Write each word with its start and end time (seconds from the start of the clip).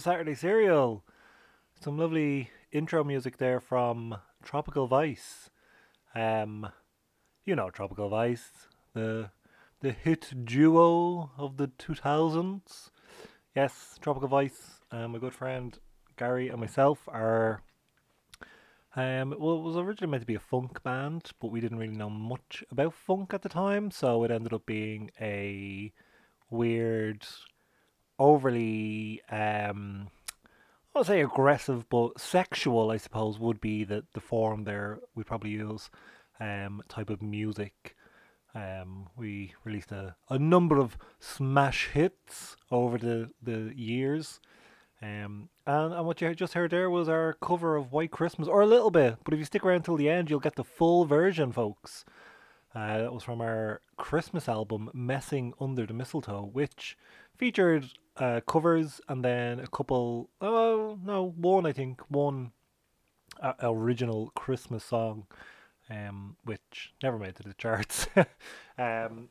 Saturday 0.00 0.34
Serial. 0.34 1.04
Some 1.80 1.96
lovely 1.96 2.50
intro 2.72 3.02
music 3.02 3.38
there 3.38 3.60
from 3.60 4.16
Tropical 4.42 4.86
Vice. 4.86 5.50
Um, 6.14 6.68
you 7.44 7.56
know 7.56 7.70
Tropical 7.70 8.08
Vice, 8.08 8.68
the 8.94 9.30
the 9.80 9.92
hit 9.92 10.44
duo 10.44 11.30
of 11.36 11.56
the 11.56 11.68
two 11.78 11.94
thousands. 11.94 12.90
Yes, 13.56 13.98
Tropical 14.00 14.28
Vice. 14.28 14.80
Um, 14.92 15.12
my 15.12 15.18
good 15.18 15.34
friend 15.34 15.78
Gary 16.16 16.48
and 16.48 16.60
myself 16.60 17.00
are. 17.08 17.62
Um, 18.96 19.34
well, 19.38 19.56
it 19.56 19.62
was 19.62 19.76
originally 19.76 20.10
meant 20.10 20.22
to 20.22 20.26
be 20.26 20.34
a 20.34 20.40
funk 20.40 20.82
band, 20.82 21.30
but 21.40 21.52
we 21.52 21.60
didn't 21.60 21.78
really 21.78 21.96
know 21.96 22.10
much 22.10 22.64
about 22.72 22.92
funk 22.92 23.32
at 23.32 23.42
the 23.42 23.48
time, 23.48 23.92
so 23.92 24.24
it 24.24 24.32
ended 24.32 24.52
up 24.52 24.66
being 24.66 25.10
a 25.20 25.92
weird, 26.50 27.24
overly 28.18 29.22
um 29.30 30.08
I 30.94 30.98
would 30.98 31.06
say 31.06 31.20
aggressive 31.20 31.88
but 31.88 32.20
sexual 32.20 32.90
I 32.90 32.96
suppose 32.96 33.38
would 33.38 33.60
be 33.60 33.84
the, 33.84 34.04
the 34.12 34.20
form 34.20 34.64
there 34.64 34.98
we'd 35.14 35.26
probably 35.26 35.50
use 35.50 35.90
um 36.40 36.82
type 36.88 37.10
of 37.10 37.22
music. 37.22 37.96
Um 38.54 39.08
we 39.16 39.54
released 39.64 39.92
a, 39.92 40.16
a 40.28 40.38
number 40.38 40.78
of 40.78 40.98
smash 41.20 41.88
hits 41.88 42.56
over 42.70 42.98
the, 42.98 43.30
the 43.40 43.72
years. 43.76 44.40
Um 45.00 45.48
and, 45.66 45.94
and 45.94 46.06
what 46.06 46.20
you 46.20 46.34
just 46.34 46.54
heard 46.54 46.72
there 46.72 46.90
was 46.90 47.08
our 47.08 47.34
cover 47.34 47.76
of 47.76 47.92
White 47.92 48.10
Christmas 48.10 48.48
or 48.48 48.62
a 48.62 48.66
little 48.66 48.90
bit, 48.90 49.18
but 49.24 49.32
if 49.32 49.38
you 49.38 49.44
stick 49.44 49.64
around 49.64 49.84
till 49.84 49.96
the 49.96 50.10
end 50.10 50.28
you'll 50.28 50.40
get 50.40 50.56
the 50.56 50.64
full 50.64 51.04
version 51.04 51.52
folks. 51.52 52.04
Uh, 52.72 52.98
that 52.98 53.12
was 53.12 53.24
from 53.24 53.40
our 53.40 53.80
Christmas 53.96 54.48
album, 54.48 54.90
Messing 54.94 55.52
Under 55.60 55.86
the 55.86 55.92
Mistletoe, 55.92 56.50
which 56.52 56.96
featured 57.36 57.86
uh, 58.20 58.40
covers 58.46 59.00
and 59.08 59.24
then 59.24 59.58
a 59.58 59.66
couple, 59.66 60.28
oh, 60.40 60.98
no, 61.04 61.32
one, 61.36 61.64
I 61.66 61.72
think, 61.72 62.02
one 62.08 62.52
uh, 63.42 63.54
original 63.62 64.30
Christmas 64.36 64.84
song, 64.84 65.26
um, 65.88 66.36
which 66.44 66.92
never 67.02 67.18
made 67.18 67.30
it 67.30 67.36
to 67.36 67.42
the 67.44 67.54
charts. 67.54 68.06
um, 68.16 69.28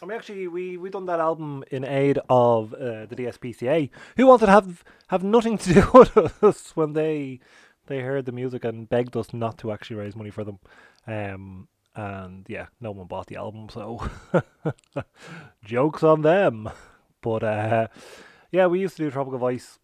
I 0.00 0.06
mean, 0.06 0.16
actually, 0.16 0.48
we 0.48 0.76
we 0.76 0.90
done 0.90 1.06
that 1.06 1.20
album 1.20 1.64
in 1.70 1.84
aid 1.84 2.18
of 2.30 2.72
uh, 2.72 3.06
the 3.06 3.16
DSPCA, 3.16 3.90
who 4.16 4.26
wanted 4.26 4.46
to 4.46 4.52
have 4.52 4.84
have 5.08 5.24
nothing 5.24 5.58
to 5.58 5.74
do 5.74 5.90
with 5.94 6.42
us 6.42 6.76
when 6.76 6.92
they 6.94 7.40
they 7.86 8.00
heard 8.00 8.24
the 8.24 8.32
music 8.32 8.64
and 8.64 8.88
begged 8.88 9.16
us 9.16 9.34
not 9.34 9.58
to 9.58 9.72
actually 9.72 9.96
raise 9.96 10.16
money 10.16 10.30
for 10.30 10.44
them. 10.44 10.58
Um, 11.06 11.68
and 11.96 12.46
yeah, 12.48 12.66
no 12.80 12.92
one 12.92 13.08
bought 13.08 13.26
the 13.26 13.36
album, 13.36 13.68
so 13.70 14.08
jokes 15.64 16.04
on 16.04 16.22
them. 16.22 16.70
But 17.20 17.42
uh, 17.42 17.88
yeah, 18.50 18.66
we 18.66 18.80
used 18.80 18.96
to 18.96 19.04
do 19.04 19.10
Tropical 19.10 19.38
Vice. 19.38 19.78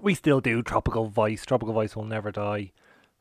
We 0.00 0.14
still 0.14 0.40
do 0.40 0.62
Tropical 0.62 1.06
Vice. 1.06 1.44
Tropical 1.44 1.74
Vice 1.74 1.96
will 1.96 2.04
never 2.04 2.30
die. 2.30 2.72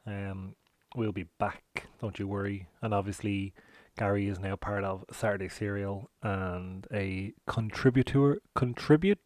Um, 0.06 0.56
we'll 0.96 1.12
be 1.12 1.28
back, 1.40 1.88
don't 2.02 2.18
you 2.20 2.28
worry. 2.28 2.68
And 2.82 2.94
obviously, 2.94 3.54
Gary 3.98 4.28
is 4.28 4.40
now 4.40 4.56
part 4.56 4.84
of 4.84 5.06
Saturday 5.12 5.50
Serial 5.50 6.10
and 6.22 6.88
a 6.94 7.34
contributor, 7.48 8.40
contribute, 8.56 9.20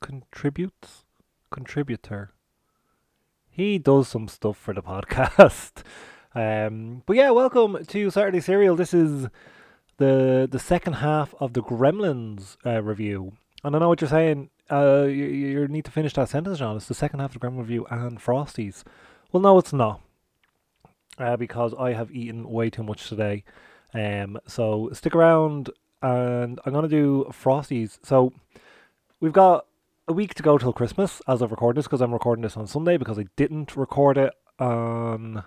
contributes, 0.00 1.04
contributor. 1.50 2.32
He 3.48 3.78
does 3.78 4.08
some 4.08 4.28
stuff 4.28 4.56
for 4.56 4.74
the 4.74 4.82
podcast. 4.82 5.82
Um, 6.36 7.02
but 7.06 7.16
yeah, 7.16 7.30
welcome 7.30 7.82
to 7.82 8.10
Saturday 8.10 8.40
Serial. 8.40 8.76
This 8.76 8.92
is 8.92 9.26
the 9.98 10.48
the 10.50 10.58
second 10.58 10.94
half 10.94 11.34
of 11.40 11.52
the 11.52 11.62
Gremlins 11.62 12.56
uh, 12.64 12.82
review. 12.82 13.32
And 13.64 13.74
I 13.74 13.78
know 13.78 13.88
what 13.88 14.00
you're 14.00 14.10
saying. 14.10 14.50
Uh, 14.70 15.04
you, 15.04 15.24
you 15.24 15.68
need 15.68 15.84
to 15.84 15.90
finish 15.90 16.14
that 16.14 16.28
sentence, 16.28 16.58
John. 16.58 16.76
It's 16.76 16.86
the 16.86 16.94
second 16.94 17.20
half 17.20 17.34
of 17.34 17.40
the 17.40 17.46
Gremlin 17.46 17.58
review 17.58 17.86
and 17.90 18.18
Frosties. 18.18 18.82
Well, 19.32 19.42
no, 19.42 19.58
it's 19.58 19.72
not. 19.72 20.00
Uh, 21.18 21.36
because 21.36 21.72
I 21.78 21.92
have 21.94 22.10
eaten 22.10 22.50
way 22.50 22.68
too 22.68 22.82
much 22.82 23.08
today. 23.08 23.44
Um, 23.94 24.38
so 24.46 24.90
stick 24.92 25.14
around, 25.14 25.70
and 26.02 26.60
I'm 26.64 26.72
gonna 26.72 26.88
do 26.88 27.26
Frosties. 27.30 27.98
So 28.02 28.32
we've 29.20 29.32
got 29.32 29.66
a 30.08 30.12
week 30.12 30.34
to 30.34 30.42
go 30.42 30.58
till 30.58 30.72
Christmas 30.72 31.22
as 31.26 31.42
of 31.42 31.50
recording 31.50 31.78
this 31.78 31.86
because 31.86 32.00
I'm 32.00 32.12
recording 32.12 32.42
this 32.42 32.56
on 32.56 32.66
Sunday 32.66 32.96
because 32.96 33.18
I 33.18 33.26
didn't 33.36 33.76
record 33.76 34.18
it 34.18 34.34
on 34.58 35.44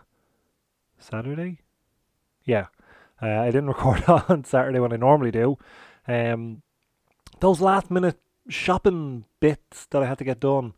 Saturday. 0.98 1.60
Yeah, 2.44 2.68
uh, 3.22 3.28
I 3.28 3.46
didn't 3.48 3.68
record 3.76 4.04
on 4.08 4.44
Saturday 4.44 4.80
when 4.80 4.94
I 4.94 4.98
normally 4.98 5.32
do. 5.32 5.58
Um, 6.08 6.62
those 7.40 7.62
last 7.62 7.92
minute 7.92 8.20
shopping 8.48 9.26
bits 9.40 9.86
that 9.88 10.02
I 10.02 10.06
had 10.06 10.18
to 10.18 10.24
get 10.24 10.40
done, 10.40 10.74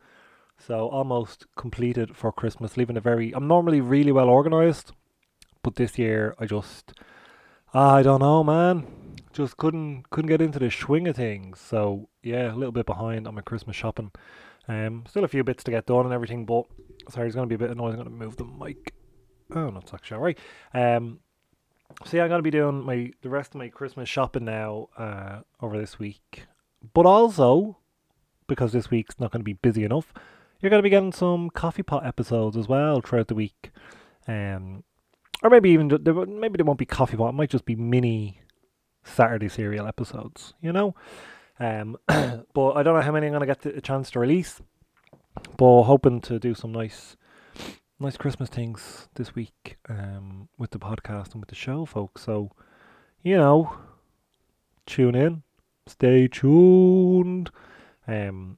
so 0.58 0.90
almost 0.90 1.46
completed 1.56 2.16
for 2.16 2.32
Christmas. 2.32 2.78
Leaving 2.78 2.98
a 2.98 3.02
very, 3.02 3.34
I'm 3.34 3.48
normally 3.48 3.82
really 3.82 4.12
well 4.12 4.30
organized, 4.30 4.92
but 5.64 5.76
this 5.76 5.98
year 5.98 6.36
I 6.40 6.46
just, 6.46 6.94
I 7.74 8.04
don't 8.04 8.20
know, 8.20 8.44
man. 8.44 8.88
Just 9.34 9.56
couldn't 9.56 10.10
couldn't 10.10 10.28
get 10.28 10.42
into 10.42 10.60
the 10.60 10.70
swing 10.70 11.08
of 11.08 11.16
things. 11.16 11.60
So 11.60 12.10
yeah, 12.22 12.54
a 12.54 12.56
little 12.56 12.74
bit 12.74 12.86
behind 12.86 13.28
on 13.28 13.36
my 13.36 13.42
Christmas 13.42 13.78
shopping. 13.78 14.12
Um, 14.68 15.04
still 15.08 15.24
a 15.24 15.30
few 15.30 15.44
bits 15.44 15.64
to 15.64 15.72
get 15.72 15.86
done 15.86 16.06
and 16.06 16.14
everything, 16.14 16.46
but 16.46 16.66
sorry, 17.10 17.28
it's 17.28 17.36
gonna 17.36 17.48
be 17.48 17.56
a 17.56 17.60
bit 17.60 17.72
annoying. 17.72 17.94
I'm 17.94 18.04
gonna 18.04 18.10
move 18.10 18.36
the 18.36 18.44
mic. 18.44 18.94
Oh, 19.54 19.70
no, 19.70 19.80
it's 19.80 19.94
actually 19.94 20.18
alright. 20.18 20.40
Um, 20.74 21.20
so 22.06 22.18
yeah, 22.18 22.24
I'm 22.24 22.30
gonna 22.30 22.42
be 22.42 22.52
doing 22.52 22.84
my 22.84 23.12
the 23.22 23.30
rest 23.30 23.54
of 23.54 23.60
my 23.60 23.70
Christmas 23.70 24.10
shopping 24.10 24.46
now 24.46 24.90
uh, 24.98 25.40
over 25.62 25.78
this 25.78 26.00
week, 26.00 26.46
but 26.94 27.06
also 27.06 27.78
because 28.48 28.74
this 28.74 28.92
week's 28.92 29.20
not 29.20 29.32
gonna 29.32 29.44
be 29.44 29.54
busy 29.54 29.84
enough, 29.84 30.14
you're 30.60 30.70
gonna 30.70 30.82
be 30.82 30.90
getting 30.90 31.12
some 31.12 31.50
coffee 31.50 31.84
pot 31.84 32.06
episodes 32.06 32.58
as 32.58 32.68
well 32.68 33.02
throughout 33.02 33.28
the 33.28 33.36
week, 33.36 33.72
um, 34.28 34.84
or 35.44 35.50
maybe 35.50 35.70
even 35.72 35.88
maybe 35.88 36.58
there 36.58 36.66
won't 36.66 36.80
be 36.80 36.86
coffee 36.86 37.18
pot. 37.18 37.30
It 37.30 37.36
might 37.36 37.50
just 37.50 37.66
be 37.66 37.76
mini 37.76 38.42
Saturday 39.04 39.50
serial 39.50 39.88
episodes, 39.88 40.54
you 40.62 40.72
know. 40.72 40.96
Um, 41.60 41.98
but 42.08 42.72
I 42.74 42.84
don't 42.84 42.96
know 42.96 43.02
how 43.02 43.12
many 43.12 43.28
I'm 43.28 43.34
gonna 43.34 43.46
get 43.46 43.62
to, 43.64 43.76
a 43.76 43.82
chance 43.82 44.12
to 44.12 44.20
release, 44.20 44.62
but 45.58 45.84
hoping 45.84 46.22
to 46.22 46.40
do 46.40 46.54
some 46.54 46.72
nice 46.72 47.16
nice 48.02 48.18
Christmas 48.18 48.50
things 48.50 49.10
this 49.14 49.36
week 49.36 49.78
um, 49.88 50.50
with 50.58 50.72
the 50.72 50.80
podcast 50.80 51.34
and 51.34 51.42
with 51.42 51.50
the 51.50 51.56
show, 51.56 51.86
folks. 51.86 52.24
So, 52.24 52.50
you 53.22 53.38
know, 53.38 53.78
tune 54.88 55.14
in, 55.14 55.44
stay 55.86 56.28
tuned. 56.28 57.52
Um, 58.08 58.58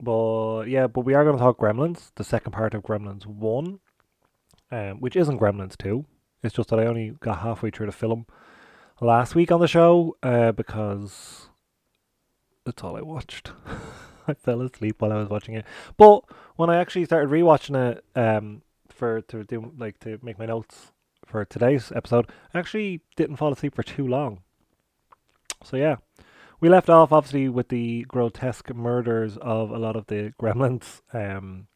but 0.00 0.66
yeah, 0.66 0.86
but 0.86 1.00
we 1.00 1.14
are 1.14 1.24
going 1.24 1.36
to 1.36 1.42
talk 1.42 1.58
Gremlins, 1.58 2.12
the 2.14 2.22
second 2.22 2.52
part 2.52 2.72
of 2.72 2.84
Gremlins 2.84 3.26
One, 3.26 3.80
um, 4.70 5.00
which 5.00 5.16
isn't 5.16 5.40
Gremlins 5.40 5.76
Two. 5.76 6.06
It's 6.44 6.54
just 6.54 6.68
that 6.68 6.78
I 6.78 6.86
only 6.86 7.16
got 7.20 7.40
halfway 7.40 7.70
through 7.70 7.86
the 7.86 7.92
film 7.92 8.26
last 9.00 9.34
week 9.34 9.50
on 9.50 9.60
the 9.60 9.66
show 9.66 10.16
uh, 10.22 10.52
because 10.52 11.48
that's 12.64 12.84
all 12.84 12.96
I 12.96 13.02
watched. 13.02 13.50
I 14.30 14.34
fell 14.44 14.62
asleep 14.62 15.00
while 15.00 15.12
I 15.12 15.16
was 15.16 15.28
watching 15.28 15.54
it. 15.54 15.64
But 15.96 16.24
when 16.56 16.70
I 16.70 16.76
actually 16.76 17.04
started 17.04 17.30
rewatching 17.30 17.76
it, 17.92 18.04
um, 18.14 18.62
for 18.88 19.22
to 19.22 19.44
do 19.44 19.72
like 19.78 19.98
to 20.00 20.18
make 20.22 20.38
my 20.38 20.46
notes 20.46 20.92
for 21.26 21.44
today's 21.44 21.92
episode, 21.94 22.30
I 22.52 22.58
actually 22.58 23.00
didn't 23.16 23.36
fall 23.36 23.52
asleep 23.52 23.74
for 23.74 23.82
too 23.82 24.06
long. 24.06 24.42
So 25.64 25.76
yeah, 25.76 25.96
we 26.60 26.68
left 26.68 26.88
off 26.88 27.12
obviously 27.12 27.48
with 27.48 27.68
the 27.68 28.04
grotesque 28.08 28.74
murders 28.74 29.36
of 29.38 29.70
a 29.70 29.78
lot 29.78 29.96
of 29.96 30.06
the 30.06 30.32
gremlins. 30.40 31.02
Um, 31.12 31.66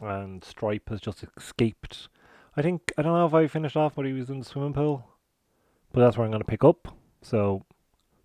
and 0.00 0.44
Stripe 0.44 0.88
has 0.90 1.00
just 1.00 1.24
escaped. 1.36 2.08
I 2.56 2.62
think 2.62 2.92
I 2.96 3.02
don't 3.02 3.14
know 3.14 3.26
if 3.26 3.34
I 3.34 3.46
finished 3.46 3.76
off 3.76 3.96
when 3.96 4.06
he 4.06 4.12
was 4.12 4.30
in 4.30 4.40
the 4.40 4.44
swimming 4.44 4.72
pool, 4.72 5.08
but 5.92 6.00
that's 6.00 6.16
where 6.16 6.24
I'm 6.24 6.30
going 6.30 6.42
to 6.42 6.46
pick 6.46 6.64
up. 6.64 6.94
So 7.22 7.64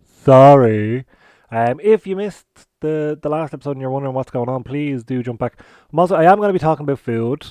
sorry. 0.02 1.06
Um, 1.50 1.80
if 1.82 2.06
you 2.06 2.16
missed 2.16 2.68
the 2.84 3.18
the 3.20 3.28
last 3.28 3.54
episode 3.54 3.72
and 3.72 3.80
you're 3.80 3.90
wondering 3.90 4.14
what's 4.14 4.30
going 4.30 4.48
on, 4.48 4.62
please 4.62 5.02
do 5.04 5.22
jump 5.22 5.40
back. 5.40 5.60
I'm 5.92 5.98
also 5.98 6.14
I 6.14 6.24
am 6.24 6.36
going 6.36 6.48
to 6.48 6.52
be 6.52 6.58
talking 6.58 6.84
about 6.84 6.98
food 6.98 7.46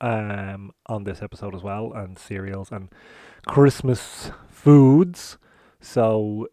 um 0.00 0.72
on 0.86 1.04
this 1.04 1.22
episode 1.22 1.54
as 1.54 1.62
well 1.62 1.92
and 1.92 2.18
cereals 2.18 2.72
and 2.72 2.88
Christmas 3.46 4.32
foods. 4.50 5.38
So 5.80 6.48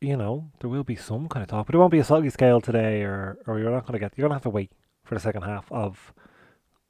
you 0.00 0.16
know 0.16 0.50
there 0.60 0.70
will 0.70 0.84
be 0.84 0.96
some 0.96 1.28
kind 1.28 1.42
of 1.42 1.48
talk, 1.48 1.66
but 1.66 1.74
it 1.74 1.78
won't 1.78 1.92
be 1.92 1.98
a 1.98 2.04
soggy 2.04 2.30
scale 2.30 2.60
today, 2.60 3.02
or 3.02 3.38
or 3.46 3.58
you're 3.58 3.70
not 3.70 3.86
going 3.86 3.94
to 3.94 3.98
get 3.98 4.12
you're 4.16 4.24
going 4.24 4.32
to 4.32 4.40
have 4.40 4.50
to 4.50 4.50
wait 4.50 4.72
for 5.04 5.14
the 5.14 5.20
second 5.20 5.42
half 5.42 5.70
of 5.70 6.12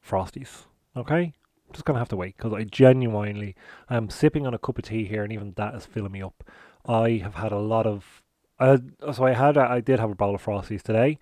Frosties. 0.07 0.65
Okay, 0.97 1.35
just 1.73 1.85
gonna 1.85 1.99
have 1.99 2.09
to 2.09 2.17
wait 2.17 2.37
because 2.37 2.53
I 2.53 2.65
genuinely 2.65 3.55
am 3.91 4.09
sipping 4.09 4.47
on 4.47 4.55
a 4.55 4.59
cup 4.59 4.79
of 4.79 4.85
tea 4.85 5.05
here, 5.05 5.25
and 5.25 5.33
even 5.33 5.53
that 5.57 5.75
is 5.75 5.87
filling 5.87 6.13
me 6.13 6.23
up. 6.23 6.45
I 6.87 7.21
have 7.23 7.35
had 7.35 7.53
a 7.53 7.59
lot 7.59 7.87
of. 7.87 8.23
Uh, 8.59 8.79
so 9.13 9.25
I 9.25 9.33
had 9.33 9.57
I 9.59 9.81
did 9.81 9.99
have 9.99 10.11
a 10.11 10.15
bowl 10.15 10.35
of 10.35 10.45
frosties 10.45 10.83
today, 10.83 11.19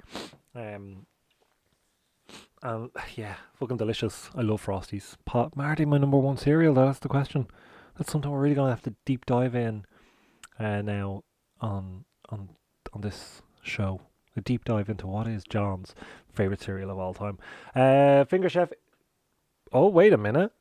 um, 0.54 1.06
and 2.62 2.90
yeah, 3.14 3.36
fucking 3.54 3.78
delicious. 3.78 4.28
I 4.34 4.42
love 4.42 4.64
frosties. 4.64 5.16
Pot 5.24 5.56
Marty, 5.56 5.84
my 5.86 5.98
number 5.98 6.18
one 6.18 6.36
cereal. 6.36 6.74
That's 6.74 6.98
the 6.98 7.08
question. 7.08 7.46
That's 7.96 8.12
something 8.12 8.30
we're 8.30 8.40
really 8.40 8.54
gonna 8.54 8.70
have 8.70 8.82
to 8.82 8.94
deep 9.06 9.24
dive 9.24 9.54
in, 9.54 9.86
uh, 10.58 10.82
now 10.82 11.24
on 11.60 12.04
on 12.28 12.50
on 12.92 13.00
this 13.00 13.40
show. 13.62 14.02
A 14.36 14.40
deep 14.40 14.64
dive 14.64 14.88
into 14.88 15.06
what 15.06 15.26
is 15.26 15.44
John's 15.44 15.94
favorite 16.32 16.60
cereal 16.62 16.90
of 16.90 16.98
all 16.98 17.14
time. 17.14 17.38
Uh, 17.74 18.24
Finger 18.24 18.48
Chef. 18.50 18.72
Oh 19.72 19.88
wait 19.88 20.12
a 20.12 20.18
minute, 20.18 20.52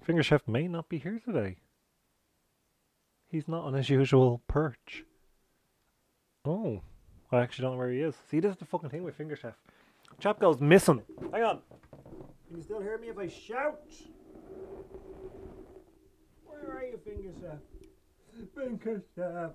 Finger 0.00 0.22
Chef 0.22 0.46
may 0.46 0.68
not 0.68 0.88
be 0.88 0.98
here 0.98 1.20
today. 1.24 1.56
He's 3.26 3.48
not 3.48 3.64
on 3.64 3.74
his 3.74 3.90
usual 3.90 4.42
perch. 4.46 5.04
Oh, 6.44 6.80
I 7.30 7.40
actually 7.40 7.64
don't 7.64 7.72
know 7.72 7.78
where 7.78 7.90
he 7.90 8.00
is. 8.00 8.14
See, 8.30 8.40
this 8.40 8.52
is 8.52 8.58
the 8.58 8.64
fucking 8.64 8.88
thing 8.88 9.02
with 9.02 9.14
Finger 9.14 9.36
Chef. 9.36 9.54
Chap 10.18 10.40
goes 10.40 10.60
missing. 10.60 11.02
Hang 11.32 11.42
on. 11.42 11.58
Can 12.48 12.56
you 12.56 12.62
still 12.62 12.80
hear 12.80 12.98
me 12.98 13.08
if 13.08 13.18
I 13.18 13.28
shout? 13.28 13.80
Where 16.46 16.78
are 16.78 16.84
you, 16.84 16.98
Finger 17.04 17.30
Chef? 17.40 17.58
Finger 18.54 19.02
Chef. 19.14 19.50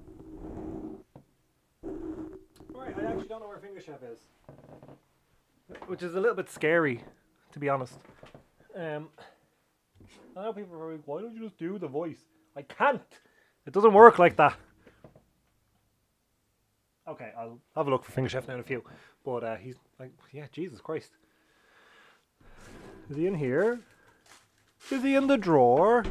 Right, 2.74 2.96
I 3.00 3.06
actually 3.06 3.28
don't 3.28 3.42
know 3.42 3.48
where 3.48 3.58
Finger 3.58 3.82
Chef 3.82 4.04
is. 4.04 4.20
Which 5.88 6.04
is 6.04 6.14
a 6.14 6.20
little 6.20 6.36
bit 6.36 6.50
scary, 6.52 7.04
to 7.52 7.60
be 7.60 7.68
honest. 7.68 7.98
Um, 8.76 9.10
I 10.38 10.44
know 10.44 10.54
people 10.54 10.80
are 10.80 10.92
like, 10.92 11.02
why 11.06 11.22
don't 11.22 11.34
you 11.34 11.42
just 11.42 11.58
do 11.58 11.80
the 11.80 11.88
voice? 11.88 12.22
I 12.56 12.62
can't. 12.62 13.02
It 13.66 13.74
doesn't 13.74 13.94
work 13.94 14.20
like 14.20 14.38
that. 14.38 14.56
Okay, 17.08 17.32
I'll 17.38 17.60
have 17.76 17.88
a 17.88 17.90
look 17.90 18.04
for 18.04 18.12
Finger 18.12 18.30
Chef 18.30 18.48
now 18.48 18.56
in 18.56 18.60
a 18.60 18.64
few. 18.64 18.84
But 19.24 19.44
uh, 19.44 19.56
he's 19.58 19.76
like, 20.00 20.12
yeah, 20.32 20.48
Jesus 20.52 20.82
Christ. 20.82 21.12
Is 23.10 23.18
he 23.18 23.28
in 23.28 23.36
here? 23.36 23.80
Is 24.90 25.04
he 25.04 25.16
in 25.16 25.28
the 25.28 25.38
drawer? 25.38 26.04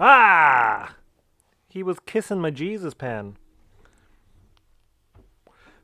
Ah! 0.00 0.96
He 1.68 1.82
was 1.82 1.98
kissing 2.06 2.40
my 2.40 2.50
Jesus 2.50 2.94
pen. 2.94 3.36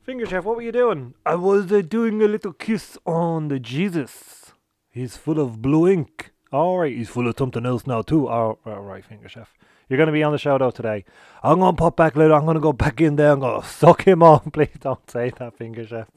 Finger 0.02 0.26
Chef, 0.26 0.44
what 0.44 0.56
were 0.56 0.62
you 0.62 0.72
doing? 0.72 1.14
I 1.24 1.34
was 1.34 1.70
uh, 1.72 1.82
doing 1.82 2.22
a 2.22 2.28
little 2.28 2.52
kiss 2.52 2.96
on 3.06 3.48
the 3.48 3.58
Jesus. 3.58 4.52
He's 4.90 5.16
full 5.16 5.40
of 5.40 5.60
blue 5.60 5.88
ink. 5.88 6.32
All 6.52 6.78
right, 6.78 6.94
he's 6.94 7.08
full 7.08 7.26
of 7.26 7.36
something 7.38 7.66
else 7.66 7.86
now 7.86 8.02
too. 8.02 8.28
All 8.28 8.58
all 8.64 8.82
right, 8.82 9.04
Finger 9.04 9.28
Chef. 9.28 9.52
You're 9.88 9.98
going 9.98 10.06
to 10.06 10.12
be 10.12 10.22
on 10.22 10.32
the 10.32 10.38
show 10.38 10.56
though 10.58 10.70
today. 10.70 11.04
I'm 11.42 11.58
going 11.58 11.74
to 11.76 11.80
pop 11.80 11.96
back 11.96 12.16
later. 12.16 12.34
I'm 12.34 12.44
going 12.44 12.54
to 12.54 12.60
go 12.60 12.72
back 12.72 13.00
in 13.00 13.16
there. 13.16 13.32
I'm 13.32 13.40
going 13.40 13.60
to 13.60 13.68
suck 13.68 14.06
him 14.06 14.22
off. 14.22 14.50
Please 14.52 14.76
don't 14.80 15.10
say 15.10 15.30
that, 15.38 15.56
Finger 15.56 15.86
Chef. 15.86 16.08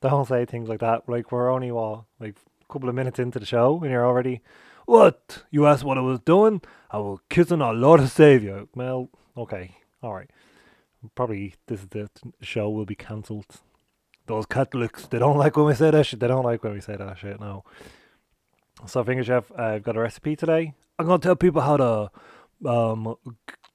Don't 0.00 0.28
say 0.28 0.44
things 0.44 0.68
like 0.68 0.80
that. 0.80 1.08
Like 1.08 1.30
we're 1.32 1.50
only 1.50 1.70
what, 1.70 2.04
like 2.20 2.36
a 2.68 2.72
couple 2.72 2.88
of 2.88 2.94
minutes 2.94 3.18
into 3.18 3.38
the 3.38 3.46
show, 3.46 3.80
and 3.82 3.90
you're 3.90 4.04
already. 4.04 4.42
What? 4.84 5.44
You 5.50 5.66
asked 5.66 5.84
what 5.84 5.96
I 5.96 6.00
was 6.00 6.18
doing? 6.20 6.60
I 6.90 6.98
was 6.98 7.20
kissing 7.30 7.62
our 7.62 7.72
Lord 7.72 8.00
and 8.00 8.08
Savior. 8.08 8.64
Well, 8.74 9.10
okay, 9.36 9.76
all 10.02 10.14
right. 10.14 10.28
Probably 11.14 11.54
this 11.66 11.80
is 11.80 11.86
the 11.88 12.10
show 12.40 12.68
will 12.68 12.84
be 12.84 12.94
cancelled. 12.94 13.46
Those 14.26 14.46
Catholics, 14.46 15.06
they 15.06 15.18
don't 15.18 15.38
like 15.38 15.56
when 15.56 15.66
we 15.66 15.74
say 15.74 15.90
that 15.90 16.06
shit. 16.06 16.20
They 16.20 16.28
don't 16.28 16.44
like 16.44 16.62
when 16.62 16.74
we 16.74 16.80
say 16.80 16.96
that 16.96 17.18
shit. 17.18 17.40
No. 17.40 17.64
So, 18.86 19.02
Finger 19.04 19.24
Chef, 19.24 19.50
I've 19.56 19.82
got 19.82 19.96
a 19.96 20.00
recipe 20.00 20.34
today. 20.36 20.74
I'm 20.98 21.06
gonna 21.06 21.18
tell 21.18 21.36
people 21.36 21.62
how 21.62 21.76
to 21.76 22.10
um 22.66 23.16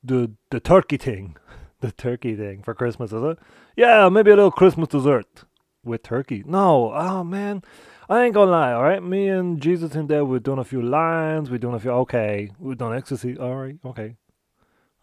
the 0.03 0.31
the 0.51 0.59
turkey 0.59 0.97
thing, 0.97 1.37
the 1.81 1.91
turkey 1.91 2.35
thing 2.35 2.63
for 2.63 2.73
Christmas, 2.73 3.11
is 3.11 3.23
it? 3.23 3.39
Yeah, 3.75 4.09
maybe 4.09 4.31
a 4.31 4.35
little 4.35 4.51
Christmas 4.51 4.89
dessert 4.89 5.43
with 5.83 6.03
turkey. 6.03 6.43
No, 6.45 6.93
oh 6.93 7.23
man, 7.23 7.63
I 8.09 8.23
ain't 8.23 8.33
gonna 8.33 8.51
lie. 8.51 8.73
All 8.73 8.83
right, 8.83 9.03
me 9.03 9.27
and 9.27 9.61
Jesus 9.61 9.95
in 9.95 10.07
there, 10.07 10.25
we've 10.25 10.43
done 10.43 10.59
a 10.59 10.63
few 10.63 10.81
lines. 10.81 11.49
We've 11.49 11.59
done 11.59 11.73
a 11.73 11.79
few. 11.79 11.91
Okay, 11.91 12.51
we've 12.59 12.77
done 12.77 12.95
ecstasy. 12.95 13.37
All 13.37 13.55
right, 13.55 13.77
okay, 13.85 14.15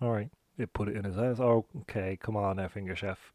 all 0.00 0.10
right. 0.12 0.30
It 0.56 0.72
put 0.72 0.88
it 0.88 0.96
in 0.96 1.04
his 1.04 1.18
ass. 1.18 1.40
Okay, 1.40 2.16
come 2.22 2.36
on 2.36 2.56
now, 2.56 2.68
Finger 2.68 2.94
Chef. 2.94 3.32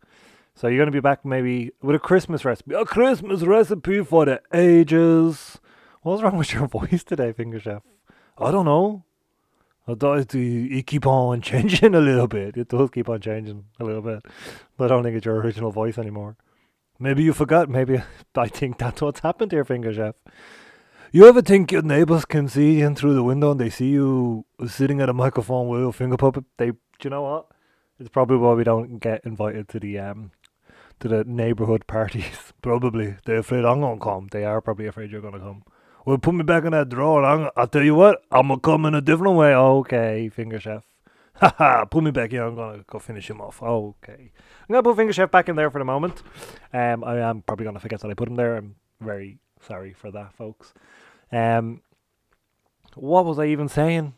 So 0.56 0.68
you're 0.68 0.80
gonna 0.80 0.92
be 0.92 1.02
back 1.02 1.25
maybe 1.25 1.72
with 1.81 1.95
a 1.95 2.00
Christmas 2.00 2.45
recipe, 2.45 2.74
a 2.74 2.86
Christmas 2.86 3.42
recipe 3.42 4.04
for 4.04 4.25
the 4.25 4.42
ages. 4.54 5.60
What's 6.02 6.22
wrong 6.22 6.38
with 6.38 6.54
your 6.54 6.68
voice 6.80 7.04
today, 7.04 7.34
Finger 7.34 7.60
Chef? 7.60 7.84
I 8.38 8.52
don't 8.52 8.66
know. 8.66 9.04
I 9.90 9.96
thought 9.96 10.20
it, 10.20 10.36
it 10.36 10.86
keep 10.86 11.08
on 11.08 11.42
changing 11.50 11.96
a 11.96 12.00
little 12.00 12.28
bit. 12.28 12.56
It 12.58 12.68
does 12.68 12.92
keep 12.92 13.10
on 13.10 13.22
changing 13.22 13.66
a 13.80 13.84
little 13.84 14.04
bit. 14.04 14.24
But 14.78 14.86
I 14.86 14.88
don't 14.96 15.04
think 15.04 15.18
it's 15.18 15.26
your 15.26 15.38
original 15.38 15.72
voice 15.72 15.98
anymore. 15.98 16.38
Maybe 17.00 17.24
you 17.24 17.34
forgot. 17.34 17.70
Maybe 17.70 18.02
I 18.36 18.48
think 18.48 18.78
that's 18.78 19.02
what's 19.02 19.22
happened 19.22 19.52
here, 19.52 19.66
Finger 19.66 19.94
Chef. 19.94 20.16
You 21.12 21.28
ever 21.28 21.42
think 21.42 21.72
your 21.72 21.82
neighbors 21.82 22.26
can 22.26 22.48
see 22.48 22.82
in 22.82 22.96
through 22.96 23.16
the 23.16 23.24
window 23.24 23.52
and 23.52 23.60
they 23.60 23.72
see 23.72 23.90
you 23.90 24.46
sitting 24.68 25.02
at 25.02 25.10
a 25.10 25.14
microphone 25.14 25.68
with 25.68 25.84
a 25.84 25.92
finger 25.92 26.18
puppet? 26.18 26.44
They, 26.58 26.70
do 26.70 26.78
you 27.04 27.10
know 27.10 27.24
what? 27.24 27.48
It's 28.00 28.10
probably 28.10 28.38
why 28.38 28.54
we 28.54 28.64
don't 28.64 29.00
get 29.00 29.26
invited 29.26 29.68
to 29.70 29.80
the 29.80 29.98
um 29.98 30.32
to 31.00 31.08
the 31.08 31.24
neighborhood 31.24 31.88
parties. 31.88 32.54
probably 32.62 33.16
they're 33.26 33.40
afraid 33.40 33.66
I'm 33.66 33.82
gonna 33.82 34.00
come. 34.00 34.28
They 34.32 34.46
are 34.46 34.62
probably 34.62 34.86
afraid 34.86 35.10
you're 35.10 35.22
gonna 35.22 35.40
come. 35.40 35.64
Well, 36.06 36.18
put 36.18 36.34
me 36.34 36.44
back 36.44 36.63
in 36.63 36.72
that 36.72 36.90
drawer. 36.90 37.24
I'm, 37.24 37.50
I'll 37.56 37.68
tell 37.68 37.84
you 37.84 37.96
what, 37.96 38.24
I'm 38.31 38.48
gonna 38.48 38.60
come 38.60 38.86
in 38.86 38.96
a 38.96 39.01
different 39.01 39.36
way. 39.36 39.54
Okay, 39.54 40.30
Finger 40.30 40.60
Chef. 40.60 40.84
Haha, 41.34 41.86
put 41.86 42.04
me 42.04 42.12
back 42.12 42.34
in. 42.34 42.42
I'm 42.42 42.56
gonna 42.56 42.84
go 42.88 43.00
finish 43.00 43.30
him 43.30 43.42
off. 43.42 43.62
Okay, 43.62 44.31
I'm 44.62 44.74
gonna 44.74 44.84
put 44.84 44.96
Finger 44.98 45.13
Chef 45.13 45.30
back 45.30 45.50
in 45.50 45.56
there 45.56 45.69
for 45.69 45.80
the 45.80 45.86
moment. 45.86 46.24
Um, 46.74 47.04
I 47.04 47.19
am 47.19 47.42
probably 47.42 47.66
gonna 47.66 47.80
forget 47.80 48.00
that 48.01 48.10
I 48.10 48.13
put 48.13 48.28
him 48.28 48.36
there. 48.36 48.56
I'm 48.57 48.75
very 49.01 49.40
sorry 49.62 49.94
for 49.94 50.12
that, 50.12 50.34
folks. 50.34 50.74
Um, 51.31 51.81
what 52.95 53.25
was 53.25 53.38
I 53.40 53.45
even 53.45 53.68
saying? 53.68 54.13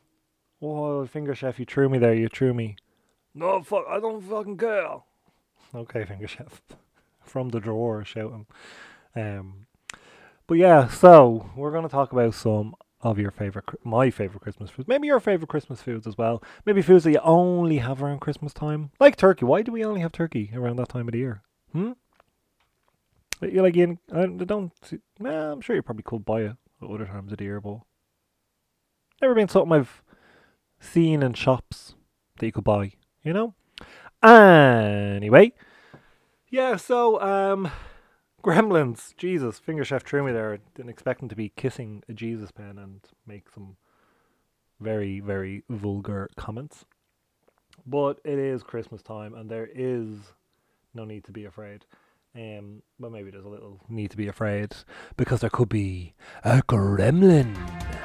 Oh, 0.62 1.06
Finger 1.06 1.36
Chef, 1.36 1.60
you 1.60 1.66
threw 1.66 1.90
me 1.90 1.98
there. 1.98 2.14
You 2.14 2.30
threw 2.30 2.54
me. 2.54 2.78
No, 3.34 3.64
fuck, 3.64 3.86
I 3.90 4.00
don't 4.00 4.22
fucking 4.22 4.58
care. 4.58 4.98
Okay, 5.74 6.06
Finger 6.06 6.28
Chef. 6.28 6.62
From 7.24 7.50
the 7.50 7.60
drawer, 7.60 8.04
shouting. 8.04 8.46
Um, 9.16 9.61
but 10.52 10.58
yeah, 10.58 10.90
so 10.90 11.50
we're 11.56 11.72
going 11.72 11.84
to 11.84 11.90
talk 11.90 12.12
about 12.12 12.34
some 12.34 12.76
of 13.00 13.18
your 13.18 13.32
favorite, 13.32 13.64
my 13.86 14.10
favorite 14.10 14.42
Christmas 14.42 14.70
foods. 14.70 14.86
Maybe 14.86 15.08
your 15.08 15.22
favorite 15.22 15.48
Christmas 15.48 15.82
foods 15.82 16.06
as 16.06 16.18
well. 16.18 16.44
Maybe 16.66 16.82
foods 16.82 17.06
that 17.06 17.12
you 17.12 17.22
only 17.24 17.78
have 17.78 18.04
around 18.04 18.20
Christmas 18.20 18.52
time, 18.54 18.92
like 19.00 19.16
turkey. 19.16 19.46
Why 19.46 19.62
do 19.62 19.72
we 19.72 19.86
only 19.86 20.02
have 20.02 20.12
turkey 20.12 20.52
around 20.54 20.76
that 20.76 20.90
time 20.90 21.08
of 21.08 21.14
the 21.14 21.20
year? 21.20 21.42
Hmm. 21.72 21.94
You're 23.42 23.64
like 23.64 23.78
you? 23.78 23.98
I 24.14 24.26
don't. 24.26 24.74
Nah, 25.20 25.54
I'm 25.54 25.62
sure 25.62 25.74
you 25.74 25.82
probably 25.82 26.04
could 26.04 26.26
buy 26.26 26.42
it 26.42 26.58
at 26.82 26.90
other 26.90 27.06
times 27.06 27.32
of 27.32 27.38
the 27.38 27.46
year, 27.46 27.62
but 27.62 27.80
never 29.22 29.34
been 29.34 29.48
something 29.48 29.72
I've 29.72 30.04
seen 30.82 31.24
in 31.24 31.32
shops 31.32 31.96
that 32.40 32.46
you 32.46 32.52
could 32.52 32.66
buy. 32.66 32.92
You 33.24 33.32
know. 33.32 33.56
Anyway, 34.22 35.54
yeah. 36.50 36.76
So 36.76 37.22
um. 37.22 37.72
Gremlins, 38.44 39.16
Jesus, 39.18 39.60
finger 39.60 39.86
chef 39.86 40.04
threw 40.04 40.24
me 40.24 40.32
there. 40.32 40.58
Didn't 40.76 40.90
expect 40.90 41.22
him 41.22 41.30
to 41.30 41.36
be 41.36 41.50
kissing 41.56 42.04
a 42.10 42.14
Jesus 42.14 42.52
pen 42.52 42.78
and 42.80 43.02
make 43.28 43.50
some 43.54 43.78
very, 44.80 45.20
very 45.20 45.64
vulgar 45.70 46.28
comments. 46.36 46.86
But 47.86 48.20
it 48.24 48.40
is 48.40 48.64
Christmas 48.64 49.04
time, 49.04 49.34
and 49.36 49.50
there 49.50 49.70
is 49.74 50.18
no 50.94 51.06
need 51.06 51.24
to 51.26 51.32
be 51.32 51.46
afraid. 51.46 51.86
Um, 52.36 52.82
but 53.00 53.12
maybe 53.12 53.30
there's 53.30 53.46
a 53.46 53.50
little 53.50 53.80
need 53.90 54.12
to 54.12 54.18
be 54.18 54.28
afraid 54.28 54.74
because 55.18 55.42
there 55.42 55.50
could 55.50 55.70
be 55.70 56.14
a 56.44 56.62
gremlin. 56.62 58.01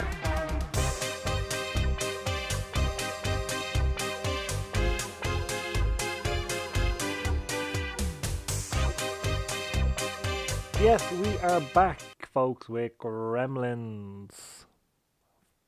Yes, 10.86 11.12
we 11.14 11.36
are 11.38 11.60
back, 11.74 12.00
folks, 12.32 12.68
with 12.68 12.96
Gremlins 12.96 14.66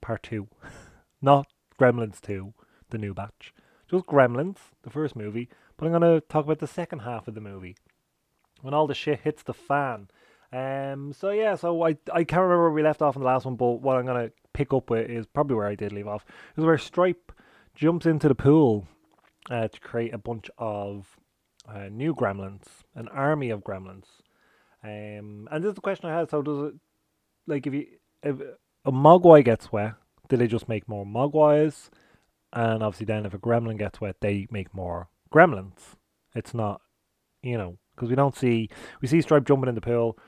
Part 0.00 0.22
2. 0.22 0.46
Not 1.20 1.48
Gremlins 1.76 2.20
2, 2.20 2.54
the 2.90 2.98
new 2.98 3.14
batch. 3.14 3.52
Just 3.90 4.06
Gremlins, 4.06 4.58
the 4.84 4.90
first 4.90 5.16
movie. 5.16 5.48
But 5.76 5.87
I'm 5.87 5.90
going 5.90 6.02
to 6.02 6.25
talk 6.28 6.44
about 6.44 6.60
the 6.60 6.68
second 6.68 7.00
half 7.00 7.26
of 7.26 7.34
the 7.34 7.40
movie. 7.40 7.75
When 8.62 8.72
all 8.72 8.87
the 8.87 8.94
shit 8.94 9.18
hits 9.18 9.42
the 9.42 9.52
fan. 9.52 10.06
Um, 10.52 11.12
so 11.12 11.30
yeah, 11.30 11.56
so 11.56 11.82
I, 11.82 11.96
I 12.12 12.22
can't 12.22 12.42
remember 12.42 12.62
where 12.62 12.70
we 12.70 12.84
left 12.84 13.02
off 13.02 13.16
in 13.16 13.22
the 13.22 13.26
last 13.26 13.44
one, 13.44 13.56
but 13.56 13.82
what 13.82 13.96
I'm 13.96 14.06
going 14.06 14.28
to 14.28 14.32
pick 14.52 14.72
up 14.72 14.88
with 14.88 15.10
is 15.10 15.26
probably 15.26 15.56
where 15.56 15.66
I 15.66 15.75
did 15.75 15.90
leave 15.90 16.06
off. 16.06 16.25
Is 16.56 16.64
where 16.64 16.78
Stripe 16.78 17.32
jumps 17.75 18.06
into 18.06 18.28
the 18.28 18.37
pool 18.37 18.87
uh, 19.50 19.66
to 19.66 19.80
create 19.80 20.14
a 20.14 20.18
bunch 20.18 20.48
of 20.58 21.18
uh, 21.68 21.88
new 21.90 22.14
gremlins, 22.14 22.84
an 22.94 23.08
army 23.08 23.50
of 23.50 23.64
gremlins. 23.64 24.04
Um, 24.88 25.49
and 25.50 25.62
this 25.62 25.71
is 25.71 25.75
the 25.75 25.80
question 25.80 26.09
I 26.09 26.18
had. 26.18 26.30
So 26.30 26.42
does 26.42 26.68
it, 26.68 26.75
like, 27.47 27.66
if 27.66 27.75
you 27.75 27.87
if 28.23 28.37
a 28.85 28.92
mogwai 28.92 29.45
gets 29.45 29.71
wet, 29.71 29.95
do 30.28 30.37
they 30.37 30.47
just 30.47 30.68
make 30.68 30.88
more 30.88 31.04
mogwais? 31.04 31.90
And 32.52 32.83
obviously, 32.83 33.07
then 33.07 33.26
if 33.26 33.35
a 33.35 33.38
gremlin 33.38 33.78
gets 33.78 34.00
wet, 34.00 34.16
they 34.21 34.47
make 34.50 34.75
more 34.75 35.09
gremlins. 35.33 35.97
It's 36.35 36.54
not, 36.54 36.80
you 37.42 37.59
know, 37.59 37.76
because 37.95 38.09
we 38.09 38.16
don't 38.16 38.37
see 38.37 38.71
we 39.00 39.09
see 39.09 39.21
Stripe 39.21 39.45
jumping 39.45 39.68
in 39.68 39.75
the 39.75 39.80
pool, 39.80 40.18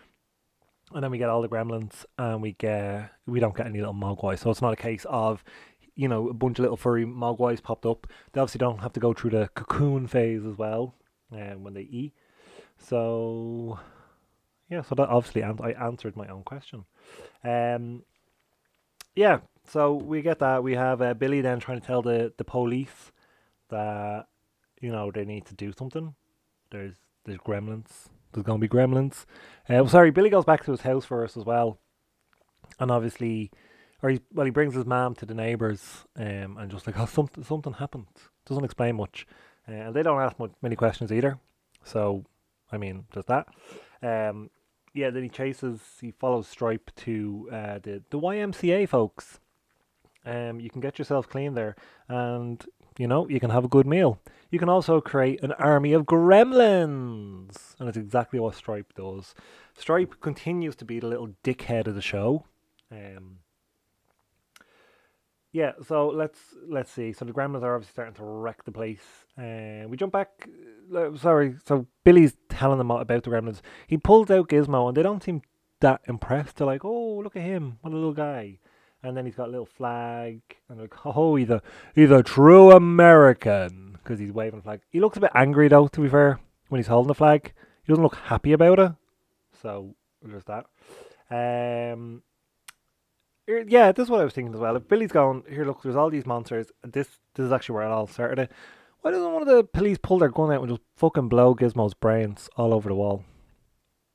and 0.93 1.02
then 1.02 1.11
we 1.11 1.19
get 1.19 1.31
all 1.31 1.43
the 1.43 1.49
gremlins, 1.49 2.05
and 2.19 2.43
we 2.43 2.52
get 2.52 3.11
we 3.26 3.40
don't 3.40 3.57
get 3.57 3.67
any 3.67 3.79
little 3.79 3.95
mogwai. 3.95 4.38
So 4.38 4.50
it's 4.50 4.62
not 4.62 4.73
a 4.73 4.76
case 4.76 5.07
of, 5.09 5.43
you 5.95 6.09
know, 6.09 6.29
a 6.29 6.35
bunch 6.35 6.59
of 6.59 6.64
little 6.64 6.76
furry 6.76 7.07
mogwais 7.07 7.62
popped 7.62 7.87
up. 7.87 8.07
They 8.33 8.40
obviously 8.40 8.59
don't 8.59 8.81
have 8.81 8.93
to 8.95 9.00
go 9.00 9.14
through 9.14 9.31
the 9.31 9.49
cocoon 9.55 10.07
phase 10.07 10.45
as 10.45 10.57
well, 10.57 10.95
um, 11.33 11.62
when 11.64 11.75
they 11.75 11.83
eat. 11.83 12.12
So, 12.79 13.79
yeah, 14.71 14.83
so 14.83 14.95
that 14.95 15.09
obviously 15.09 15.43
an- 15.43 15.59
I 15.62 15.73
answered 15.73 16.17
my 16.17 16.29
own 16.29 16.45
question. 16.45 16.85
Um, 17.45 18.05
yeah, 19.15 19.41
so 19.69 19.95
we 19.95 20.23
get 20.23 20.39
that. 20.39 20.62
We 20.62 20.75
have 20.75 21.03
uh, 21.03 21.15
Billy 21.15 21.41
then 21.41 21.61
trying 21.61 21.81
to 21.81 21.87
tell 21.87 22.03
the, 22.03 22.33
the 22.39 22.45
police 22.45 23.12
that, 23.69 24.27
you 24.81 24.91
know, 24.93 25.11
they 25.11 25.25
need 25.25 25.47
to 25.47 25.55
do 25.55 25.73
something. 25.73 26.15
There's 26.71 26.95
there's 27.25 27.39
gremlins. 27.39 28.09
There's 28.33 28.47
going 28.47 28.61
to 28.61 28.69
be 28.69 28.73
gremlins. 28.73 29.27
Uh, 29.69 29.85
sorry, 29.87 30.11
Billy 30.11 30.31
goes 30.31 30.45
back 30.45 30.65
to 30.65 30.71
his 30.71 30.83
house 30.83 31.05
first 31.05 31.37
as 31.37 31.45
well. 31.45 31.79
And 32.79 32.91
obviously, 32.91 33.50
or 34.03 34.11
he, 34.11 34.21
well, 34.33 34.47
he 34.47 34.50
brings 34.50 34.75
his 34.75 34.87
mom 34.87 35.15
to 35.17 35.27
the 35.27 35.35
neighbours 35.35 36.05
um, 36.17 36.57
and 36.59 36.71
just 36.71 36.87
like, 36.87 36.99
oh, 36.99 37.07
something, 37.07 37.45
something 37.45 37.75
happened. 37.75 38.07
Doesn't 38.47 38.65
explain 38.65 38.97
much. 38.97 39.27
Uh, 39.69 39.73
and 39.73 39.95
they 39.95 40.03
don't 40.03 40.21
ask 40.21 40.39
much, 40.39 40.53
many 40.62 40.77
questions 40.77 41.12
either. 41.12 41.39
So, 41.85 42.25
I 42.71 42.79
mean, 42.79 43.05
there's 43.12 43.27
that. 43.27 43.49
Um, 44.03 44.50
yeah, 44.94 45.11
then 45.11 45.23
he 45.23 45.28
chases, 45.28 45.80
he 46.00 46.11
follows 46.11 46.49
Stripe 46.49 46.90
to 46.97 47.49
uh, 47.52 47.78
the, 47.82 48.02
the 48.11 48.18
YMCA 48.18 48.88
folks. 48.88 49.38
Um, 50.25 50.61
you 50.61 50.68
can 50.68 50.80
get 50.80 50.99
yourself 50.99 51.28
clean 51.28 51.54
there 51.54 51.76
and, 52.09 52.64
you 52.99 53.06
know, 53.06 53.28
you 53.28 53.40
can 53.40 53.50
have 53.50 53.64
a 53.64 53.68
good 53.68 53.87
meal. 53.87 54.20
You 54.50 54.59
can 54.59 54.68
also 54.68 55.00
create 55.00 55.42
an 55.42 55.52
army 55.52 55.92
of 55.92 56.04
gremlins. 56.04 57.75
And 57.78 57.88
it's 57.88 57.97
exactly 57.97 58.40
what 58.40 58.54
Stripe 58.54 58.92
does. 58.94 59.35
Stripe 59.76 60.20
continues 60.20 60.76
to 60.76 60.85
be 60.85 61.00
the 61.00 61.06
little 61.06 61.35
dickhead 61.44 61.87
of 61.87 61.94
the 61.94 62.02
show. 62.02 62.44
Um, 62.90 63.38
yeah, 65.52 65.73
so 65.87 66.09
let's 66.09 66.38
let's 66.69 66.90
see. 66.90 67.12
So 67.12 67.25
the 67.25 67.33
gremlins 67.33 67.62
are 67.62 67.75
obviously 67.75 67.92
starting 67.92 68.14
to 68.14 68.25
wreck 68.25 68.64
the 68.64 68.73
place. 68.73 69.02
And 69.37 69.87
uh, 69.87 69.88
we 69.88 69.97
jump 69.97 70.12
back. 70.12 70.49
Uh, 70.95 71.16
sorry, 71.16 71.57
so 71.66 71.87
Billy's 72.04 72.37
telling 72.49 72.78
them 72.78 72.90
about 72.90 73.25
the 73.25 73.30
gremlins. 73.30 73.61
He 73.87 73.97
pulls 73.97 74.30
out 74.30 74.49
Gizmo, 74.49 74.88
and 74.88 74.97
they 74.97 75.02
don't 75.02 75.23
seem 75.23 75.42
that 75.80 76.02
impressed. 76.07 76.57
They're 76.57 76.66
like, 76.66 76.85
"Oh, 76.85 77.19
look 77.19 77.37
at 77.37 77.42
him! 77.42 77.78
What 77.80 77.92
a 77.92 77.97
little 77.97 78.12
guy!" 78.12 78.59
And 79.02 79.16
then 79.16 79.25
he's 79.25 79.35
got 79.35 79.49
a 79.49 79.50
little 79.50 79.66
flag, 79.66 80.40
and 80.69 80.78
they're 80.78 80.85
like, 80.85 81.07
"Oh, 81.07 81.35
he's 81.35 81.50
a 81.50 81.62
he's 81.95 82.11
a 82.11 82.23
true 82.23 82.71
American," 82.71 83.99
because 84.02 84.21
he's 84.21 84.33
waving 84.33 84.61
a 84.61 84.62
flag. 84.62 84.83
He 84.90 85.00
looks 85.00 85.16
a 85.16 85.21
bit 85.21 85.33
angry 85.35 85.66
though. 85.66 85.88
To 85.88 86.00
be 86.00 86.09
fair, 86.09 86.38
when 86.69 86.78
he's 86.78 86.87
holding 86.87 87.09
the 87.09 87.14
flag, 87.14 87.52
he 87.83 87.90
doesn't 87.90 88.04
look 88.04 88.16
happy 88.16 88.52
about 88.52 88.78
it. 88.78 88.92
So 89.62 89.97
there's 90.23 90.45
that. 90.45 90.66
Um, 91.30 92.23
yeah, 93.69 93.92
this 93.92 94.04
is 94.04 94.11
what 94.11 94.21
I 94.21 94.25
was 94.25 94.33
thinking 94.33 94.54
as 94.54 94.61
well. 94.61 94.76
If 94.76 94.88
Billy's 94.88 95.12
going 95.12 95.45
here, 95.49 95.64
look, 95.64 95.83
there's 95.83 95.97
all 95.97 96.11
these 96.11 96.26
monsters. 96.26 96.69
This 96.83 97.09
this 97.35 97.47
is 97.47 97.52
actually 97.52 97.75
where 97.75 97.85
it 97.85 97.90
all 97.90 98.07
started. 98.07 98.49
Why 99.02 99.11
doesn't 99.12 99.33
one 99.33 99.42
of 99.42 99.49
the 99.49 99.64
police 99.64 99.99
pull 99.99 100.19
their 100.19 100.28
gun 100.28 100.52
out 100.52 100.61
and 100.61 100.69
just 100.69 100.83
fucking 100.97 101.28
blow 101.28 101.54
Gizmo's 101.54 101.95
brains 101.95 102.50
all 102.57 102.75
over 102.75 102.88
the 102.88 102.95
wall? 102.95 103.25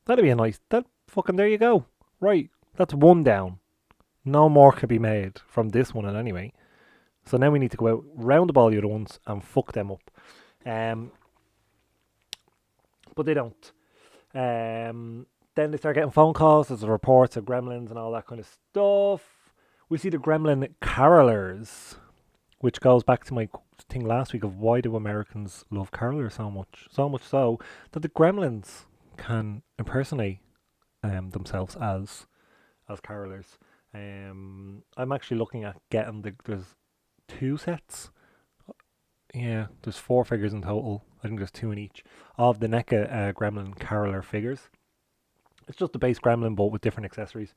That'd 0.05 0.23
be 0.23 0.29
a 0.29 0.35
nice. 0.35 0.59
That 0.69 0.85
fucking 1.07 1.35
there 1.35 1.47
you 1.47 1.57
go. 1.57 1.85
Right, 2.19 2.49
that's 2.75 2.93
one 2.93 3.23
down. 3.23 3.59
No 4.23 4.49
more 4.49 4.71
could 4.71 4.89
be 4.89 4.99
made 4.99 5.39
from 5.47 5.69
this 5.69 5.93
one, 5.93 6.05
in 6.05 6.15
anyway. 6.15 6.53
So 7.25 7.37
now 7.37 7.51
we 7.51 7.59
need 7.59 7.71
to 7.71 7.77
go 7.77 7.87
out 7.87 8.03
round 8.15 8.49
the 8.49 8.53
ball 8.53 8.69
the 8.69 8.77
other 8.77 8.87
ones 8.87 9.19
and 9.25 9.43
fuck 9.43 9.73
them 9.73 9.91
up. 9.91 10.11
Um, 10.65 11.11
but 13.15 13.25
they 13.25 13.33
don't. 13.33 13.71
Um, 14.33 15.25
then 15.55 15.71
they 15.71 15.77
start 15.77 15.95
getting 15.95 16.11
phone 16.11 16.33
calls. 16.33 16.67
There's 16.67 16.83
reports 16.83 17.37
of 17.37 17.45
gremlins 17.45 17.89
and 17.89 17.97
all 17.97 18.11
that 18.11 18.27
kind 18.27 18.39
of 18.39 18.47
stuff. 18.71 19.23
We 19.89 19.97
see 19.97 20.09
the 20.09 20.17
gremlin 20.17 20.73
carolers, 20.81 21.95
which 22.59 22.81
goes 22.81 23.03
back 23.03 23.23
to 23.25 23.33
my 23.33 23.49
thing 23.89 24.05
last 24.05 24.33
week 24.33 24.43
of 24.43 24.57
why 24.57 24.81
do 24.81 24.95
Americans 24.95 25.63
love 25.69 25.91
carolers 25.91 26.33
so 26.33 26.49
much? 26.49 26.87
So 26.91 27.07
much 27.07 27.23
so 27.23 27.59
that 27.91 28.01
the 28.01 28.09
gremlins 28.09 28.85
can 29.17 29.61
impersonate 29.79 30.39
um, 31.03 31.29
themselves 31.29 31.75
as 31.75 32.25
as 32.89 32.99
carolers. 32.99 33.57
Um, 33.93 34.83
I'm 34.97 35.11
actually 35.11 35.37
looking 35.37 35.63
at 35.63 35.77
getting 35.89 36.21
the 36.21 36.33
there's 36.43 36.75
two 37.27 37.57
sets. 37.57 38.11
Yeah, 39.33 39.67
there's 39.83 39.97
four 39.97 40.23
figures 40.23 40.53
in 40.53 40.61
total. 40.61 41.03
I 41.23 41.27
think 41.27 41.39
there's 41.39 41.51
two 41.51 41.71
in 41.71 41.77
each 41.77 42.03
of 42.37 42.59
the 42.59 42.67
NECA 42.67 43.11
uh, 43.11 43.33
Gremlin 43.33 43.77
Caroler 43.77 44.21
figures. 44.21 44.69
It's 45.67 45.77
just 45.77 45.93
the 45.93 45.99
base 45.99 46.19
Gremlin, 46.19 46.55
but 46.55 46.65
with 46.65 46.81
different 46.81 47.05
accessories. 47.05 47.53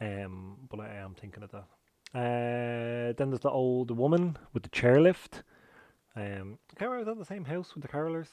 Um, 0.00 0.56
but 0.70 0.80
I 0.80 0.94
am 0.94 1.14
thinking 1.14 1.42
of 1.42 1.50
that. 1.50 1.66
Uh, 2.12 3.12
then 3.16 3.30
there's 3.30 3.40
the 3.40 3.50
old 3.50 3.90
woman 3.90 4.36
with 4.52 4.62
the 4.62 4.68
chairlift. 4.70 5.42
Um, 6.16 6.58
can't 6.76 6.90
remember 6.90 7.00
is 7.00 7.06
that 7.06 7.18
the 7.18 7.24
same 7.24 7.44
house 7.44 7.74
with 7.74 7.82
the 7.82 7.88
carolers. 7.88 8.28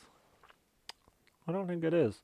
I 1.48 1.52
don't 1.52 1.68
think 1.68 1.84
it 1.84 1.94
is, 1.94 2.22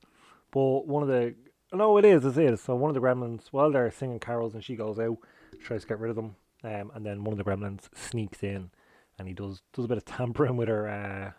but 0.51 0.87
one 0.87 1.03
of 1.03 1.09
the 1.09 1.35
no, 1.73 1.97
it 1.97 2.05
is. 2.05 2.23
It 2.25 2.37
is. 2.37 2.61
So 2.61 2.75
one 2.75 2.89
of 2.89 2.93
the 2.95 3.01
gremlins, 3.01 3.47
while 3.49 3.71
they're 3.71 3.89
singing 3.89 4.19
carols, 4.19 4.53
and 4.53 4.63
she 4.63 4.75
goes 4.75 4.99
out, 4.99 5.17
tries 5.63 5.81
to 5.81 5.87
get 5.87 5.99
rid 5.99 6.11
of 6.11 6.15
them, 6.15 6.35
um, 6.63 6.91
and 6.93 7.05
then 7.05 7.23
one 7.23 7.37
of 7.37 7.43
the 7.43 7.49
gremlins 7.49 7.89
sneaks 7.95 8.43
in, 8.43 8.69
and 9.17 9.27
he 9.27 9.33
does 9.33 9.61
does 9.73 9.85
a 9.85 9.87
bit 9.87 9.97
of 9.97 10.05
tampering 10.05 10.55
with 10.55 10.67
her, 10.67 10.87
uh, 10.87 11.31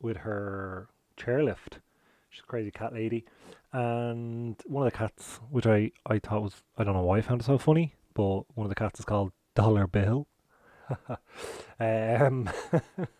with 0.00 0.18
her 0.18 0.88
chairlift. 1.16 1.80
She's 2.30 2.42
a 2.42 2.46
crazy 2.46 2.70
cat 2.70 2.92
lady, 2.92 3.24
and 3.72 4.56
one 4.66 4.86
of 4.86 4.92
the 4.92 4.98
cats, 4.98 5.40
which 5.50 5.66
I 5.66 5.92
I 6.06 6.18
thought 6.18 6.42
was 6.42 6.62
I 6.76 6.84
don't 6.84 6.94
know 6.94 7.02
why 7.02 7.18
I 7.18 7.22
found 7.22 7.40
it 7.40 7.44
so 7.44 7.58
funny, 7.58 7.94
but 8.14 8.42
one 8.54 8.64
of 8.64 8.68
the 8.68 8.74
cats 8.74 9.00
is 9.00 9.04
called 9.04 9.32
Dollar 9.54 9.86
Bill. 9.86 10.26
um, 11.80 12.50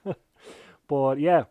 but 0.88 1.18
yeah, 1.18 1.44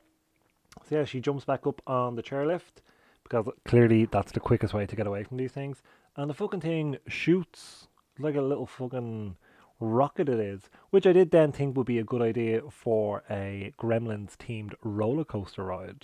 so 0.88 0.96
yeah, 0.98 1.06
she 1.06 1.20
jumps 1.20 1.46
back 1.46 1.66
up 1.66 1.82
on 1.88 2.16
the 2.16 2.24
chairlift 2.24 2.82
because 3.24 3.48
clearly 3.66 4.06
that's 4.06 4.32
the 4.32 4.40
quickest 4.40 4.74
way 4.74 4.86
to 4.86 4.96
get 4.96 5.08
away 5.08 5.24
from 5.24 5.38
these 5.38 5.52
things. 5.52 5.82
And 6.16 6.30
the 6.30 6.34
fucking 6.34 6.62
thing 6.62 6.98
shoots 7.08 7.88
like 8.20 8.36
a 8.36 8.42
little 8.42 8.66
fucking 8.68 9.38
rocket 9.80 10.30
it 10.30 10.40
is, 10.40 10.70
which 10.92 11.08
I 11.08 11.14
did 11.14 11.32
then 11.32 11.52
think 11.52 11.76
would 11.76 11.88
be 11.88 12.00
a 12.00 12.04
good 12.04 12.22
idea 12.22 12.62
for 12.70 13.24
a 13.30 13.74
Gremlins 13.80 14.36
themed 14.38 14.74
roller 14.84 15.24
coaster 15.24 15.64
ride. 15.64 16.04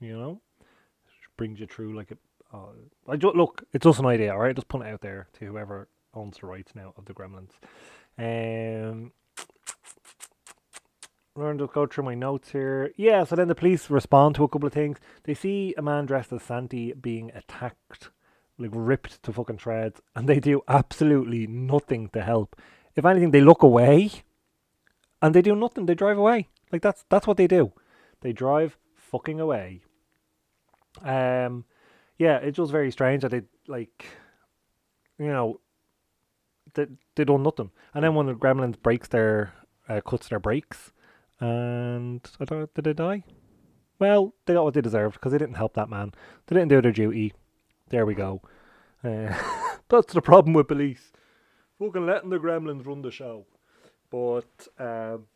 You 0.00 0.16
know, 0.16 0.40
brings 1.38 1.58
you 1.58 1.66
through 1.66 1.96
like 1.96 2.10
a. 2.10 2.18
Uh, 2.52 2.72
I 3.08 3.16
just 3.16 3.36
look, 3.36 3.64
it's 3.72 3.84
just 3.84 3.98
an 3.98 4.06
idea, 4.06 4.32
all 4.32 4.38
right. 4.38 4.54
Just 4.54 4.68
put 4.68 4.82
it 4.82 4.88
out 4.88 5.00
there 5.00 5.28
to 5.34 5.44
whoever 5.44 5.88
owns 6.14 6.38
the 6.38 6.46
rights 6.46 6.74
now 6.74 6.94
of 6.96 7.04
the 7.04 7.14
Gremlins. 7.14 7.52
Um, 8.18 9.12
Learn 11.38 11.58
to 11.58 11.68
go 11.68 11.86
through 11.86 12.02
my 12.02 12.16
notes 12.16 12.50
here. 12.50 12.92
Yeah, 12.96 13.22
so 13.22 13.36
then 13.36 13.46
the 13.46 13.54
police 13.54 13.90
respond 13.90 14.34
to 14.34 14.42
a 14.42 14.48
couple 14.48 14.66
of 14.66 14.72
things. 14.72 14.98
They 15.22 15.34
see 15.34 15.72
a 15.78 15.82
man 15.82 16.04
dressed 16.04 16.32
as 16.32 16.42
Santi 16.42 16.92
being 16.94 17.30
attacked, 17.32 18.10
like 18.58 18.72
ripped 18.74 19.22
to 19.22 19.32
fucking 19.32 19.58
shreds, 19.58 20.00
and 20.16 20.28
they 20.28 20.40
do 20.40 20.62
absolutely 20.66 21.46
nothing 21.46 22.08
to 22.08 22.22
help. 22.22 22.60
If 22.96 23.04
anything, 23.04 23.30
they 23.30 23.40
look 23.40 23.62
away, 23.62 24.10
and 25.22 25.32
they 25.32 25.42
do 25.42 25.54
nothing. 25.54 25.86
They 25.86 25.94
drive 25.94 26.18
away. 26.18 26.48
Like 26.72 26.82
that's 26.82 27.04
that's 27.08 27.28
what 27.28 27.36
they 27.36 27.46
do. 27.46 27.72
They 28.20 28.32
drive 28.32 28.76
fucking 28.96 29.38
away. 29.38 29.82
Um, 31.04 31.66
yeah, 32.18 32.38
it's 32.38 32.56
just 32.56 32.72
very 32.72 32.90
strange 32.90 33.22
that 33.22 33.30
they 33.30 33.42
like, 33.66 34.06
you 35.18 35.28
know, 35.28 35.60
they 36.74 36.86
they 37.16 37.24
do 37.24 37.38
nothing, 37.38 37.70
and 37.94 38.04
then 38.04 38.14
when 38.14 38.26
the 38.26 38.34
gremlins 38.34 38.80
breaks 38.80 39.08
their 39.08 39.54
uh, 39.88 40.00
cuts 40.00 40.28
their 40.28 40.40
brakes 40.40 40.92
and 41.40 42.28
I 42.40 42.44
don't 42.44 42.74
did 42.74 42.84
they 42.84 42.92
die? 42.92 43.24
Well, 43.98 44.34
they 44.46 44.54
got 44.54 44.64
what 44.64 44.74
they 44.74 44.80
deserved 44.80 45.14
because 45.14 45.32
they 45.32 45.38
didn't 45.38 45.56
help 45.56 45.74
that 45.74 45.88
man. 45.88 46.12
They 46.46 46.54
didn't 46.54 46.68
do 46.68 46.80
their 46.80 46.92
duty. 46.92 47.32
There 47.88 48.06
we 48.06 48.14
go. 48.14 48.42
Uh, 49.02 49.34
that's 49.88 50.14
the 50.14 50.22
problem 50.22 50.54
with 50.54 50.68
police. 50.68 51.12
Fucking 51.78 52.06
letting 52.06 52.30
the 52.30 52.38
gremlins 52.38 52.86
run 52.86 53.02
the 53.02 53.10
show. 53.10 53.46
But 54.10 54.68
um, 54.78 55.26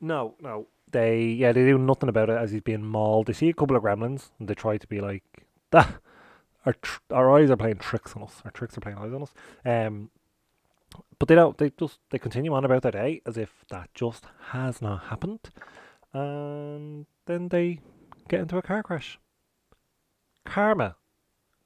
no, 0.00 0.34
no, 0.40 0.68
they 0.92 1.24
yeah 1.24 1.52
they 1.52 1.64
do 1.64 1.78
nothing 1.78 2.08
about 2.08 2.30
it 2.30 2.36
as 2.36 2.50
he's 2.50 2.60
being 2.62 2.84
mauled. 2.84 3.26
They 3.26 3.32
see 3.32 3.48
a 3.48 3.54
couple 3.54 3.76
of 3.76 3.82
gremlins 3.82 4.30
and 4.38 4.48
they 4.48 4.54
try 4.54 4.76
to 4.78 4.86
be 4.86 5.00
like 5.00 5.24
that. 5.70 6.00
Our 6.66 6.74
tr- 6.74 7.00
our 7.10 7.34
eyes 7.34 7.50
are 7.50 7.56
playing 7.56 7.78
tricks 7.78 8.14
on 8.14 8.22
us. 8.22 8.42
Our 8.44 8.50
tricks 8.50 8.76
are 8.76 8.82
playing 8.82 8.98
eyes 8.98 9.14
on 9.14 9.22
us. 9.22 9.32
Um, 9.64 10.10
but 11.18 11.26
they 11.26 11.34
don't. 11.34 11.56
They 11.56 11.70
just 11.70 12.00
they 12.10 12.18
continue 12.18 12.52
on 12.52 12.66
about 12.66 12.82
their 12.82 12.92
day 12.92 13.22
as 13.24 13.38
if 13.38 13.64
that 13.70 13.88
just 13.94 14.26
has 14.50 14.82
not 14.82 15.04
happened, 15.04 15.48
and 16.12 17.06
then 17.24 17.48
they 17.48 17.80
get 18.28 18.40
into 18.40 18.58
a 18.58 18.62
car 18.62 18.82
crash. 18.82 19.18
Karma, 20.44 20.96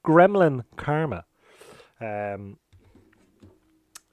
Gremlin 0.04 0.64
karma. 0.76 1.24
Um, 2.00 2.58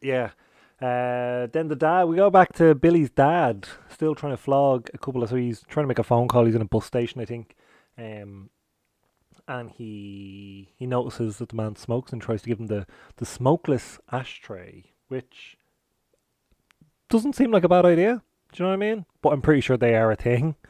yeah. 0.01 0.31
Uh, 0.81 1.45
then 1.53 1.67
the 1.67 1.75
dad, 1.75 2.05
we 2.05 2.15
go 2.15 2.31
back 2.31 2.53
to 2.53 2.73
Billy's 2.73 3.11
dad, 3.11 3.67
still 3.89 4.15
trying 4.15 4.33
to 4.33 4.37
flog 4.37 4.89
a 4.93 4.97
couple 4.97 5.21
of. 5.21 5.29
So 5.29 5.35
he's 5.35 5.61
trying 5.67 5.83
to 5.83 5.87
make 5.87 5.99
a 5.99 6.03
phone 6.03 6.27
call. 6.27 6.45
He's 6.45 6.55
in 6.55 6.61
a 6.61 6.65
bus 6.65 6.85
station, 6.85 7.21
I 7.21 7.25
think, 7.25 7.55
um, 7.97 8.49
and 9.47 9.69
he 9.69 10.69
he 10.75 10.87
notices 10.87 11.37
that 11.37 11.49
the 11.49 11.55
man 11.55 11.75
smokes 11.75 12.11
and 12.11 12.21
tries 12.21 12.41
to 12.41 12.49
give 12.49 12.59
him 12.59 12.65
the 12.67 12.87
the 13.17 13.25
smokeless 13.25 13.99
ashtray, 14.11 14.85
which 15.07 15.57
doesn't 17.09 17.35
seem 17.35 17.51
like 17.51 17.63
a 17.63 17.69
bad 17.69 17.85
idea. 17.85 18.23
Do 18.51 18.63
you 18.63 18.65
know 18.65 18.69
what 18.69 18.83
I 18.83 18.93
mean? 18.93 19.05
But 19.21 19.33
I'm 19.33 19.41
pretty 19.41 19.61
sure 19.61 19.77
they 19.77 19.95
are 19.95 20.11
a 20.11 20.15
thing. 20.15 20.55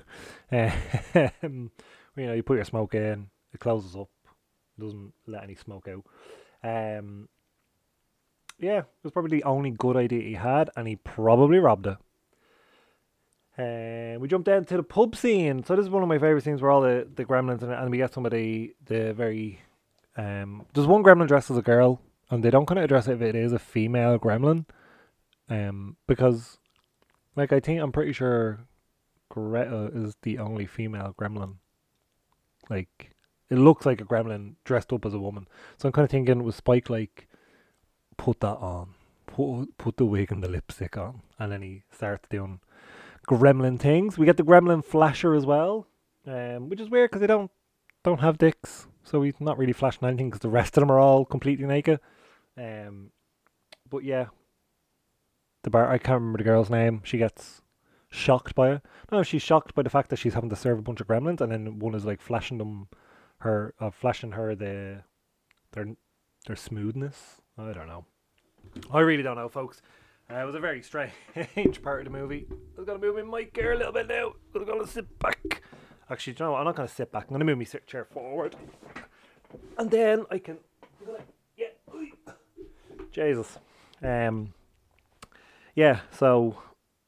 Um, 0.54 1.72
you 2.18 2.28
know, 2.28 2.34
you 2.34 2.44
put 2.44 2.58
your 2.58 2.66
smoke 2.66 2.94
in, 2.94 3.30
it 3.54 3.62
closes 3.62 3.96
up, 3.96 4.10
doesn't 4.78 5.14
let 5.26 5.44
any 5.44 5.56
smoke 5.56 5.88
out. 5.88 6.04
Um, 6.62 7.30
yeah, 8.62 8.80
it 8.80 9.04
was 9.04 9.12
probably 9.12 9.38
the 9.38 9.44
only 9.44 9.72
good 9.72 9.98
idea 9.98 10.22
he 10.22 10.34
had, 10.34 10.70
and 10.76 10.88
he 10.88 10.96
probably 10.96 11.60
robbed 11.60 11.88
it. 11.88 11.98
And 13.58 14.22
we 14.22 14.28
jump 14.28 14.46
down 14.46 14.66
to 14.66 14.78
the 14.78 14.84
pub 14.84 15.16
scene. 15.16 15.64
So 15.64 15.76
this 15.76 15.84
is 15.84 15.90
one 15.90 16.04
of 16.04 16.10
my 16.10 16.18
favorite 16.18 16.44
scenes 16.44 16.62
where 16.62 16.72
all 16.72 16.82
the, 16.82 17.08
the 17.14 17.26
gremlins 17.26 17.62
in 17.62 17.72
it, 17.72 17.80
and 17.80 17.92
we 17.92 17.98
get 17.98 18.14
some 18.14 18.26
of 18.26 18.32
the 18.32 18.74
the 18.86 19.14
very 19.14 19.60
um. 20.16 20.66
There's 20.74 20.88
one 20.88 21.04
gremlin 21.04 21.28
dressed 21.28 21.52
as 21.52 21.58
a 21.58 21.62
girl, 21.62 22.02
and 22.30 22.44
they 22.44 22.50
don't 22.50 22.66
kind 22.66 22.80
of 22.80 22.86
address 22.86 23.08
it 23.08 23.14
if 23.14 23.22
it 23.22 23.36
is 23.36 23.52
a 23.52 23.60
female 23.60 24.18
gremlin, 24.18 24.66
um, 25.50 25.98
because 26.08 26.58
like 27.36 27.52
I 27.52 27.60
think 27.60 27.82
I'm 27.82 27.92
pretty 27.92 28.14
sure 28.14 28.60
Greta 29.30 29.92
is 29.94 30.16
the 30.22 30.38
only 30.40 30.66
female 30.66 31.16
gremlin. 31.18 31.56
Like 32.70 33.16
it 33.50 33.58
looks 33.58 33.86
like 33.86 34.02
a 34.02 34.06
gremlin 34.06 34.56
dressed 34.64 34.94
up 34.94 35.06
as 35.06 35.14
a 35.14 35.20
woman. 35.20 35.48
So 35.78 35.88
I'm 35.88 35.94
kind 35.94 36.06
of 36.06 36.12
thinking 36.12 36.44
was 36.44 36.56
Spike 36.56 36.90
like 36.90 37.28
put 38.22 38.40
that 38.42 38.58
on, 38.58 38.94
put 39.26 39.76
put 39.80 39.98
the 39.98 40.06
wig 40.06 40.32
and 40.32 40.44
the 40.44 40.48
lipstick 40.48 40.96
on, 40.96 41.22
and 41.40 41.52
then 41.52 41.64
he 41.64 41.82
starts 41.92 42.28
doing 42.30 42.60
gremlin 43.28 43.80
things. 43.80 44.16
We 44.16 44.28
get 44.28 44.38
the 44.38 44.44
gremlin 44.44 44.86
flasher 44.86 45.34
as 45.34 45.44
well, 45.44 45.88
um, 46.28 46.70
which 46.70 46.80
is 46.80 46.88
weird 46.88 47.10
because 47.10 47.22
they 47.22 47.28
don't 47.28 47.50
don't 48.04 48.20
have 48.20 48.38
dicks, 48.38 48.86
so 49.04 49.24
he's 49.24 49.42
not 49.42 49.58
really 49.58 49.74
flashing 49.74 50.08
anything 50.08 50.30
because 50.30 50.42
the 50.42 50.50
rest 50.50 50.78
of 50.78 50.82
them 50.82 50.92
are 50.92 51.00
all 51.00 51.26
completely 51.26 51.66
naked. 51.66 52.00
Um, 52.56 53.10
but 53.90 54.04
yeah, 54.04 54.28
the 55.64 55.72
bar 55.72 55.92
I 55.92 55.98
can't 55.98 56.20
remember 56.22 56.38
the 56.38 56.44
girl's 56.44 56.70
name. 56.70 57.02
She 57.04 57.18
gets 57.18 57.64
shocked 58.12 58.54
by 58.54 58.74
it. 58.74 58.82
No, 59.12 59.24
she's 59.24 59.42
shocked 59.42 59.74
by 59.74 59.82
the 59.82 59.90
fact 59.90 60.12
that 60.12 60.20
she's 60.20 60.36
having 60.36 60.52
to 60.52 60.56
serve 60.56 60.78
a 60.78 60.84
bunch 60.84 61.02
of 61.02 61.08
gremlins, 61.08 61.42
and 61.42 61.52
then 61.52 61.80
one 61.80 61.96
is 61.96 62.06
like 62.06 62.22
flashing 62.22 62.60
them 62.60 62.88
her 63.40 63.74
uh, 63.80 63.90
flashing 63.90 64.34
her 64.34 64.54
the 64.54 65.06
their 65.72 65.96
their 66.46 66.56
smoothness. 66.56 67.42
I 67.58 67.74
don't 67.74 67.88
know. 67.88 68.06
I 68.92 69.00
really 69.00 69.24
don't 69.24 69.36
know, 69.36 69.50
folks. 69.50 69.82
Uh, 70.32 70.36
it 70.36 70.46
was 70.46 70.56
a 70.56 70.60
very 70.60 70.82
strange 70.82 71.12
part 71.84 72.00
of 72.00 72.06
the 72.06 72.18
movie. 72.18 72.48
I 72.50 72.78
was 72.78 72.86
gonna 72.86 73.00
move 73.00 73.16
my 73.16 73.40
mic 73.40 73.56
here 73.56 73.74
a 73.74 73.78
little 73.78 73.92
bit 73.92 74.08
now. 74.08 74.34
I 74.56 74.58
was 74.58 74.68
gonna 74.68 74.88
sit 74.88 75.20
back. 75.20 75.62
Actually, 76.10 76.34
you 76.34 76.46
know 76.46 76.52
what? 76.52 76.60
I'm 76.60 76.66
not 76.66 76.76
gonna 76.76 76.88
sit 76.88 77.12
back. 77.12 77.26
I'm 77.28 77.34
gonna 77.34 77.46
move 77.46 77.58
my 77.58 77.66
chair 77.86 78.06
forward, 78.06 78.56
and 79.78 79.92
then 79.92 80.26
I 80.32 80.38
can. 80.38 80.58
Yeah. 81.58 81.68
Jesus. 83.12 83.58
Um. 84.02 84.54
Yeah. 85.76 86.00
So 86.12 86.58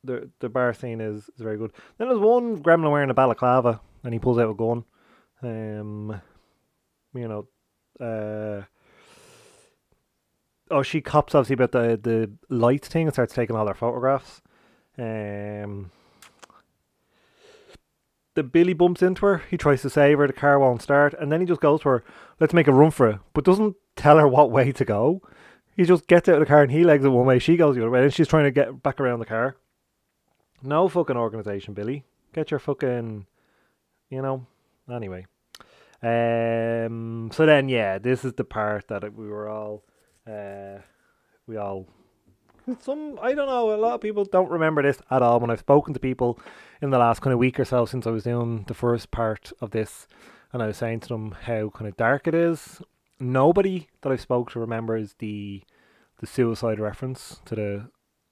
the 0.03 0.29
the 0.39 0.49
bar 0.49 0.73
scene 0.73 0.99
is, 1.01 1.29
is 1.29 1.39
very 1.39 1.57
good. 1.57 1.71
Then 1.97 2.09
there's 2.09 2.19
one 2.19 2.61
gremlin 2.61 2.91
wearing 2.91 3.09
a 3.09 3.13
balaclava, 3.13 3.79
and 4.03 4.13
he 4.13 4.19
pulls 4.19 4.37
out 4.37 4.49
a 4.49 4.53
gun. 4.53 4.83
Um, 5.41 6.21
you 7.13 7.27
know, 7.27 7.47
uh, 7.99 8.63
oh, 10.71 10.83
she 10.83 11.01
cops 11.01 11.35
obviously 11.35 11.53
about 11.53 11.71
the 11.71 11.99
the 12.01 12.31
light 12.53 12.85
thing 12.85 13.07
and 13.07 13.13
starts 13.13 13.33
taking 13.33 13.55
all 13.55 13.65
their 13.65 13.73
photographs. 13.73 14.41
Um, 14.97 15.91
the 18.35 18.43
Billy 18.43 18.73
bumps 18.73 19.01
into 19.01 19.25
her. 19.25 19.43
He 19.49 19.57
tries 19.57 19.81
to 19.83 19.89
save 19.89 20.17
her. 20.17 20.27
The 20.27 20.33
car 20.33 20.59
won't 20.59 20.81
start, 20.81 21.13
and 21.19 21.31
then 21.31 21.39
he 21.39 21.45
just 21.45 21.61
goes 21.61 21.81
for. 21.81 22.03
Let's 22.39 22.53
make 22.53 22.67
a 22.67 22.73
run 22.73 22.91
for 22.91 23.09
it, 23.09 23.19
but 23.33 23.45
doesn't 23.45 23.75
tell 23.95 24.17
her 24.17 24.27
what 24.27 24.51
way 24.51 24.71
to 24.71 24.85
go. 24.85 25.21
He 25.75 25.85
just 25.85 26.07
gets 26.07 26.29
out 26.29 26.35
of 26.35 26.39
the 26.41 26.45
car 26.45 26.61
and 26.61 26.71
he 26.71 26.83
legs 26.83 27.03
it 27.03 27.09
one 27.09 27.25
way. 27.25 27.39
She 27.39 27.57
goes 27.57 27.75
the 27.75 27.81
other 27.81 27.89
way, 27.89 28.03
and 28.03 28.13
she's 28.13 28.27
trying 28.27 28.45
to 28.45 28.51
get 28.51 28.83
back 28.83 28.99
around 28.99 29.19
the 29.19 29.25
car. 29.25 29.55
No 30.61 30.87
fucking 30.87 31.17
organization, 31.17 31.73
Billy. 31.73 32.05
Get 32.33 32.51
your 32.51 32.59
fucking, 32.59 33.25
you 34.09 34.21
know. 34.21 34.45
Anyway, 34.91 35.25
um. 36.01 37.29
So 37.33 37.45
then, 37.45 37.69
yeah, 37.69 37.97
this 37.97 38.25
is 38.25 38.33
the 38.33 38.43
part 38.43 38.87
that 38.87 39.13
we 39.13 39.27
were 39.27 39.47
all, 39.47 39.83
uh, 40.27 40.79
we 41.47 41.57
all. 41.57 41.87
Some 42.79 43.19
I 43.21 43.33
don't 43.33 43.47
know. 43.47 43.73
A 43.73 43.77
lot 43.77 43.95
of 43.95 44.01
people 44.01 44.23
don't 44.23 44.49
remember 44.49 44.81
this 44.81 45.01
at 45.11 45.21
all. 45.21 45.39
When 45.39 45.49
I've 45.49 45.59
spoken 45.59 45.93
to 45.93 45.99
people 45.99 46.39
in 46.81 46.91
the 46.91 46.97
last 46.97 47.21
kind 47.21 47.33
of 47.33 47.39
week 47.39 47.59
or 47.59 47.65
so 47.65 47.85
since 47.85 48.07
I 48.07 48.11
was 48.11 48.23
doing 48.23 48.63
the 48.67 48.73
first 48.73 49.11
part 49.11 49.51
of 49.59 49.71
this, 49.71 50.07
and 50.53 50.63
I 50.63 50.67
was 50.67 50.77
saying 50.77 51.01
to 51.01 51.09
them 51.09 51.35
how 51.41 51.69
kind 51.69 51.89
of 51.89 51.97
dark 51.97 52.27
it 52.27 52.33
is. 52.33 52.81
Nobody 53.19 53.89
that 54.01 54.11
I've 54.11 54.21
spoke 54.21 54.51
to 54.51 54.59
remembers 54.59 55.15
the 55.19 55.63
the 56.19 56.27
suicide 56.27 56.79
reference 56.79 57.41
to 57.43 57.55
the 57.55 57.89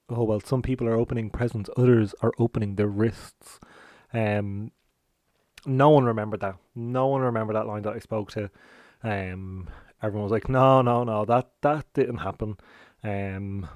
oh 0.08 0.24
well 0.24 0.40
some 0.40 0.62
people 0.62 0.88
are 0.88 0.94
opening 0.96 1.28
presents 1.28 1.68
others 1.76 2.14
are 2.22 2.32
opening 2.38 2.76
their 2.76 2.86
wrists 2.86 3.60
um 4.14 4.70
no 5.66 5.90
one 5.90 6.04
remembered 6.04 6.40
that 6.40 6.56
no 6.74 7.06
one 7.08 7.20
remembered 7.20 7.54
that 7.54 7.66
line 7.66 7.82
that 7.82 7.94
i 7.94 7.98
spoke 7.98 8.30
to 8.30 8.50
um 9.02 9.68
everyone 10.02 10.24
was 10.24 10.32
like 10.32 10.48
no 10.48 10.82
no 10.82 11.04
no 11.04 11.24
that 11.24 11.50
that 11.62 11.86
didn't 11.94 12.18
happen 12.18 12.56
um 13.04 13.68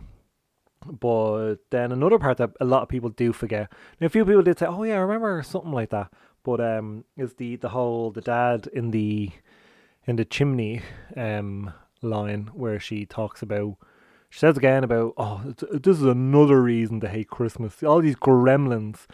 but 1.01 1.57
then 1.71 1.91
another 1.91 2.19
part 2.19 2.39
that 2.39 2.51
a 2.61 2.65
lot 2.65 2.83
of 2.83 2.89
people 2.89 3.11
do 3.11 3.33
forget 3.33 3.71
now, 4.01 4.07
a 4.07 4.11
few 4.11 4.25
people 4.25 4.43
did 4.43 4.59
say 4.59 4.67
oh 4.67 4.83
yeah 4.83 4.95
i 4.95 4.99
remember 4.99 5.43
something 5.43 5.73
like 5.73 5.91
that 5.91 6.13
but 6.45 6.61
um 6.61 7.05
is 7.17 7.35
the 7.35 7.57
the 7.57 7.71
whole 7.71 8.11
the 8.11 8.21
dad 8.21 8.69
in 8.73 8.91
the 8.91 9.31
in 10.07 10.17
the 10.17 10.25
chimney 10.25 10.83
um 11.17 11.73
line 12.03 12.51
where 12.55 12.79
she 12.79 13.05
talks 13.05 13.43
about 13.43 13.77
she 14.31 14.41
says 14.41 14.57
again 14.57 14.85
about, 14.85 15.15
oh, 15.17 15.55
this 15.73 15.97
is 15.97 16.03
another 16.03 16.61
reason 16.61 17.01
to 17.01 17.09
hate 17.09 17.29
Christmas. 17.31 17.83
All 17.83 18.01
these 18.01 18.17
gremlins 18.17 19.07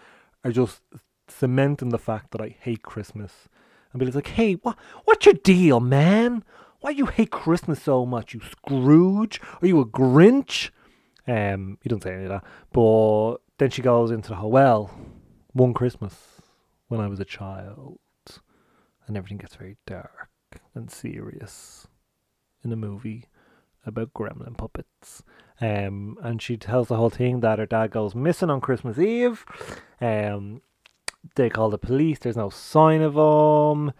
are 0.45 0.53
just 0.53 0.81
cementing 1.29 1.91
the 1.91 1.99
fact 1.99 2.31
that 2.33 2.41
I 2.41 2.57
hate 2.61 2.83
Christmas. 2.83 3.49
And 3.93 4.01
Billy's 4.01 4.15
like, 4.15 4.29
hey, 4.29 4.55
what, 4.55 4.77
what's 5.05 5.27
your 5.27 5.35
deal, 5.35 5.81
man? 5.81 6.45
Why 6.83 6.93
do 6.93 6.99
you 6.99 7.07
hate 7.07 7.31
Christmas 7.31 7.81
so 7.81 8.05
much? 8.05 8.35
You 8.35 8.41
Scrooge? 8.41 9.41
Are 9.63 9.67
you 9.69 9.81
a 9.81 9.87
Grinch? 9.87 10.71
Um, 11.29 11.79
he 11.81 11.89
doesn't 11.89 12.03
say 12.03 12.13
any 12.13 12.25
of 12.25 12.31
that. 12.31 12.45
But 12.73 13.37
then 13.59 13.71
she 13.71 13.83
goes 13.83 14.11
into 14.11 14.31
the 14.31 14.35
whole, 14.35 14.51
well, 14.51 14.91
one 15.53 15.75
Christmas 15.75 16.41
when 16.89 17.01
I 17.01 17.07
was 17.07 17.21
a 17.21 17.25
child. 17.25 18.01
And 19.07 19.17
everything 19.17 19.39
gets 19.39 19.55
very 19.55 19.77
dark 19.87 20.29
and 20.75 20.91
serious 20.91 21.87
in 22.65 22.73
a 22.73 22.77
movie 22.77 23.27
about 23.87 24.13
gremlin 24.13 24.57
puppets. 24.57 25.23
Um, 25.61 26.17
and 26.21 26.43
she 26.43 26.57
tells 26.57 26.89
the 26.89 26.97
whole 26.97 27.11
thing 27.11 27.41
that 27.41 27.61
her 27.61 27.67
dad 27.67 27.93
goes 27.93 28.17
missing 28.17 28.51
on 28.51 28.61
Christmas 28.61 28.99
Eve. 28.99 29.47
Um, 30.01 30.63
they 31.37 31.49
call 31.49 31.71
the 31.71 31.79
police. 31.79 32.19
There's 32.19 32.37
no 32.37 32.51
sign 32.51 33.03
of 33.03 33.15
him. 33.15 33.93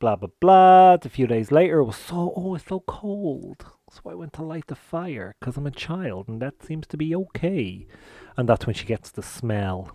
Blah 0.00 0.16
blah 0.16 0.30
blah. 0.40 0.94
A 0.94 1.08
few 1.10 1.26
days 1.26 1.52
later, 1.52 1.80
it 1.80 1.84
was 1.84 1.96
so 1.96 2.32
oh, 2.34 2.54
it's 2.54 2.66
so 2.66 2.80
cold. 2.80 3.66
So 3.90 4.00
I 4.08 4.14
went 4.14 4.32
to 4.34 4.42
light 4.42 4.66
the 4.68 4.74
fire 4.74 5.34
because 5.38 5.58
I'm 5.58 5.66
a 5.66 5.70
child, 5.70 6.26
and 6.26 6.40
that 6.40 6.62
seems 6.64 6.86
to 6.86 6.96
be 6.96 7.14
okay. 7.14 7.86
And 8.34 8.48
that's 8.48 8.66
when 8.66 8.74
she 8.74 8.86
gets 8.86 9.10
the 9.10 9.22
smell. 9.22 9.94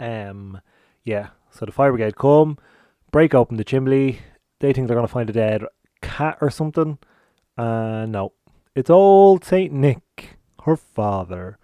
Um, 0.00 0.60
yeah. 1.04 1.28
So 1.50 1.66
the 1.66 1.72
fire 1.72 1.92
brigade 1.92 2.16
come, 2.16 2.58
break 3.12 3.32
open 3.32 3.58
the 3.58 3.64
chimney. 3.64 4.18
They 4.58 4.72
think 4.72 4.88
they're 4.88 4.96
gonna 4.96 5.06
find 5.06 5.30
a 5.30 5.34
dead 5.34 5.62
cat 6.02 6.38
or 6.40 6.50
something. 6.50 6.98
Uh, 7.56 8.06
no. 8.06 8.32
It's 8.74 8.90
old 8.90 9.44
Saint 9.44 9.72
Nick, 9.72 10.38
her 10.64 10.76
father, 10.76 11.58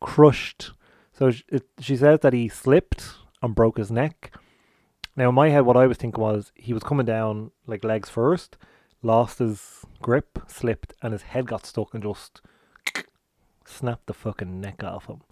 crushed. 0.00 0.72
So 1.12 1.30
it, 1.48 1.66
she 1.78 1.96
says 1.96 2.20
that 2.20 2.32
he 2.32 2.48
slipped 2.48 3.16
and 3.42 3.54
broke 3.54 3.76
his 3.76 3.90
neck. 3.90 4.32
Now, 5.16 5.28
in 5.28 5.34
my 5.34 5.48
head, 5.48 5.62
what 5.62 5.76
I 5.76 5.86
was 5.86 5.96
thinking 5.96 6.22
was 6.22 6.52
he 6.54 6.72
was 6.72 6.82
coming 6.82 7.06
down 7.06 7.50
like 7.66 7.84
legs 7.84 8.08
first, 8.08 8.56
lost 9.02 9.38
his 9.38 9.84
grip, 10.00 10.38
slipped, 10.46 10.92
and 11.02 11.12
his 11.12 11.22
head 11.22 11.46
got 11.46 11.66
stuck 11.66 11.94
and 11.94 12.02
just 12.02 12.40
snapped 13.64 14.06
the 14.06 14.14
fucking 14.14 14.60
neck 14.60 14.82
off 14.84 15.06
him. 15.06 15.22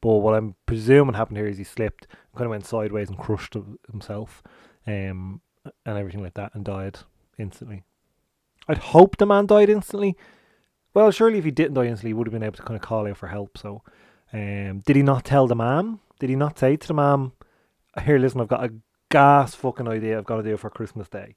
But 0.00 0.16
what 0.16 0.34
I'm 0.34 0.54
presuming 0.66 1.14
happened 1.14 1.38
here 1.38 1.46
is 1.46 1.58
he 1.58 1.64
slipped, 1.64 2.06
kind 2.34 2.44
of 2.44 2.50
went 2.50 2.66
sideways 2.66 3.08
and 3.08 3.18
crushed 3.18 3.56
himself, 3.90 4.42
um, 4.86 5.40
and 5.86 5.98
everything 5.98 6.22
like 6.22 6.34
that, 6.34 6.54
and 6.54 6.64
died 6.64 6.98
instantly. 7.38 7.84
I'd 8.68 8.78
hope 8.78 9.16
the 9.16 9.26
man 9.26 9.46
died 9.46 9.70
instantly. 9.70 10.16
Well, 10.92 11.10
surely 11.10 11.38
if 11.38 11.44
he 11.44 11.50
didn't 11.50 11.74
die 11.74 11.86
instantly, 11.86 12.10
he 12.10 12.14
would 12.14 12.26
have 12.26 12.32
been 12.32 12.42
able 12.42 12.56
to 12.56 12.62
kind 12.62 12.76
of 12.76 12.82
call 12.82 13.06
out 13.06 13.16
for 13.16 13.28
help. 13.28 13.58
So, 13.58 13.82
um, 14.32 14.80
did 14.86 14.96
he 14.96 15.02
not 15.02 15.24
tell 15.24 15.46
the 15.46 15.56
man? 15.56 16.00
Did 16.20 16.30
he 16.30 16.36
not 16.36 16.58
say 16.58 16.76
to 16.76 16.86
the 16.86 16.94
man, 16.94 17.32
"Here, 18.04 18.18
listen, 18.18 18.40
I've 18.40 18.48
got 18.48 18.64
a 18.64 18.72
gas 19.14 19.54
fucking 19.54 19.88
idea. 19.88 20.18
I've 20.18 20.24
got 20.24 20.38
to 20.38 20.42
do 20.42 20.56
for 20.56 20.70
Christmas 20.70 21.08
Day." 21.08 21.36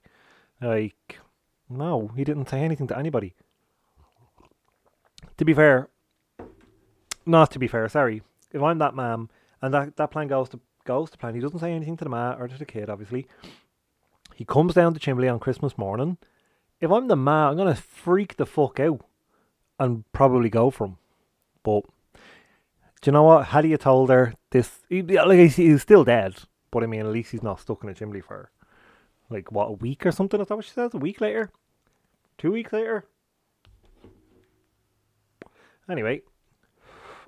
Like, 0.61 1.19
no, 1.69 2.11
he 2.15 2.23
didn't 2.23 2.49
say 2.49 2.61
anything 2.61 2.87
to 2.87 2.97
anybody. 2.97 3.35
To 5.37 5.45
be 5.45 5.53
fair, 5.53 5.89
not 7.25 7.51
to 7.51 7.59
be 7.59 7.67
fair, 7.67 7.87
sorry. 7.89 8.23
If 8.51 8.61
I'm 8.61 8.79
that 8.79 8.95
man 8.95 9.29
and 9.61 9.73
that, 9.73 9.97
that 9.97 10.11
plan 10.11 10.27
goes 10.27 10.49
to 10.49 10.59
goes 10.85 11.11
to 11.11 11.17
plan, 11.17 11.35
he 11.35 11.41
doesn't 11.41 11.59
say 11.59 11.71
anything 11.73 11.97
to 11.97 12.05
the 12.05 12.09
ma 12.09 12.33
or 12.39 12.47
to 12.47 12.57
the 12.57 12.65
kid, 12.65 12.89
obviously. 12.89 13.27
He 14.35 14.45
comes 14.45 14.73
down 14.73 14.93
to 14.93 14.99
Chimbley 14.99 15.31
on 15.31 15.39
Christmas 15.39 15.77
morning. 15.77 16.17
If 16.79 16.91
I'm 16.91 17.07
the 17.07 17.15
ma, 17.15 17.49
I'm 17.49 17.57
gonna 17.57 17.75
freak 17.75 18.37
the 18.37 18.45
fuck 18.45 18.79
out 18.79 19.05
and 19.79 20.09
probably 20.11 20.49
go 20.49 20.69
for 20.71 20.85
him. 20.85 20.97
But 21.63 21.83
do 23.01 23.09
you 23.09 23.11
know 23.11 23.23
what? 23.23 23.47
Had 23.47 23.65
he 23.65 23.75
told 23.77 24.09
her 24.09 24.33
this, 24.51 24.71
he, 24.89 25.01
like 25.01 25.39
he's, 25.39 25.55
he's 25.57 25.81
still 25.81 26.03
dead. 26.03 26.35
But 26.71 26.83
I 26.83 26.87
mean, 26.87 27.01
at 27.01 27.07
least 27.07 27.31
he's 27.31 27.43
not 27.43 27.59
stuck 27.59 27.83
in 27.83 27.89
a 27.89 27.93
chimney 27.93 28.21
for 28.21 28.51
like 29.29 29.51
what 29.51 29.69
a 29.69 29.73
week 29.73 30.05
or 30.05 30.11
something. 30.11 30.39
Is 30.39 30.47
that 30.47 30.55
what 30.55 30.65
she 30.65 30.71
says? 30.71 30.93
A 30.93 30.97
week 30.97 31.21
later, 31.21 31.51
two 32.37 32.51
weeks 32.51 32.73
later. 32.73 33.05
Anyway, 35.89 36.21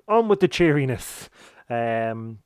on 0.06 0.28
with 0.28 0.40
the 0.40 0.48
cheeriness. 0.48 1.30
Um, 1.70 2.40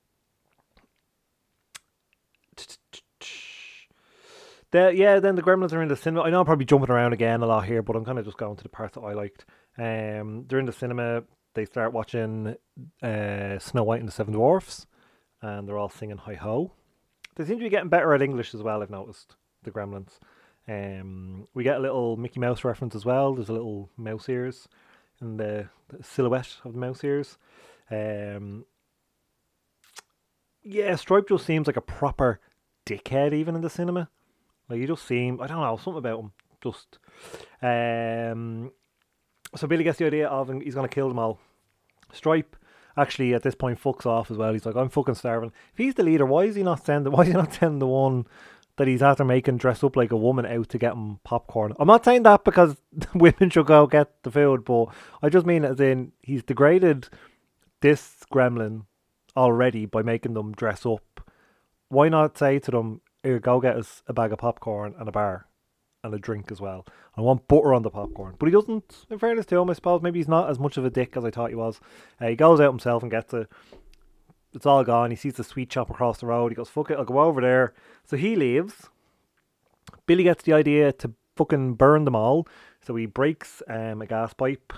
the, 4.70 4.92
yeah, 4.94 5.18
then 5.18 5.34
the 5.34 5.42
Gremlins 5.42 5.72
are 5.72 5.82
in 5.82 5.88
the 5.88 5.96
cinema. 5.96 6.22
I 6.22 6.30
know 6.30 6.40
I'm 6.40 6.46
probably 6.46 6.66
jumping 6.66 6.90
around 6.90 7.12
again 7.14 7.42
a 7.42 7.46
lot 7.46 7.64
here, 7.64 7.82
but 7.82 7.96
I'm 7.96 8.04
kind 8.04 8.18
of 8.18 8.24
just 8.24 8.36
going 8.36 8.56
to 8.56 8.62
the 8.62 8.68
parts 8.68 8.94
that 8.94 9.00
I 9.00 9.12
liked. 9.12 9.44
Um, 9.76 10.44
they're 10.46 10.60
in 10.60 10.66
the 10.66 10.72
cinema. 10.72 11.24
They 11.54 11.64
start 11.64 11.92
watching 11.92 12.56
uh, 13.02 13.58
Snow 13.58 13.82
White 13.82 14.00
and 14.00 14.08
the 14.08 14.12
Seven 14.12 14.34
Dwarfs, 14.34 14.86
and 15.40 15.68
they're 15.68 15.78
all 15.78 15.88
singing 15.88 16.18
"Hi 16.18 16.34
Ho." 16.34 16.72
They 17.36 17.44
seem 17.44 17.58
to 17.58 17.64
be 17.64 17.70
getting 17.70 17.88
better 17.88 18.14
at 18.14 18.22
English 18.22 18.54
as 18.54 18.62
well. 18.62 18.82
I've 18.82 18.90
noticed 18.90 19.36
the 19.62 19.70
Gremlins. 19.70 20.18
Um, 20.66 21.46
we 21.52 21.64
get 21.64 21.76
a 21.76 21.80
little 21.80 22.16
Mickey 22.16 22.40
Mouse 22.40 22.64
reference 22.64 22.94
as 22.94 23.04
well. 23.04 23.34
There's 23.34 23.48
a 23.48 23.54
little 23.54 23.90
mouse 23.96 24.28
ears 24.28 24.68
in 25.20 25.36
the, 25.36 25.68
the 25.88 26.02
silhouette 26.02 26.56
of 26.64 26.72
the 26.72 26.78
mouse 26.78 27.02
ears. 27.04 27.38
Um, 27.90 28.64
yeah, 30.62 30.96
Stripe 30.96 31.28
just 31.28 31.44
seems 31.44 31.66
like 31.66 31.76
a 31.76 31.82
proper 31.82 32.40
dickhead 32.86 33.34
even 33.34 33.54
in 33.54 33.60
the 33.60 33.70
cinema. 33.70 34.08
Like 34.68 34.80
he 34.80 34.86
just 34.86 35.06
seems, 35.06 35.40
I 35.40 35.46
don't 35.46 35.60
know, 35.60 35.76
something 35.76 35.98
about 35.98 36.20
him. 36.20 36.32
Just, 36.62 36.98
um, 37.60 38.72
so 39.54 39.66
Billy 39.66 39.84
gets 39.84 39.98
the 39.98 40.06
idea 40.06 40.28
of 40.28 40.48
he's 40.62 40.74
gonna 40.74 40.88
kill 40.88 41.08
them 41.08 41.18
all. 41.18 41.38
Stripe 42.12 42.56
actually 42.96 43.34
at 43.34 43.42
this 43.42 43.54
point 43.54 43.82
fucks 43.82 44.06
off 44.06 44.30
as 44.30 44.36
well. 44.36 44.52
He's 44.52 44.66
like, 44.66 44.76
I'm 44.76 44.88
fucking 44.88 45.14
starving. 45.14 45.52
If 45.72 45.78
he's 45.78 45.94
the 45.94 46.02
leader, 46.02 46.26
why 46.26 46.44
is 46.44 46.54
he 46.54 46.62
not 46.62 46.84
sending? 46.84 47.12
Why 47.12 47.22
is 47.22 47.28
he 47.28 47.34
not 47.34 47.52
sending 47.54 47.78
the 47.78 47.86
one 47.86 48.26
that 48.76 48.88
he's 48.88 49.02
after 49.02 49.24
making 49.24 49.58
dress 49.58 49.84
up 49.84 49.96
like 49.96 50.12
a 50.12 50.16
woman 50.16 50.46
out 50.46 50.68
to 50.70 50.78
get 50.78 50.92
him 50.92 51.20
popcorn? 51.24 51.74
I'm 51.78 51.88
not 51.88 52.04
saying 52.04 52.22
that 52.24 52.44
because 52.44 52.76
women 53.14 53.50
should 53.50 53.66
go 53.66 53.86
get 53.86 54.22
the 54.22 54.30
food, 54.30 54.64
but 54.64 54.86
I 55.22 55.28
just 55.28 55.46
mean 55.46 55.64
as 55.64 55.80
in 55.80 56.12
he's 56.22 56.42
degraded 56.42 57.08
this 57.80 58.24
gremlin 58.32 58.86
already 59.36 59.86
by 59.86 60.02
making 60.02 60.34
them 60.34 60.52
dress 60.52 60.86
up. 60.86 61.30
Why 61.88 62.08
not 62.08 62.38
say 62.38 62.58
to 62.60 62.70
them, 62.70 63.00
Here, 63.22 63.38
go 63.38 63.60
get 63.60 63.76
us 63.76 64.02
a 64.06 64.12
bag 64.12 64.32
of 64.32 64.38
popcorn 64.38 64.94
and 64.98 65.08
a 65.08 65.12
bar 65.12 65.46
and 66.04 66.14
a 66.14 66.18
drink 66.18 66.52
as 66.52 66.60
well. 66.60 66.86
I 67.16 67.22
want 67.22 67.48
butter 67.48 67.74
on 67.74 67.82
the 67.82 67.90
popcorn. 67.90 68.36
But 68.38 68.46
he 68.46 68.52
doesn't, 68.52 69.06
in 69.10 69.18
fairness 69.18 69.46
to 69.46 69.58
him, 69.58 69.70
I 69.70 69.72
suppose. 69.72 70.02
Maybe 70.02 70.20
he's 70.20 70.28
not 70.28 70.50
as 70.50 70.58
much 70.58 70.76
of 70.76 70.84
a 70.84 70.90
dick 70.90 71.16
as 71.16 71.24
I 71.24 71.30
thought 71.30 71.48
he 71.48 71.56
was. 71.56 71.80
Uh, 72.20 72.28
he 72.28 72.36
goes 72.36 72.60
out 72.60 72.70
himself 72.70 73.02
and 73.02 73.10
gets 73.10 73.32
it. 73.34 73.48
It's 74.52 74.66
all 74.66 74.84
gone. 74.84 75.10
He 75.10 75.16
sees 75.16 75.34
the 75.34 75.42
sweet 75.42 75.72
shop 75.72 75.90
across 75.90 76.18
the 76.18 76.26
road. 76.26 76.52
He 76.52 76.56
goes, 76.56 76.68
fuck 76.68 76.90
it, 76.90 76.98
I'll 76.98 77.04
go 77.04 77.20
over 77.20 77.40
there. 77.40 77.74
So 78.04 78.16
he 78.16 78.36
leaves. 78.36 78.90
Billy 80.06 80.22
gets 80.22 80.44
the 80.44 80.52
idea 80.52 80.92
to 80.92 81.12
fucking 81.36 81.74
burn 81.74 82.04
them 82.04 82.14
all. 82.14 82.46
So 82.86 82.94
he 82.94 83.06
breaks 83.06 83.62
um, 83.66 84.02
a 84.02 84.06
gas 84.06 84.34
pipe 84.34 84.72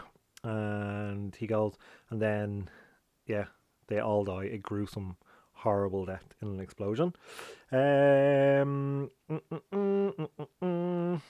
and 0.45 1.35
he 1.35 1.47
goes, 1.47 1.75
and 2.09 2.23
then, 2.23 2.71
yeah, 3.27 3.47
they 3.89 3.99
all 3.99 4.25
die 4.25 4.45
a 4.45 4.59
gruesome, 4.59 5.17
horrible 5.67 6.07
death 6.07 6.25
in 6.41 6.49
an 6.49 6.61
explosion. 6.61 7.13
Um, 7.73 9.11
mm, 9.29 9.41
mm, 9.73 10.29
mm, 10.63 11.21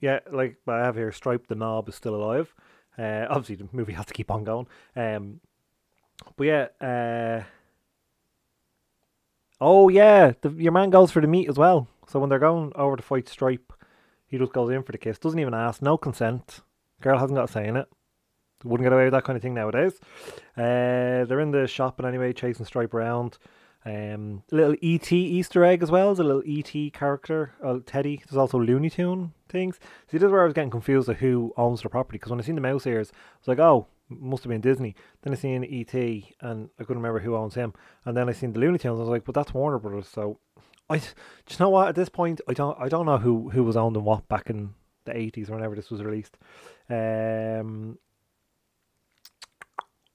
yeah, 0.00 0.20
like 0.30 0.56
I 0.68 0.78
have 0.78 0.94
here, 0.94 1.10
Stripe 1.10 1.48
the 1.48 1.56
Knob 1.56 1.88
is 1.88 1.96
still 1.96 2.14
alive. 2.14 2.54
Uh, 2.96 3.26
obviously, 3.28 3.56
the 3.56 3.68
movie 3.72 3.92
has 3.94 4.06
to 4.06 4.14
keep 4.14 4.30
on 4.30 4.44
going. 4.44 4.68
Um, 4.94 5.40
but 6.36 6.44
yeah, 6.44 6.66
uh, 6.80 7.42
oh 9.60 9.88
yeah, 9.88 10.32
the, 10.42 10.50
your 10.50 10.72
man 10.72 10.90
goes 10.90 11.10
for 11.10 11.20
the 11.20 11.26
meat 11.26 11.48
as 11.48 11.58
well. 11.58 11.88
So 12.06 12.20
when 12.20 12.30
they're 12.30 12.38
going 12.38 12.70
over 12.76 12.96
to 12.96 13.02
fight 13.02 13.28
Stripe, 13.28 13.72
he 14.28 14.38
just 14.38 14.52
goes 14.52 14.70
in 14.70 14.84
for 14.84 14.92
the 14.92 14.98
kiss. 14.98 15.18
Doesn't 15.18 15.40
even 15.40 15.54
ask, 15.54 15.82
no 15.82 15.98
consent. 15.98 16.60
Girl 17.00 17.18
hasn't 17.18 17.36
got 17.36 17.48
a 17.48 17.52
say 17.52 17.66
in 17.66 17.76
it. 17.76 17.88
Wouldn't 18.64 18.84
get 18.84 18.92
away 18.92 19.04
with 19.04 19.12
that 19.12 19.24
kind 19.24 19.36
of 19.36 19.42
thing 19.42 19.54
nowadays. 19.54 19.98
Uh, 20.56 21.24
they're 21.24 21.40
in 21.40 21.50
the 21.50 21.66
shop, 21.66 21.96
but 21.96 22.04
anyway, 22.04 22.32
chasing 22.32 22.66
Stripe 22.66 22.92
around. 22.94 23.38
Um, 23.84 24.42
a 24.52 24.54
little 24.54 24.76
ET 24.82 25.10
Easter 25.10 25.64
egg 25.64 25.82
as 25.82 25.90
well. 25.90 26.08
There's 26.08 26.18
a 26.18 26.24
little 26.24 26.42
ET 26.46 26.92
character, 26.92 27.54
uh, 27.64 27.78
Teddy. 27.86 28.22
There's 28.28 28.36
also 28.36 28.58
Looney 28.58 28.90
Tune 28.90 29.32
things. 29.48 29.76
See, 30.10 30.18
this 30.18 30.26
is 30.26 30.32
where 30.32 30.42
I 30.42 30.44
was 30.44 30.52
getting 30.52 30.70
confused 30.70 31.08
of 31.08 31.18
who 31.18 31.54
owns 31.56 31.82
the 31.82 31.88
property. 31.88 32.16
Because 32.16 32.30
when 32.30 32.40
I 32.40 32.42
seen 32.42 32.56
the 32.56 32.60
mouse 32.60 32.86
ears, 32.86 33.10
I 33.12 33.38
was 33.40 33.48
like, 33.48 33.58
oh, 33.58 33.86
must 34.10 34.44
have 34.44 34.50
been 34.50 34.60
Disney. 34.60 34.94
Then 35.22 35.32
I 35.32 35.36
seen 35.36 35.64
ET, 35.64 35.94
and 35.94 36.68
I 36.78 36.82
couldn't 36.82 37.02
remember 37.02 37.20
who 37.20 37.36
owns 37.36 37.54
him. 37.54 37.72
And 38.04 38.16
then 38.16 38.28
I 38.28 38.32
seen 38.32 38.52
the 38.52 38.60
Looney 38.60 38.78
Tunes. 38.78 38.98
I 38.98 39.00
was 39.00 39.08
like, 39.08 39.24
but 39.24 39.34
that's 39.34 39.54
Warner 39.54 39.78
Brothers. 39.78 40.08
So, 40.08 40.38
I, 40.88 40.98
do 40.98 41.04
you 41.48 41.56
know 41.58 41.70
what? 41.70 41.88
At 41.88 41.94
this 41.94 42.08
point, 42.08 42.40
I 42.48 42.52
don't, 42.52 42.78
I 42.78 42.88
don't 42.88 43.06
know 43.06 43.18
who 43.18 43.50
who 43.50 43.64
was 43.64 43.76
owned 43.76 43.96
and 43.96 44.04
what 44.04 44.28
back 44.28 44.50
in 44.50 44.74
the 45.04 45.12
80s, 45.12 45.48
or 45.48 45.54
whenever 45.54 45.74
this 45.74 45.90
was 45.90 46.02
released. 46.02 46.36
Um, 46.88 47.98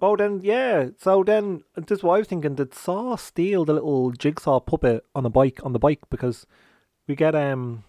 Oh, 0.08 0.16
then 0.16 0.42
yeah. 0.44 0.90
So 1.00 1.24
then 1.24 1.64
this 1.76 1.98
is 1.98 2.04
what 2.04 2.14
I 2.14 2.18
was 2.20 2.28
thinking. 2.28 2.54
Did 2.54 2.76
Saw 2.76 3.16
steal 3.16 3.66
the 3.66 3.74
little 3.74 4.12
jigsaw 4.12 4.60
puppet 4.60 5.04
on 5.16 5.24
the 5.24 5.32
bike 5.32 5.60
on 5.64 5.74
the 5.74 5.80
bike 5.80 6.02
because 6.12 6.46
we 7.08 7.16
get 7.16 7.34
um 7.34 7.84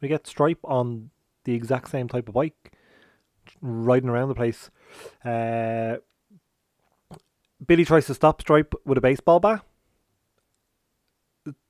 we 0.00 0.06
get 0.06 0.28
Stripe 0.28 0.60
on 0.62 1.10
the 1.42 1.54
exact 1.54 1.90
same 1.90 2.06
type 2.06 2.28
of 2.28 2.34
bike 2.34 2.72
riding 3.60 4.08
around 4.08 4.28
the 4.28 4.36
place. 4.36 4.70
Uh, 5.24 5.96
Billy 7.66 7.84
tries 7.84 8.06
to 8.06 8.14
stop 8.14 8.40
Stripe 8.40 8.72
with 8.84 8.96
a 8.96 9.00
baseball 9.00 9.40
bat. 9.40 9.64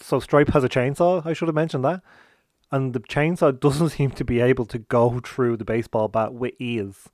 So 0.00 0.20
Stripe 0.20 0.50
has 0.50 0.64
a 0.64 0.68
chainsaw. 0.68 1.24
I 1.24 1.32
should 1.32 1.48
have 1.48 1.54
mentioned 1.54 1.86
that. 1.86 2.02
And 2.70 2.92
the 2.92 3.00
chainsaw 3.00 3.58
doesn't 3.66 3.88
seem 3.88 4.10
to 4.10 4.24
be 4.24 4.40
able 4.40 4.66
to 4.66 4.80
go 4.80 5.18
through 5.24 5.56
the 5.56 5.64
baseball 5.64 6.08
bat 6.08 6.34
with 6.34 6.52
ease, 6.58 7.08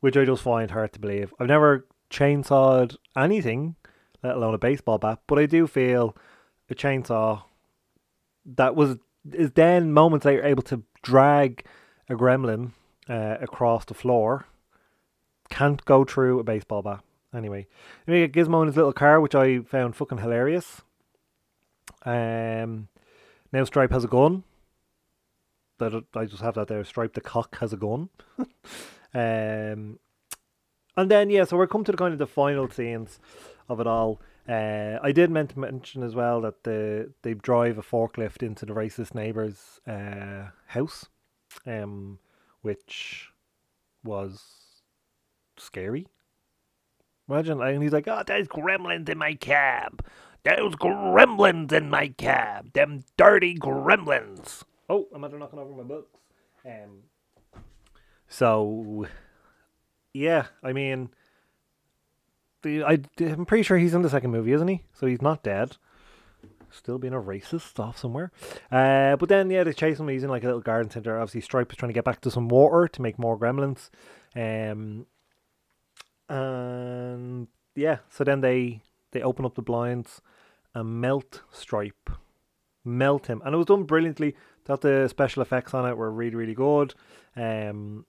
which 0.00 0.18
I 0.18 0.26
just 0.26 0.42
find 0.42 0.70
hard 0.70 0.92
to 0.92 1.00
believe. 1.00 1.32
I've 1.40 1.48
never 1.48 1.86
chainsawed 2.10 2.96
anything, 3.16 3.76
let 4.22 4.36
alone 4.36 4.54
a 4.54 4.58
baseball 4.58 4.98
bat. 4.98 5.20
But 5.26 5.38
I 5.38 5.46
do 5.46 5.66
feel 5.66 6.16
a 6.68 6.74
chainsaw 6.74 7.42
that 8.44 8.74
was 8.74 8.98
is 9.32 9.52
then 9.52 9.92
moments 9.92 10.24
later 10.24 10.44
able 10.44 10.62
to 10.62 10.82
drag 11.02 11.64
a 12.08 12.14
gremlin 12.14 12.72
uh, 13.08 13.36
across 13.40 13.84
the 13.84 13.94
floor. 13.94 14.46
Can't 15.50 15.84
go 15.84 16.04
through 16.04 16.38
a 16.38 16.44
baseball 16.44 16.82
bat. 16.82 17.00
Anyway, 17.34 17.66
we 18.06 18.26
get 18.26 18.32
Gizmo 18.32 18.62
in 18.62 18.66
his 18.66 18.76
little 18.76 18.92
car, 18.92 19.20
which 19.20 19.34
I 19.34 19.60
found 19.60 19.94
fucking 19.94 20.18
hilarious. 20.18 20.82
Um, 22.04 22.88
now 23.52 23.64
Stripe 23.64 23.92
has 23.92 24.04
a 24.04 24.08
gun. 24.08 24.42
That 25.78 26.04
I 26.14 26.24
just 26.24 26.42
have 26.42 26.54
that 26.54 26.68
there. 26.68 26.84
Stripe 26.84 27.14
the 27.14 27.20
cock 27.20 27.58
has 27.58 27.72
a 27.72 27.76
gun. 27.76 28.10
um, 29.14 29.98
and 30.96 31.10
then 31.10 31.30
yeah, 31.30 31.44
so 31.44 31.56
we're 31.56 31.66
come 31.66 31.84
to 31.84 31.92
the 31.92 31.98
kind 31.98 32.12
of 32.12 32.18
the 32.18 32.26
final 32.26 32.68
scenes 32.68 33.18
of 33.68 33.80
it 33.80 33.86
all. 33.86 34.20
Uh, 34.48 34.98
I 35.02 35.12
did 35.12 35.30
meant 35.30 35.50
to 35.50 35.58
mention 35.58 36.02
as 36.02 36.14
well 36.14 36.40
that 36.40 36.64
the 36.64 37.12
they 37.22 37.34
drive 37.34 37.78
a 37.78 37.82
forklift 37.82 38.42
into 38.42 38.66
the 38.66 38.72
racist 38.72 39.14
neighbor's 39.14 39.80
uh, 39.86 40.48
house, 40.66 41.06
um, 41.66 42.18
which 42.62 43.28
was 44.02 44.42
scary. 45.56 46.06
Imagine, 47.28 47.60
and 47.60 47.82
he's 47.82 47.92
like, 47.92 48.08
"Oh, 48.08 48.22
there's 48.26 48.48
gremlins 48.48 49.08
in 49.08 49.18
my 49.18 49.34
cab. 49.34 50.04
There's 50.42 50.74
gremlins 50.74 51.70
in 51.72 51.88
my 51.88 52.08
cab. 52.08 52.72
Them 52.72 53.04
dirty 53.16 53.54
gremlins." 53.54 54.64
Oh, 54.88 55.06
I'm 55.14 55.22
after 55.22 55.38
knocking 55.38 55.60
over 55.60 55.72
my 55.72 55.84
books. 55.84 56.18
Um, 56.66 57.04
so 58.26 59.06
yeah, 60.12 60.46
I 60.62 60.72
mean, 60.72 61.10
the 62.62 62.84
I, 62.84 62.98
I'm 63.20 63.46
pretty 63.46 63.62
sure 63.62 63.78
he's 63.78 63.94
in 63.94 64.02
the 64.02 64.10
second 64.10 64.30
movie, 64.30 64.52
isn't 64.52 64.68
he? 64.68 64.82
So 64.92 65.06
he's 65.06 65.22
not 65.22 65.42
dead. 65.42 65.76
Still 66.72 66.98
being 66.98 67.14
a 67.14 67.20
racist 67.20 67.80
off 67.80 67.98
somewhere. 67.98 68.30
Uh, 68.70 69.16
but 69.16 69.28
then, 69.28 69.50
yeah, 69.50 69.64
they 69.64 69.72
chase 69.72 69.98
him. 69.98 70.06
He's 70.06 70.22
in 70.22 70.30
like 70.30 70.44
a 70.44 70.46
little 70.46 70.60
garden 70.60 70.90
center. 70.90 71.18
Obviously, 71.18 71.40
Stripe 71.40 71.72
is 71.72 71.76
trying 71.76 71.88
to 71.88 71.94
get 71.94 72.04
back 72.04 72.20
to 72.20 72.30
some 72.30 72.48
water 72.48 72.86
to 72.86 73.02
make 73.02 73.18
more 73.18 73.36
gremlins. 73.36 73.90
Um, 74.36 75.06
and 76.28 77.48
yeah, 77.74 77.98
so 78.08 78.22
then 78.22 78.40
they 78.40 78.82
they 79.10 79.22
open 79.22 79.44
up 79.44 79.56
the 79.56 79.62
blinds 79.62 80.22
and 80.74 81.00
melt 81.00 81.42
Stripe, 81.50 82.10
melt 82.84 83.26
him, 83.26 83.42
and 83.44 83.54
it 83.54 83.58
was 83.58 83.66
done 83.66 83.82
brilliantly. 83.82 84.36
Thought 84.64 84.82
the 84.82 85.08
special 85.08 85.42
effects 85.42 85.74
on 85.74 85.88
it 85.88 85.96
were 85.96 86.10
really 86.10 86.36
really 86.36 86.54
good. 86.54 86.94
Um, 87.34 88.06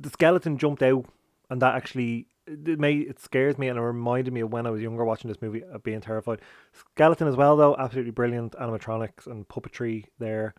the 0.00 0.08
skeleton 0.08 0.56
jumped 0.56 0.82
out, 0.82 1.04
and 1.52 1.60
that 1.62 1.74
actually 1.74 2.26
it 2.46 2.80
it 2.80 3.20
scares 3.20 3.58
me, 3.58 3.68
and 3.68 3.78
it 3.78 3.82
reminded 3.82 4.32
me 4.32 4.40
of 4.40 4.50
when 4.50 4.66
I 4.66 4.70
was 4.70 4.82
younger 4.82 5.04
watching 5.04 5.28
this 5.28 5.42
movie, 5.42 5.62
of 5.62 5.82
being 5.82 6.00
terrified. 6.00 6.40
Skeleton 6.72 7.28
as 7.28 7.36
well, 7.36 7.56
though, 7.56 7.76
absolutely 7.76 8.10
brilliant 8.10 8.54
animatronics 8.54 9.26
and 9.26 9.46
puppetry 9.46 10.06
there. 10.18 10.54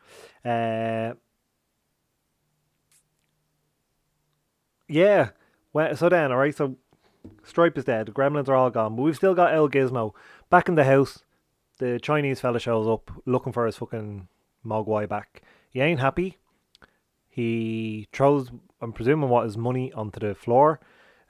Uh, 0.46 1.16
yeah, 4.88 5.30
well, 5.74 5.96
so 5.96 6.10
then, 6.10 6.32
all 6.32 6.38
right, 6.38 6.56
so 6.56 6.78
Stripe 7.44 7.78
is 7.78 7.86
dead. 7.86 8.06
The 8.06 8.12
gremlins 8.12 8.48
are 8.48 8.56
all 8.56 8.70
gone, 8.70 8.96
but 8.96 9.02
we've 9.02 9.16
still 9.16 9.34
got 9.34 9.54
El 9.54 9.70
Gizmo 9.70 10.14
back 10.50 10.70
in 10.70 10.76
the 10.76 10.84
house. 10.84 11.24
The 11.80 12.00
Chinese 12.00 12.40
fella 12.40 12.60
shows 12.60 12.88
up 12.88 13.12
looking 13.26 13.52
for 13.52 13.66
his 13.66 13.78
fucking 13.78 14.28
Mogwai 14.66 15.10
back. 15.10 15.42
He 15.70 15.82
ain't 15.82 16.00
happy. 16.00 16.38
He 17.30 18.08
throws, 18.14 18.52
I'm 18.84 18.93
presuming, 18.93 19.30
what 19.30 19.46
is 19.46 19.58
money 19.58 19.91
onto 19.93 20.19
the 20.19 20.36
floor 20.36 20.80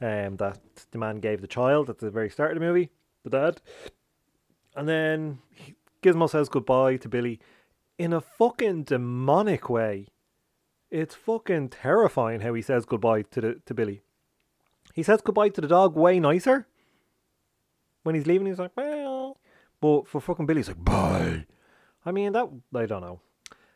um, 0.02 0.38
that 0.38 0.60
the 0.92 0.98
man 0.98 1.20
gave 1.20 1.42
the 1.42 1.48
child 1.48 1.90
at 1.90 2.00
the 2.00 2.10
very 2.10 2.30
start 2.30 2.52
of 2.52 2.60
the 2.60 2.66
movie, 2.66 2.90
the 3.24 3.30
dad. 3.30 3.62
And 4.76 4.90
then 4.90 5.40
Gizmo 6.02 6.30
says 6.30 6.50
goodbye 6.50 6.98
to 6.98 7.08
Billy 7.08 7.40
in 7.98 8.12
a 8.12 8.22
fucking 8.22 8.84
demonic 8.84 9.70
way. 9.70 10.08
It's 10.90 11.16
fucking 11.16 11.70
terrifying 11.70 12.42
how 12.42 12.54
he 12.54 12.62
says 12.62 12.86
goodbye 12.86 13.24
to 13.32 13.42
the 13.42 13.62
to 13.66 13.74
Billy. 13.74 14.02
He 14.94 15.04
says 15.04 15.22
goodbye 15.22 15.50
to 15.50 15.62
the 15.62 15.68
dog 15.68 15.96
way 15.96 16.20
nicer. 16.20 16.68
When 18.04 18.16
he's 18.16 18.28
leaving, 18.28 18.48
he's 18.48 18.60
like, 18.60 18.76
well. 18.76 19.38
But 19.80 20.08
for 20.08 20.20
fucking 20.20 20.46
Billy, 20.46 20.60
he's 20.60 20.68
like, 20.68 20.84
bye. 20.84 21.46
I 22.06 22.12
mean, 22.12 22.34
that, 22.34 22.50
I 22.76 22.86
don't 22.86 23.02
know. 23.02 23.20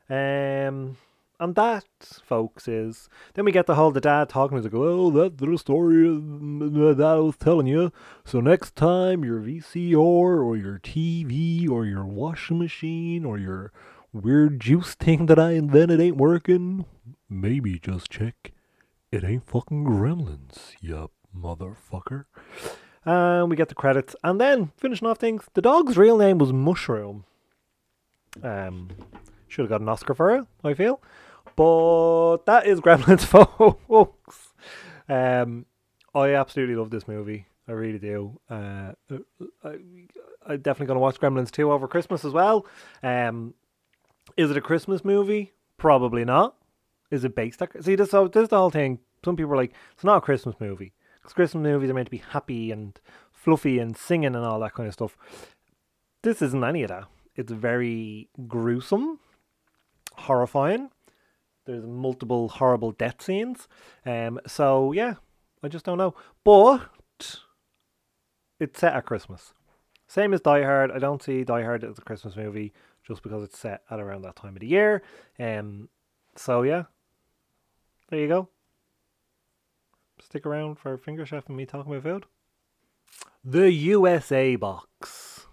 Um, 0.09 0.97
and 1.39 1.55
that, 1.55 1.85
folks, 2.01 2.67
is. 2.67 3.09
Then 3.33 3.45
we 3.45 3.51
get 3.51 3.67
the 3.67 3.75
whole, 3.75 3.91
the 3.91 4.01
dad 4.01 4.29
talking, 4.29 4.57
he's 4.57 4.65
like, 4.65 4.73
well, 4.73 5.11
that 5.11 5.39
little 5.39 5.57
story 5.57 6.07
that 6.07 7.01
I 7.01 7.15
was 7.15 7.37
telling 7.37 7.67
you. 7.67 7.91
So 8.25 8.39
next 8.39 8.75
time 8.75 9.23
your 9.23 9.39
VCR 9.39 9.95
or 9.97 10.57
your 10.57 10.79
TV 10.79 11.69
or 11.69 11.85
your 11.85 12.05
washing 12.05 12.59
machine 12.59 13.23
or 13.23 13.37
your 13.37 13.71
weird 14.11 14.59
juice 14.59 14.95
thing 14.95 15.27
that 15.27 15.39
I 15.39 15.51
invented 15.51 16.01
ain't 16.01 16.17
working, 16.17 16.85
maybe 17.29 17.79
just 17.79 18.09
check 18.09 18.53
it 19.11 19.23
ain't 19.23 19.49
fucking 19.49 19.85
gremlins, 19.85 20.73
you 20.81 21.09
motherfucker. 21.35 22.25
And 23.05 23.49
we 23.49 23.55
get 23.55 23.69
the 23.69 23.75
credits. 23.75 24.15
And 24.23 24.39
then, 24.41 24.71
finishing 24.77 25.07
off 25.07 25.19
things, 25.19 25.45
the 25.53 25.61
dog's 25.61 25.97
real 25.97 26.17
name 26.17 26.39
was 26.39 26.51
Mushroom. 26.51 27.23
Um, 28.43 28.89
should 29.47 29.61
have 29.63 29.69
got 29.69 29.81
an 29.81 29.89
Oscar 29.89 30.13
for 30.13 30.35
it, 30.35 30.45
I 30.63 30.73
feel. 30.73 31.01
But 31.57 32.45
that 32.45 32.67
is 32.67 32.79
Gremlins, 32.79 33.25
folks. 33.87 34.53
Um, 35.09 35.65
I 36.13 36.35
absolutely 36.35 36.75
love 36.75 36.91
this 36.91 37.07
movie. 37.07 37.47
I 37.67 37.71
really 37.71 37.97
do. 37.97 38.39
Uh, 38.49 38.93
I, 39.63 39.77
I'm 40.45 40.61
definitely 40.61 40.85
going 40.85 40.97
to 40.97 40.99
watch 40.99 41.19
Gremlins 41.19 41.51
2 41.51 41.71
over 41.71 41.87
Christmas 41.87 42.23
as 42.23 42.31
well. 42.31 42.65
Um, 43.01 43.55
is 44.37 44.51
it 44.51 44.57
a 44.57 44.61
Christmas 44.61 45.03
movie? 45.03 45.51
Probably 45.77 46.23
not. 46.23 46.55
Is 47.09 47.23
it 47.23 47.35
based 47.35 47.61
on? 47.61 47.69
See, 47.81 47.95
this, 47.95 48.11
this 48.11 48.43
is 48.43 48.49
the 48.49 48.57
whole 48.57 48.69
thing. 48.69 48.99
Some 49.25 49.35
people 49.35 49.53
are 49.53 49.57
like, 49.57 49.73
it's 49.93 50.03
not 50.03 50.17
a 50.17 50.21
Christmas 50.21 50.55
movie. 50.59 50.93
Because 51.15 51.33
Christmas 51.33 51.63
movies 51.63 51.89
are 51.89 51.93
meant 51.95 52.05
to 52.05 52.11
be 52.11 52.23
happy 52.33 52.71
and 52.71 52.99
fluffy 53.33 53.79
and 53.79 53.97
singing 53.97 54.35
and 54.35 54.45
all 54.45 54.59
that 54.59 54.75
kind 54.75 54.87
of 54.87 54.93
stuff. 54.93 55.17
This 56.21 56.43
isn't 56.43 56.63
any 56.63 56.83
of 56.83 56.89
that. 56.89 57.05
It's 57.35 57.51
very 57.51 58.29
gruesome, 58.47 59.19
horrifying. 60.17 60.91
There's 61.67 61.85
multiple 61.85 62.47
horrible 62.47 62.93
death 62.93 63.21
scenes. 63.21 63.67
Um, 64.05 64.39
so 64.47 64.93
yeah, 64.93 65.15
I 65.61 65.67
just 65.67 65.85
don't 65.85 65.97
know. 65.97 66.15
But 66.45 66.89
it's 68.59 68.79
set 68.79 68.95
at 68.95 69.05
Christmas. 69.05 69.53
Same 70.07 70.33
as 70.33 70.39
Die 70.39 70.63
Hard. 70.63 70.91
I 70.91 70.99
don't 70.99 71.21
see 71.21 71.43
Die 71.43 71.63
Hard 71.63 71.83
as 71.83 71.97
a 71.97 72.01
Christmas 72.01 72.37
movie 72.37 72.73
just 73.05 73.21
because 73.21 73.43
it's 73.43 73.59
set 73.59 73.81
at 73.91 73.99
around 73.99 74.21
that 74.21 74.37
time 74.37 74.55
of 74.55 74.61
the 74.61 74.67
year. 74.67 75.03
Um, 75.37 75.89
so 76.37 76.61
yeah, 76.61 76.83
there 78.09 78.21
you 78.21 78.29
go. 78.29 78.47
Stick 80.23 80.45
around 80.45 80.79
for 80.79 80.97
Finger 80.97 81.25
Chef 81.25 81.47
and 81.47 81.57
me 81.57 81.65
talking 81.65 81.91
about 81.91 82.03
food. 82.03 82.25
The 83.43 83.71
USA 83.71 84.55
box. 84.55 85.47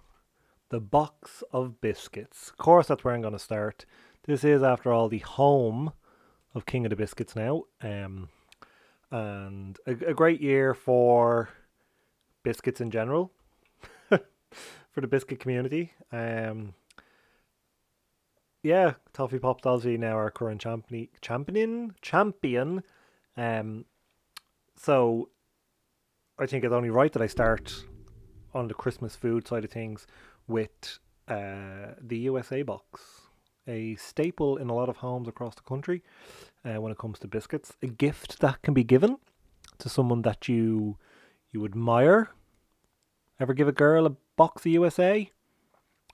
The 0.70 0.80
box 0.80 1.42
of 1.52 1.80
biscuits. 1.80 2.50
Of 2.50 2.56
course, 2.56 2.86
that's 2.86 3.02
where 3.02 3.14
I'm 3.14 3.20
going 3.20 3.34
to 3.34 3.38
start. 3.38 3.84
This 4.26 4.42
is, 4.42 4.62
after 4.62 4.92
all, 4.92 5.08
the 5.08 5.18
home 5.18 5.92
of 6.54 6.66
King 6.66 6.86
of 6.86 6.90
the 6.90 6.96
Biscuits 6.96 7.34
now. 7.36 7.64
Um, 7.82 8.28
and 9.10 9.78
a, 9.86 9.92
a 10.10 10.14
great 10.14 10.40
year 10.40 10.74
for 10.74 11.50
biscuits 12.42 12.80
in 12.80 12.90
general, 12.90 13.32
for 14.08 15.00
the 15.00 15.06
biscuit 15.06 15.40
community. 15.40 15.92
Um, 16.12 16.74
yeah, 18.62 18.94
Toffee 19.12 19.38
Pop 19.38 19.64
obviously 19.66 19.98
now 19.98 20.14
our 20.14 20.30
current 20.30 20.60
champion, 20.60 21.08
champion, 21.20 21.94
champion. 22.00 22.82
Um, 23.36 23.84
so 24.76 25.28
I 26.38 26.46
think 26.46 26.64
it's 26.64 26.72
only 26.72 26.90
right 26.90 27.12
that 27.12 27.22
I 27.22 27.26
start 27.26 27.84
on 28.54 28.68
the 28.68 28.74
Christmas 28.74 29.14
food 29.14 29.46
side 29.46 29.64
of 29.64 29.70
things 29.70 30.06
with 30.48 30.98
uh, 31.28 31.94
the 32.00 32.18
USA 32.18 32.62
box, 32.62 33.23
a 33.66 33.96
staple 33.96 34.56
in 34.56 34.68
a 34.68 34.74
lot 34.74 34.88
of 34.88 34.98
homes 34.98 35.28
across 35.28 35.54
the 35.54 35.62
country 35.62 36.02
uh, 36.64 36.80
when 36.80 36.92
it 36.92 36.98
comes 36.98 37.18
to 37.20 37.28
biscuits. 37.28 37.74
A 37.82 37.86
gift 37.86 38.40
that 38.40 38.62
can 38.62 38.74
be 38.74 38.84
given 38.84 39.18
to 39.78 39.88
someone 39.88 40.22
that 40.22 40.48
you 40.48 40.98
you 41.52 41.64
admire. 41.64 42.30
Ever 43.40 43.54
give 43.54 43.68
a 43.68 43.72
girl 43.72 44.06
a 44.06 44.16
box 44.36 44.62
of 44.62 44.72
USA? 44.72 45.30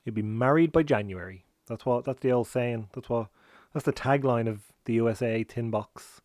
You'll 0.04 0.14
be 0.14 0.22
married 0.22 0.72
by 0.72 0.82
January. 0.82 1.44
That's 1.66 1.84
what 1.84 2.04
that's 2.04 2.20
the 2.20 2.32
old 2.32 2.48
saying. 2.48 2.88
That's 2.94 3.08
what 3.08 3.28
that's 3.72 3.86
the 3.86 3.92
tagline 3.92 4.48
of 4.48 4.60
the 4.84 4.94
USA 4.94 5.44
tin 5.44 5.70
box. 5.70 6.20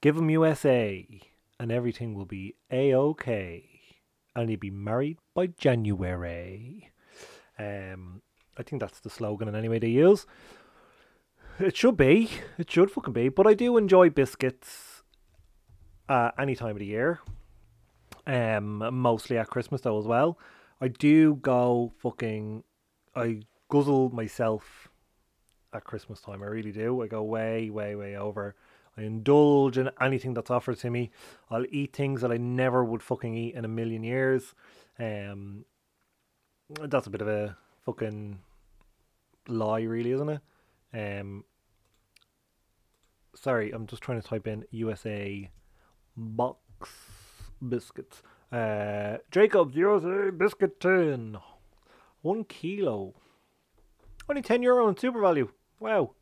Give 0.00 0.16
them 0.16 0.30
USA 0.30 1.06
and 1.62 1.70
everything 1.70 2.14
will 2.14 2.24
be 2.24 2.56
a 2.72 2.92
okay, 2.92 3.80
and 4.34 4.50
you'll 4.50 4.58
be 4.58 4.68
married 4.68 5.18
by 5.32 5.46
January. 5.46 6.90
Um, 7.56 8.22
I 8.56 8.62
think 8.62 8.80
that's 8.80 9.00
the 9.00 9.10
slogan 9.10 9.48
in 9.48 9.54
any 9.54 9.68
way 9.68 9.78
they 9.78 9.88
use. 9.88 10.26
It 11.58 11.76
should 11.76 11.96
be. 11.96 12.30
It 12.58 12.70
should 12.70 12.90
fucking 12.90 13.12
be. 13.12 13.28
But 13.28 13.46
I 13.46 13.54
do 13.54 13.76
enjoy 13.76 14.10
biscuits 14.10 15.02
uh, 16.08 16.30
any 16.38 16.54
time 16.54 16.72
of 16.72 16.78
the 16.78 16.86
year. 16.86 17.20
Um, 18.26 18.78
mostly 18.94 19.38
at 19.38 19.48
Christmas 19.48 19.80
though 19.80 19.98
as 19.98 20.06
well. 20.06 20.38
I 20.80 20.88
do 20.88 21.36
go 21.36 21.92
fucking. 21.98 22.64
I 23.14 23.42
guzzle 23.68 24.10
myself 24.10 24.88
at 25.72 25.84
Christmas 25.84 26.20
time. 26.20 26.42
I 26.42 26.46
really 26.46 26.72
do. 26.72 27.02
I 27.02 27.06
go 27.06 27.22
way, 27.22 27.70
way, 27.70 27.94
way 27.94 28.16
over. 28.16 28.54
I 28.96 29.02
indulge 29.02 29.78
in 29.78 29.90
anything 30.00 30.34
that's 30.34 30.50
offered 30.50 30.78
to 30.80 30.90
me. 30.90 31.10
I'll 31.50 31.64
eat 31.70 31.94
things 31.94 32.20
that 32.20 32.30
I 32.30 32.36
never 32.36 32.84
would 32.84 33.02
fucking 33.02 33.34
eat 33.34 33.54
in 33.54 33.64
a 33.64 33.68
million 33.68 34.04
years. 34.04 34.54
Um, 34.98 35.64
that's 36.68 37.06
a 37.06 37.10
bit 37.10 37.22
of 37.22 37.28
a 37.28 37.56
fucking 37.84 38.38
lie, 39.48 39.82
really, 39.82 40.12
isn't 40.12 40.28
it? 40.28 40.40
Um, 40.94 41.44
sorry, 43.34 43.70
I'm 43.72 43.86
just 43.86 44.02
trying 44.02 44.20
to 44.20 44.26
type 44.26 44.46
in 44.46 44.64
USA 44.70 45.50
box 46.16 46.90
biscuits. 47.66 48.22
Uh, 48.50 49.18
Jacob's 49.30 49.76
USA 49.76 50.30
biscuit 50.30 50.78
tin, 50.80 51.38
one 52.20 52.44
kilo, 52.44 53.14
only 54.28 54.42
ten 54.42 54.62
euro 54.62 54.88
in 54.88 54.94
SuperValu. 54.94 55.48
Wow, 55.80 56.12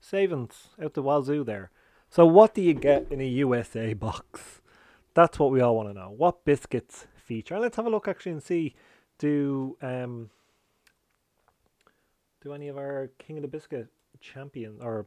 savings 0.00 0.68
out 0.82 0.94
the 0.94 1.02
wazoo 1.02 1.44
there. 1.44 1.70
So, 2.08 2.24
what 2.24 2.54
do 2.54 2.62
you 2.62 2.74
get 2.74 3.06
in 3.10 3.20
a 3.20 3.26
USA 3.26 3.92
box? 3.94 4.60
That's 5.14 5.38
what 5.38 5.50
we 5.50 5.60
all 5.60 5.76
want 5.76 5.88
to 5.88 5.94
know. 5.94 6.14
What 6.16 6.44
biscuits 6.44 7.06
feature? 7.16 7.54
And 7.54 7.62
let's 7.62 7.76
have 7.76 7.86
a 7.86 7.90
look 7.90 8.06
actually 8.06 8.32
and 8.32 8.42
see 8.42 8.74
do 9.18 9.76
um 9.82 10.30
do 12.44 12.52
any 12.52 12.68
of 12.68 12.76
our 12.76 13.10
King 13.18 13.38
of 13.38 13.42
the 13.42 13.48
Biscuit 13.48 13.88
champions 14.20 14.80
or 14.82 15.06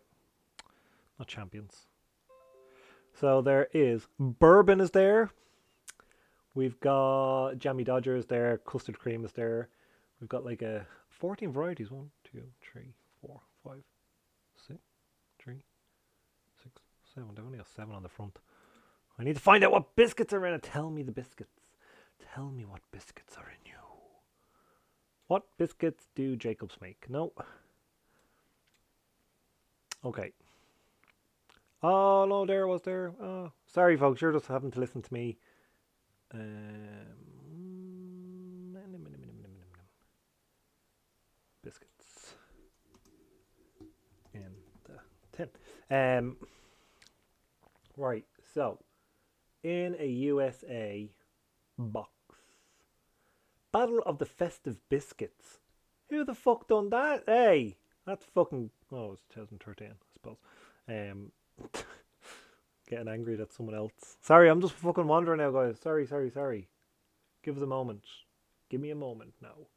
not 1.19 1.27
champions. 1.27 1.85
So 3.13 3.41
there 3.41 3.67
is 3.73 4.07
bourbon 4.19 4.81
is 4.81 4.91
there. 4.91 5.29
We've 6.55 6.79
got 6.79 7.59
jammy 7.59 7.83
dodgers 7.83 8.25
there, 8.25 8.57
custard 8.57 8.97
cream 8.97 9.23
is 9.23 9.33
there. 9.33 9.69
We've 10.19 10.29
got 10.29 10.43
like 10.43 10.63
a 10.63 10.87
14 11.09 11.51
varieties. 11.51 11.91
One, 11.91 12.09
two, 12.23 12.41
three, 12.59 12.95
four, 13.21 13.39
five, 13.63 13.83
six, 14.67 14.79
three, 15.39 15.63
six, 16.63 16.81
seven. 17.13 17.29
They 17.35 17.43
only 17.43 17.59
have 17.59 17.67
seven 17.75 17.93
on 17.93 18.01
the 18.01 18.09
front. 18.09 18.39
I 19.19 19.23
need 19.23 19.35
to 19.35 19.41
find 19.41 19.63
out 19.63 19.71
what 19.71 19.95
biscuits 19.95 20.33
are 20.33 20.45
in 20.47 20.55
it. 20.55 20.63
Tell 20.63 20.89
me 20.89 21.03
the 21.03 21.11
biscuits. 21.11 21.61
Tell 22.33 22.49
me 22.49 22.65
what 22.65 22.81
biscuits 22.91 23.35
are 23.37 23.49
in. 23.49 23.66
What 25.27 25.43
biscuits 25.57 26.07
do 26.15 26.35
Jacobs 26.35 26.77
make? 26.81 27.09
No. 27.09 27.33
Okay. 30.05 30.31
Oh 31.83 32.25
no, 32.25 32.45
there 32.45 32.67
was 32.67 32.81
there. 32.81 33.13
Oh, 33.21 33.51
sorry, 33.65 33.97
folks. 33.97 34.21
You're 34.21 34.31
just 34.31 34.47
having 34.47 34.71
to 34.71 34.79
listen 34.79 35.01
to 35.01 35.13
me. 35.13 35.37
Um, 36.33 37.17
biscuits 41.63 42.35
in 44.33 44.51
the 44.85 44.99
tin. 45.35 45.49
Um, 45.91 46.37
right. 47.97 48.25
So, 48.53 48.79
in 49.63 49.95
a 49.99 50.07
USA 50.07 51.11
box, 51.77 52.16
Battle 53.77 54.01
of 54.07 54.17
the 54.17 54.25
Festive 54.25 54.79
Biscuits. 54.89 55.59
Who 56.09 56.25
the 56.25 56.33
fuck 56.33 56.67
done 56.67 56.89
that? 56.89 57.21
Hey, 57.27 57.77
that's 58.07 58.25
fucking. 58.25 58.71
Oh, 58.91 59.05
it 59.05 59.09
was 59.09 59.19
2013, 59.35 59.89
I 59.89 59.93
suppose. 60.13 60.37
Um, 60.89 61.31
getting 62.89 63.07
angry 63.07 63.35
that 63.35 63.53
someone 63.53 63.75
else. 63.75 64.17
Sorry, 64.19 64.49
I'm 64.49 64.61
just 64.61 64.73
fucking 64.73 65.05
wandering 65.05 65.37
now, 65.37 65.51
guys. 65.51 65.77
Sorry, 65.79 66.07
sorry, 66.07 66.31
sorry. 66.31 66.69
Give 67.43 67.55
us 67.55 67.61
a 67.61 67.67
moment. 67.67 68.05
Give 68.67 68.81
me 68.81 68.89
a 68.89 68.95
moment 68.95 69.35
now. 69.43 69.67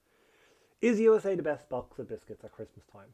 Is 0.81 0.99
USA 0.99 1.35
the 1.35 1.43
best 1.43 1.69
box 1.69 1.99
of 1.99 2.09
biscuits 2.09 2.43
at 2.43 2.53
Christmas 2.53 2.87
time? 2.91 3.11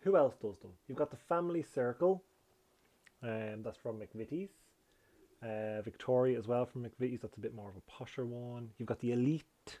Who 0.00 0.16
else 0.16 0.36
does 0.40 0.56
them? 0.60 0.70
You've 0.88 0.96
got 0.96 1.10
the 1.10 1.18
Family 1.18 1.62
Circle. 1.62 2.22
Um, 3.22 3.64
that's 3.64 3.76
from 3.76 4.00
McVitie's. 4.00 4.48
Uh, 5.42 5.80
Victoria 5.82 6.38
as 6.38 6.46
well 6.46 6.66
from 6.66 6.84
McVitie's. 6.84 7.22
That's 7.22 7.36
a 7.36 7.40
bit 7.40 7.54
more 7.54 7.70
of 7.70 7.76
a 7.76 7.90
posher 7.90 8.26
one. 8.26 8.70
You've 8.76 8.88
got 8.88 9.00
the 9.00 9.12
Elite 9.12 9.78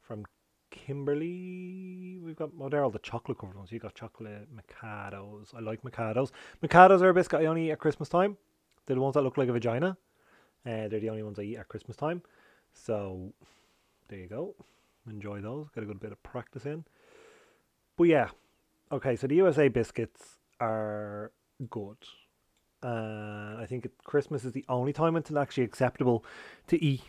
from 0.00 0.24
Kimberley. 0.70 2.18
We've 2.22 2.36
got 2.36 2.54
well, 2.54 2.68
they're 2.70 2.84
all 2.84 2.90
the 2.90 3.00
chocolate 3.00 3.38
covered 3.38 3.56
ones. 3.56 3.72
You've 3.72 3.82
got 3.82 3.94
chocolate 3.94 4.48
Mikados. 4.54 5.54
I 5.54 5.60
like 5.60 5.82
Mikados. 5.82 6.30
Mikados 6.62 7.02
are 7.02 7.08
a 7.08 7.14
biscuit 7.14 7.40
I 7.40 7.46
only 7.46 7.66
eat 7.66 7.72
at 7.72 7.78
Christmas 7.80 8.08
time. 8.08 8.36
They're 8.86 8.96
the 8.96 9.02
ones 9.02 9.14
that 9.14 9.22
look 9.22 9.36
like 9.36 9.48
a 9.48 9.52
vagina. 9.52 9.96
Uh, 10.66 10.88
they're 10.88 11.00
the 11.00 11.10
only 11.10 11.22
ones 11.22 11.38
I 11.38 11.42
eat 11.42 11.56
at 11.56 11.68
Christmas 11.68 11.96
time. 11.96 12.22
So 12.72 13.32
there 14.08 14.18
you 14.18 14.28
go. 14.28 14.54
Enjoy 15.08 15.40
those. 15.40 15.68
Got 15.74 15.84
a 15.84 15.86
good 15.86 16.00
bit 16.00 16.12
of 16.12 16.22
practice 16.22 16.66
in. 16.66 16.84
But 17.96 18.04
yeah, 18.04 18.28
okay. 18.92 19.16
So 19.16 19.26
the 19.26 19.36
USA 19.36 19.68
biscuits 19.68 20.38
are 20.60 21.32
good. 21.68 21.96
Uh, 22.82 23.56
I 23.58 23.66
think 23.68 23.88
Christmas 24.04 24.44
is 24.44 24.52
the 24.52 24.64
only 24.68 24.92
time 24.92 25.16
it's 25.16 25.30
actually 25.32 25.64
acceptable 25.64 26.24
to 26.68 26.82
eat 26.82 27.02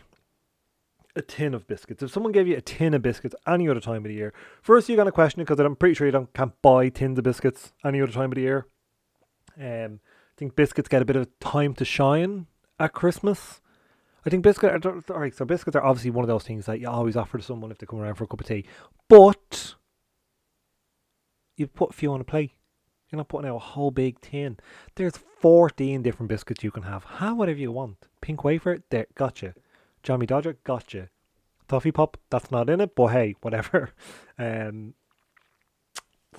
a 1.16 1.22
tin 1.22 1.54
of 1.54 1.68
biscuits. 1.68 2.04
If 2.04 2.12
someone 2.12 2.32
gave 2.32 2.48
you 2.48 2.58
a 2.58 2.62
tin 2.62 2.94
of 2.94 3.02
biscuits 3.02 3.36
any 3.48 3.70
other 3.70 3.80
time 3.80 3.98
of 3.98 4.04
the 4.04 4.14
year, 4.14 4.34
first 4.62 4.90
you're 4.90 4.98
gonna 4.98 5.12
question 5.12 5.42
it 5.42 5.46
because 5.46 5.60
I'm 5.60 5.76
pretty 5.76 5.96
sure 5.96 6.08
you 6.08 6.12
don't 6.12 6.34
can't 6.34 6.60
buy 6.62 6.90
tins 6.90 7.18
of 7.18 7.24
biscuits 7.24 7.74
any 7.84 8.02
other 8.02 8.12
time 8.12 8.32
of 8.32 8.36
the 8.36 8.42
year. 8.42 8.68
Um, 9.58 10.00
I 10.04 10.38
think 10.38 10.56
biscuits 10.56 10.90
get 10.90 11.02
a 11.02 11.06
bit 11.06 11.16
of 11.16 11.28
time 11.40 11.74
to 11.76 11.86
shine 11.86 12.48
at 12.80 12.94
Christmas. 12.94 13.62
I 14.26 14.30
think 14.30 14.44
biscuits 14.44 14.86
are 14.86 15.02
all 15.14 15.20
right. 15.20 15.36
So 15.36 15.46
biscuits 15.46 15.76
are 15.76 15.84
obviously 15.84 16.12
one 16.12 16.24
of 16.24 16.28
those 16.28 16.44
things 16.44 16.66
that 16.66 16.80
you 16.80 16.88
always 16.88 17.16
offer 17.16 17.38
to 17.38 17.44
someone 17.44 17.72
if 17.72 17.78
they 17.78 17.86
come 17.86 18.00
around 18.00 18.16
for 18.16 18.26
a 18.26 18.28
cup 18.28 18.42
of 18.42 18.48
tea, 18.48 18.66
but 19.08 19.76
you 21.58 21.68
put 21.68 21.92
a 21.92 21.94
few 21.94 22.12
on 22.14 22.22
a 22.22 22.24
plate. 22.24 22.52
You're 23.12 23.18
not 23.18 23.28
putting 23.28 23.50
out 23.50 23.58
a 23.58 23.60
whole 23.60 23.92
big 23.92 24.22
tin. 24.22 24.58
There's 24.96 25.18
14 25.18 26.02
different 26.02 26.30
biscuits 26.30 26.64
you 26.64 26.72
can 26.72 26.84
have. 26.84 27.04
Have 27.04 27.38
whatever 27.38 27.60
you 27.60 27.72
want. 27.72 28.08
Pink 28.22 28.44
wafer, 28.44 28.80
there, 28.90 29.08
gotcha. 29.16 29.54
Johnny 30.02 30.26
Dodger, 30.26 30.58
gotcha. 30.64 31.10
Toffee 31.68 31.92
Pop, 31.92 32.18
that's 32.30 32.52
not 32.52 32.70
in 32.70 32.80
it, 32.80 32.96
but 32.96 33.08
hey, 33.08 33.36
whatever. 33.42 33.92
Um, 34.40 34.96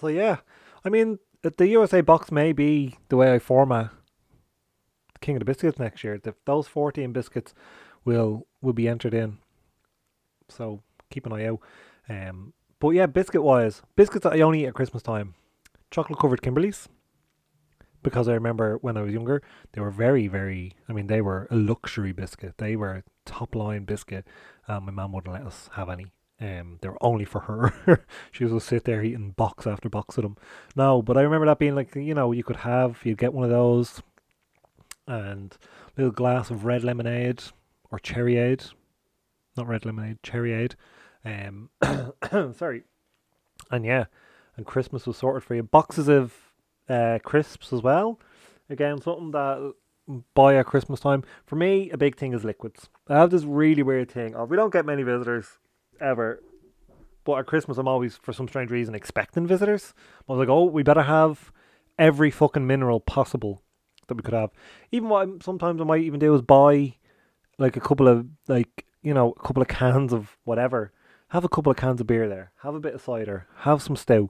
so 0.01 0.09
yeah, 0.09 0.39
I 0.85 0.89
mean, 0.89 1.21
the 1.43 1.69
USA 1.69 2.01
box 2.01 2.33
may 2.33 2.53
be 2.53 2.97
the 3.11 3.17
way 3.17 3.33
I 3.33 3.39
format 3.39 3.91
King 5.21 5.37
of 5.37 5.41
the 5.41 5.45
Biscuits 5.45 5.79
next 5.79 6.03
year. 6.03 6.19
The, 6.19 6.35
those 6.47 6.67
14 6.67 7.13
biscuits 7.13 7.55
will 8.05 8.49
will 8.61 8.73
be 8.73 8.89
entered 8.89 9.15
in. 9.15 9.39
So 10.49 10.83
keep 11.11 11.27
an 11.27 11.33
eye 11.33 11.47
out. 11.47 11.61
Um, 12.09 12.55
but 12.81 12.91
yeah, 12.91 13.07
biscuit 13.07 13.45
wise, 13.45 13.83
biscuits 13.95 14.25
that 14.25 14.33
I 14.33 14.41
only 14.41 14.65
eat 14.65 14.67
at 14.67 14.75
Christmas 14.75 15.05
time 15.05 15.35
chocolate 15.93 16.19
covered 16.19 16.43
Kimberleys 16.43 16.89
because 18.03 18.29
I 18.29 18.33
remember 18.33 18.79
when 18.79 18.97
I 18.97 19.03
was 19.03 19.13
younger, 19.13 19.43
they 19.73 19.81
were 19.81 19.91
very, 19.91 20.27
very. 20.27 20.73
I 20.89 20.93
mean, 20.93 21.07
they 21.07 21.21
were 21.21 21.47
a 21.51 21.57
luxury 21.57 22.13
biscuit. 22.13 22.55
They 22.59 22.75
were 22.75 23.05
top 23.25 23.55
line 23.55 23.85
biscuit. 23.85 24.27
Um, 24.67 24.87
my 24.87 24.93
mum 24.93 25.13
wouldn't 25.13 25.33
let 25.33 25.47
us 25.47 25.71
have 25.75 25.89
any. 25.89 26.07
Um, 26.41 26.79
they 26.81 26.89
were 26.89 26.99
only 27.01 27.25
for 27.25 27.41
her. 27.41 28.05
she 28.33 28.47
just 28.47 28.67
sit 28.67 28.85
there 28.85 29.05
eating 29.05 29.31
box 29.31 29.67
after 29.67 29.89
box 29.89 30.17
of 30.19 30.23
them. 30.23 30.37
No, 30.75 31.03
but 31.03 31.17
I 31.17 31.23
remember 31.23 31.47
that 31.47 31.59
being 31.61 31.77
like 31.77 31.95
you 31.95 32.15
know 32.15 32.33
you 32.33 32.43
could 32.43 32.57
have 32.57 33.01
you'd 33.05 33.19
get 33.19 33.35
one 33.35 33.45
of 33.45 33.51
those, 33.51 34.03
and 35.07 35.57
a 35.97 36.01
little 36.01 36.13
glass 36.13 36.51
of 36.51 36.65
red 36.65 36.83
lemonade 36.83 37.45
or 37.91 38.01
cherryade, 38.01 38.73
not 39.57 39.69
red 39.69 39.85
lemonade, 39.85 40.19
cherryade. 40.23 40.75
Um, 41.25 41.71
sorry, 42.57 42.83
and 43.71 43.85
yeah, 43.85 44.07
and 44.57 44.67
Christmas 44.67 45.07
was 45.07 45.17
sorted 45.17 45.45
for 45.45 45.55
you. 45.55 45.63
Boxes 45.63 46.09
of 46.09 46.35
uh, 46.89 47.19
crisps 47.23 47.73
as 47.73 47.83
well. 47.83 48.19
Again, 48.69 49.01
something 49.01 49.31
that 49.33 49.75
buy 50.35 50.57
at 50.57 50.67
Christmas 50.67 51.01
time. 51.01 51.25
For 51.47 51.57
me, 51.57 51.91
a 51.91 51.97
big 51.97 52.17
thing 52.17 52.33
is 52.33 52.45
liquids. 52.45 52.89
I 53.09 53.19
have 53.19 53.31
this 53.31 53.45
really 53.45 53.83
weird 53.83 54.11
thing 54.11 54.35
of 54.35 54.51
we 54.51 54.57
don't 54.57 54.73
get 54.73 54.87
many 54.87 55.03
visitors 55.03 55.47
ever, 56.01 56.43
but 57.25 57.39
at 57.39 57.47
Christmas 57.47 57.79
I'm 57.79 57.89
always, 57.89 58.17
for 58.17 58.33
some 58.33 58.49
strange 58.49 58.71
reason, 58.71 58.95
expecting 58.95 59.47
visitors. 59.47 59.95
I 60.29 60.33
was 60.33 60.39
like, 60.39 60.49
oh, 60.49 60.65
we 60.65 60.83
better 60.83 61.03
have 61.03 61.53
every 61.99 62.31
fucking 62.31 62.67
mineral 62.67 63.01
possible 63.01 63.63
that 64.09 64.17
we 64.17 64.23
could 64.23 64.35
have. 64.35 64.51
Even 64.91 65.09
what 65.09 65.23
I'm, 65.23 65.41
sometimes 65.41 65.81
I 65.81 65.85
might 65.85 66.03
even 66.03 66.21
do 66.21 66.35
is 66.35 66.43
buy 66.43 66.95
like 67.59 67.77
a 67.77 67.81
couple 67.81 68.09
of 68.09 68.27
like 68.49 68.87
you 69.03 69.15
know 69.15 69.35
a 69.39 69.43
couple 69.43 69.63
of 69.63 69.69
cans 69.69 70.13
of 70.13 70.37
whatever. 70.45 70.93
Have 71.33 71.45
a 71.45 71.49
couple 71.49 71.71
of 71.71 71.79
cans 71.79 71.99
of 71.99 72.07
beer 72.07 72.29
there. 72.29 72.53
Have 72.63 72.75
a 72.75 72.81
bit 72.81 72.93
of 72.93 73.01
cider. 73.01 73.47
Have 73.61 73.81
some 73.81 73.97
stout. 73.97 74.29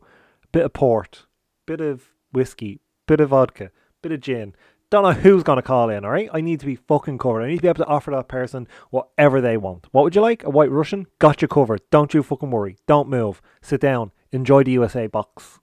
Bit 0.53 0.67
of 0.67 0.73
port. 0.73 1.27
Bit 1.67 1.81
of 1.81 2.11
whiskey. 2.31 2.81
Bit 3.09 3.19
of 3.19 3.31
vodka. 3.31 3.73
Bit 4.03 4.13
of 4.13 4.21
gin. 4.21 4.55
Don't 4.89 5.03
know 5.03 5.11
who's 5.11 5.43
gonna 5.43 5.63
call 5.63 5.91
in. 5.91 6.05
All 6.05 6.13
right. 6.13 6.31
I 6.33 6.41
need 6.41 6.61
to 6.61 6.67
be 6.67 6.77
fucking 6.77 7.19
covered. 7.19 7.43
I 7.43 7.49
need 7.49 7.57
to 7.57 7.63
be 7.63 7.67
able 7.67 7.85
to 7.85 7.91
offer 7.91 8.13
that 8.13 8.29
person 8.29 8.69
whatever 8.91 9.41
they 9.41 9.57
want. 9.57 9.89
What 9.91 10.05
would 10.05 10.15
you 10.15 10.21
like? 10.21 10.45
A 10.45 10.51
white 10.51 10.71
Russian? 10.71 11.09
Got 11.19 11.43
you 11.43 11.49
covered. 11.49 11.81
Don't 11.91 12.15
you 12.15 12.23
fucking 12.23 12.53
worry. 12.53 12.77
Don't 12.87 13.09
move. 13.09 13.43
Sit 13.61 13.81
down. 13.81 14.13
Enjoy 14.31 14.63
the 14.63 14.71
USA 14.71 15.09
box. 15.09 15.59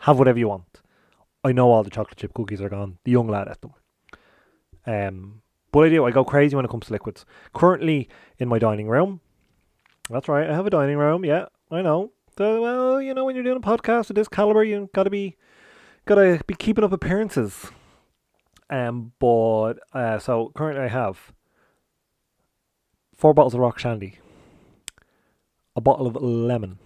Have 0.00 0.18
whatever 0.18 0.38
you 0.38 0.48
want. 0.48 0.82
I 1.42 1.52
know 1.52 1.70
all 1.70 1.82
the 1.82 1.88
chocolate 1.88 2.18
chip 2.18 2.34
cookies 2.34 2.60
are 2.60 2.68
gone. 2.68 2.98
The 3.04 3.12
young 3.12 3.28
lad 3.28 3.48
at 3.48 3.62
them. 3.62 3.72
Um, 4.86 5.40
but 5.70 5.84
I 5.84 5.88
do. 5.88 6.04
I 6.04 6.10
go 6.10 6.22
crazy 6.22 6.54
when 6.54 6.66
it 6.66 6.70
comes 6.70 6.88
to 6.88 6.92
liquids. 6.92 7.24
Currently 7.54 8.10
in 8.38 8.48
my 8.48 8.58
dining 8.58 8.88
room. 8.88 9.22
That's 10.12 10.28
right. 10.28 10.48
I 10.48 10.54
have 10.54 10.66
a 10.66 10.70
dining 10.70 10.98
room. 10.98 11.24
Yeah, 11.24 11.46
I 11.70 11.80
know. 11.80 12.12
So, 12.36 12.60
well, 12.60 13.00
you 13.00 13.14
know, 13.14 13.24
when 13.24 13.34
you're 13.34 13.44
doing 13.44 13.56
a 13.56 13.60
podcast 13.60 14.10
of 14.10 14.16
this 14.16 14.28
caliber, 14.28 14.62
you 14.62 14.90
gotta 14.94 15.08
be, 15.08 15.36
gotta 16.04 16.40
be 16.46 16.54
keeping 16.54 16.84
up 16.84 16.92
appearances. 16.92 17.70
Um, 18.68 19.12
but 19.18 19.74
uh, 19.94 20.18
so 20.18 20.52
currently 20.54 20.84
I 20.84 20.88
have 20.88 21.32
four 23.16 23.32
bottles 23.32 23.54
of 23.54 23.60
rock 23.60 23.78
shandy, 23.78 24.18
a 25.74 25.80
bottle 25.80 26.06
of 26.06 26.16
lemon, 26.16 26.78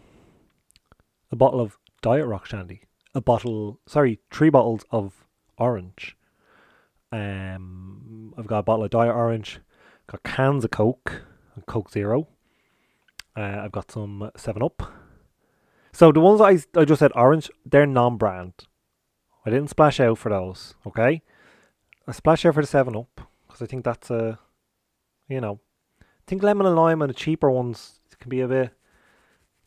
a 1.32 1.36
bottle 1.36 1.60
of 1.60 1.78
diet 2.02 2.26
rock 2.26 2.46
shandy, 2.46 2.82
a 3.14 3.20
bottle, 3.20 3.80
sorry, 3.86 4.20
three 4.30 4.50
bottles 4.50 4.84
of 4.90 5.24
orange. 5.58 6.16
Um, 7.10 8.34
I've 8.38 8.46
got 8.46 8.58
a 8.58 8.62
bottle 8.64 8.84
of 8.84 8.90
diet 8.90 9.14
orange, 9.14 9.60
got 10.06 10.22
cans 10.22 10.64
of 10.64 10.70
Coke, 10.70 11.22
and 11.54 11.66
Coke 11.66 11.90
Zero. 11.90 12.28
Uh, 13.36 13.60
I've 13.62 13.72
got 13.72 13.90
some 13.90 14.30
Seven 14.36 14.62
Up. 14.62 14.82
So 15.92 16.12
the 16.12 16.20
ones 16.20 16.40
I 16.40 16.58
I 16.78 16.84
just 16.84 17.00
said 17.00 17.12
orange, 17.14 17.50
they're 17.64 17.86
non-brand. 17.86 18.52
I 19.44 19.50
didn't 19.50 19.70
splash 19.70 20.00
out 20.00 20.18
for 20.18 20.30
those. 20.30 20.74
Okay, 20.86 21.22
I 22.06 22.12
splash 22.12 22.44
out 22.44 22.54
for 22.54 22.62
the 22.62 22.66
Seven 22.66 22.96
Up 22.96 23.20
because 23.46 23.62
I 23.62 23.66
think 23.66 23.84
that's 23.84 24.10
a, 24.10 24.38
you 25.28 25.40
know, 25.40 25.60
I 26.00 26.04
think 26.26 26.42
lemon 26.42 26.66
and 26.66 26.76
lime 26.76 27.02
and 27.02 27.10
the 27.10 27.14
cheaper 27.14 27.50
ones 27.50 28.00
can 28.18 28.30
be 28.30 28.40
a 28.40 28.48
bit, 28.48 28.70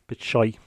bit 0.08 0.22
shy. 0.22 0.54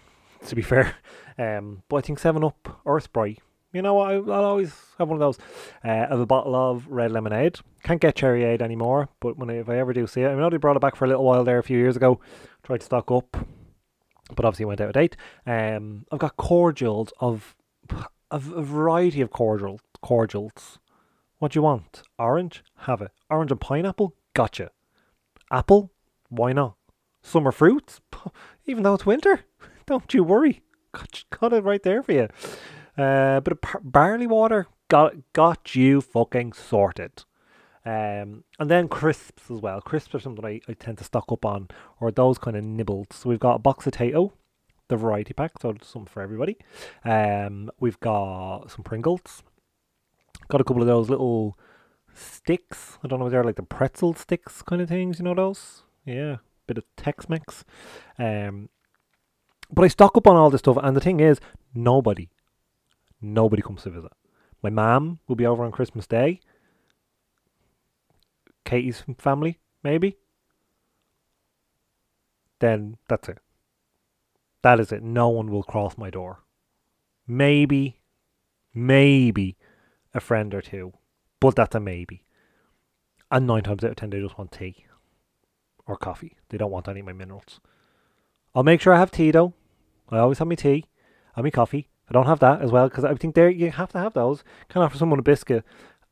To 0.49 0.57
be 0.57 0.63
fair, 0.63 0.97
um, 1.39 1.85
but 1.89 1.99
I 1.99 2.01
think 2.01 2.19
Seven 2.19 2.43
Up 2.43 2.81
or 2.85 2.99
Sprite. 2.99 3.39
You 3.73 3.81
know 3.81 3.95
what? 3.95 4.11
I, 4.11 4.15
I'll 4.15 4.45
always 4.45 4.75
have 4.99 5.09
one 5.09 5.17
of 5.17 5.21
those. 5.21 5.39
Uh, 5.85 5.89
I 5.89 6.09
have 6.09 6.19
a 6.19 6.27
bottle 6.27 6.57
of 6.57 6.89
red 6.89 7.13
lemonade. 7.13 7.61
Can't 7.85 8.01
get 8.01 8.17
cherryade 8.17 8.61
anymore, 8.61 9.09
but 9.21 9.39
when 9.39 9.51
I, 9.51 9.61
if 9.61 9.69
I 9.69 9.79
ever 9.79 9.93
do 9.93 10.09
see 10.09 10.23
it, 10.23 10.29
I 10.29 10.35
know 10.35 10.51
they 10.51 10.57
brought 10.57 10.77
it 10.77 10.81
back 10.81 10.97
for 10.97 11.05
a 11.05 11.09
little 11.09 11.25
while 11.25 11.45
there 11.45 11.59
a 11.59 11.63
few 11.63 11.79
years 11.79 11.95
ago. 11.95 12.19
Tried 12.63 12.81
to 12.81 12.87
stock 12.87 13.11
up, 13.11 13.37
but 14.35 14.45
obviously 14.45 14.65
went 14.65 14.81
out 14.81 14.89
of 14.89 14.95
date. 14.95 15.17
Um, 15.47 16.07
I've 16.13 16.19
got 16.19 16.37
cordials 16.37 17.13
of 17.21 17.57
a, 18.31 18.39
variety 18.39 19.21
of 19.21 19.31
cordial 19.31 19.81
cordials. 20.01 20.79
What 21.39 21.53
do 21.53 21.59
you 21.59 21.63
want? 21.63 22.03
Orange? 22.19 22.63
Have 22.79 23.03
it. 23.03 23.11
Orange 23.29 23.51
and 23.51 23.61
pineapple? 23.61 24.15
Gotcha. 24.35 24.71
Apple? 25.51 25.91
Why 26.29 26.53
not? 26.53 26.77
Summer 27.21 27.53
fruits? 27.53 28.01
Even 28.67 28.85
though 28.85 28.95
it's 28.95 29.07
winter? 29.07 29.41
Don't 29.87 30.15
you 30.15 30.23
worry. 30.23 30.63
Got, 30.93 31.25
got 31.31 31.53
it 31.53 31.65
right 31.65 31.83
there 31.83 32.03
for 32.03 32.13
you. 32.13 32.29
Uh, 32.97 33.41
bit 33.41 33.53
of 33.53 33.61
par- 33.61 33.81
barley 33.83 34.27
water? 34.27 34.69
got 34.93 35.15
got 35.33 35.75
you 35.75 36.03
fucking 36.03 36.53
sorted. 36.53 37.25
Um, 37.85 38.45
and 38.59 38.71
then 38.71 38.87
crisps 38.89 39.51
as 39.51 39.61
well. 39.61 39.81
Crisps 39.81 40.15
are 40.15 40.21
something 40.21 40.45
I, 40.45 40.61
I 40.69 40.75
tend 40.75 40.99
to 40.99 41.05
stock 41.05 41.33
up 41.33 41.45
on, 41.45 41.69
or 42.01 42.11
those 42.11 42.39
kind 42.39 42.57
of 42.57 42.63
nibbles. 42.63 43.09
So 43.13 43.29
we've 43.29 43.41
got 43.41 43.57
a 43.57 43.59
box 43.59 43.87
of 43.87 43.95
Tayto, 43.95 44.33
the 44.89 44.97
variety 44.97 45.35
pack, 45.35 45.53
so 45.61 45.75
something 45.83 46.07
for 46.07 46.23
everybody. 46.23 46.59
Um, 47.05 47.71
we've 47.81 47.99
got 47.99 48.71
some 48.71 48.85
Pringles. 48.85 49.43
Got 50.49 50.61
a 50.61 50.65
couple 50.65 50.83
of 50.83 50.89
those 50.89 51.11
little 51.11 51.59
sticks. 52.15 52.99
I 53.03 53.09
don't 53.09 53.19
know 53.19 53.27
if 53.27 53.33
they're 53.33 53.45
like 53.45 53.57
the 53.57 53.63
pretzel 53.63 54.15
sticks 54.15 54.63
kind 54.63 54.83
of 54.83 54.89
things. 54.89 55.19
You 55.19 55.25
know 55.25 55.35
those? 55.35 55.83
Yeah, 56.05 56.37
bit 56.67 56.79
of 56.79 56.85
Tex-Mex. 56.97 57.65
Um, 58.19 58.69
but 59.73 59.85
I 59.85 59.89
stock 59.89 60.17
up 60.17 60.27
on 60.27 60.37
all 60.37 60.51
this 60.51 60.61
stuff, 60.61 60.79
and 60.83 60.97
the 60.97 61.01
thing 61.01 61.21
is, 61.21 61.41
nobody, 61.75 62.29
nobody 63.21 63.63
comes 63.63 63.83
to 63.83 63.91
visit. 63.91 64.13
My 64.63 64.71
mom 64.71 65.19
will 65.27 65.37
be 65.37 65.47
over 65.47 65.65
on 65.65 65.73
Christmas 65.73 66.07
Day. 66.07 66.41
Katie's 68.65 69.03
family, 69.19 69.59
maybe. 69.83 70.19
Then 72.61 72.97
that's 73.09 73.29
it. 73.29 73.39
That 74.63 74.79
is 74.79 74.93
it. 74.93 75.03
No 75.03 75.29
one 75.29 75.51
will 75.51 75.65
cross 75.65 75.99
my 75.99 76.11
door. 76.11 76.41
Maybe, 77.27 78.01
maybe 78.73 79.57
a 80.15 80.21
friend 80.21 80.55
or 80.55 80.63
two, 80.63 80.93
but 81.41 81.57
that's 81.57 81.75
a 81.75 81.81
maybe. 81.81 82.25
And 83.31 83.47
nine 83.47 83.63
times 83.63 83.83
out 83.83 83.91
of 83.91 83.97
ten, 83.97 84.11
they 84.11 84.21
just 84.21 84.39
want 84.39 84.53
tea 84.53 84.87
or 85.87 85.97
coffee. 85.97 86.37
They 86.49 86.59
don't 86.59 86.71
want 86.71 86.89
any 86.89 87.01
of 87.01 87.07
my 87.07 87.13
minerals. 87.13 87.61
I'll 88.55 88.63
make 88.63 88.81
sure 88.81 88.93
I 88.93 88.99
have 88.99 89.11
tea 89.11 89.31
though. 89.31 89.55
I 90.11 90.19
always 90.19 90.39
have 90.39 90.49
my 90.49 90.55
tea 90.55 90.85
and 91.35 91.45
my 91.45 91.51
coffee. 91.51 91.89
I 92.09 92.13
don't 92.13 92.27
have 92.27 92.41
that 92.41 92.61
as 92.61 92.71
well 92.71 92.89
because 92.89 93.05
I 93.05 93.15
think 93.15 93.35
there 93.35 93.49
you 93.49 93.71
have 93.71 93.91
to 93.93 93.99
have 93.99 94.13
those. 94.13 94.45
Can 94.69 94.83
offer 94.83 94.99
someone 94.99 95.19
a 95.19 95.23
biscuit 95.23 95.65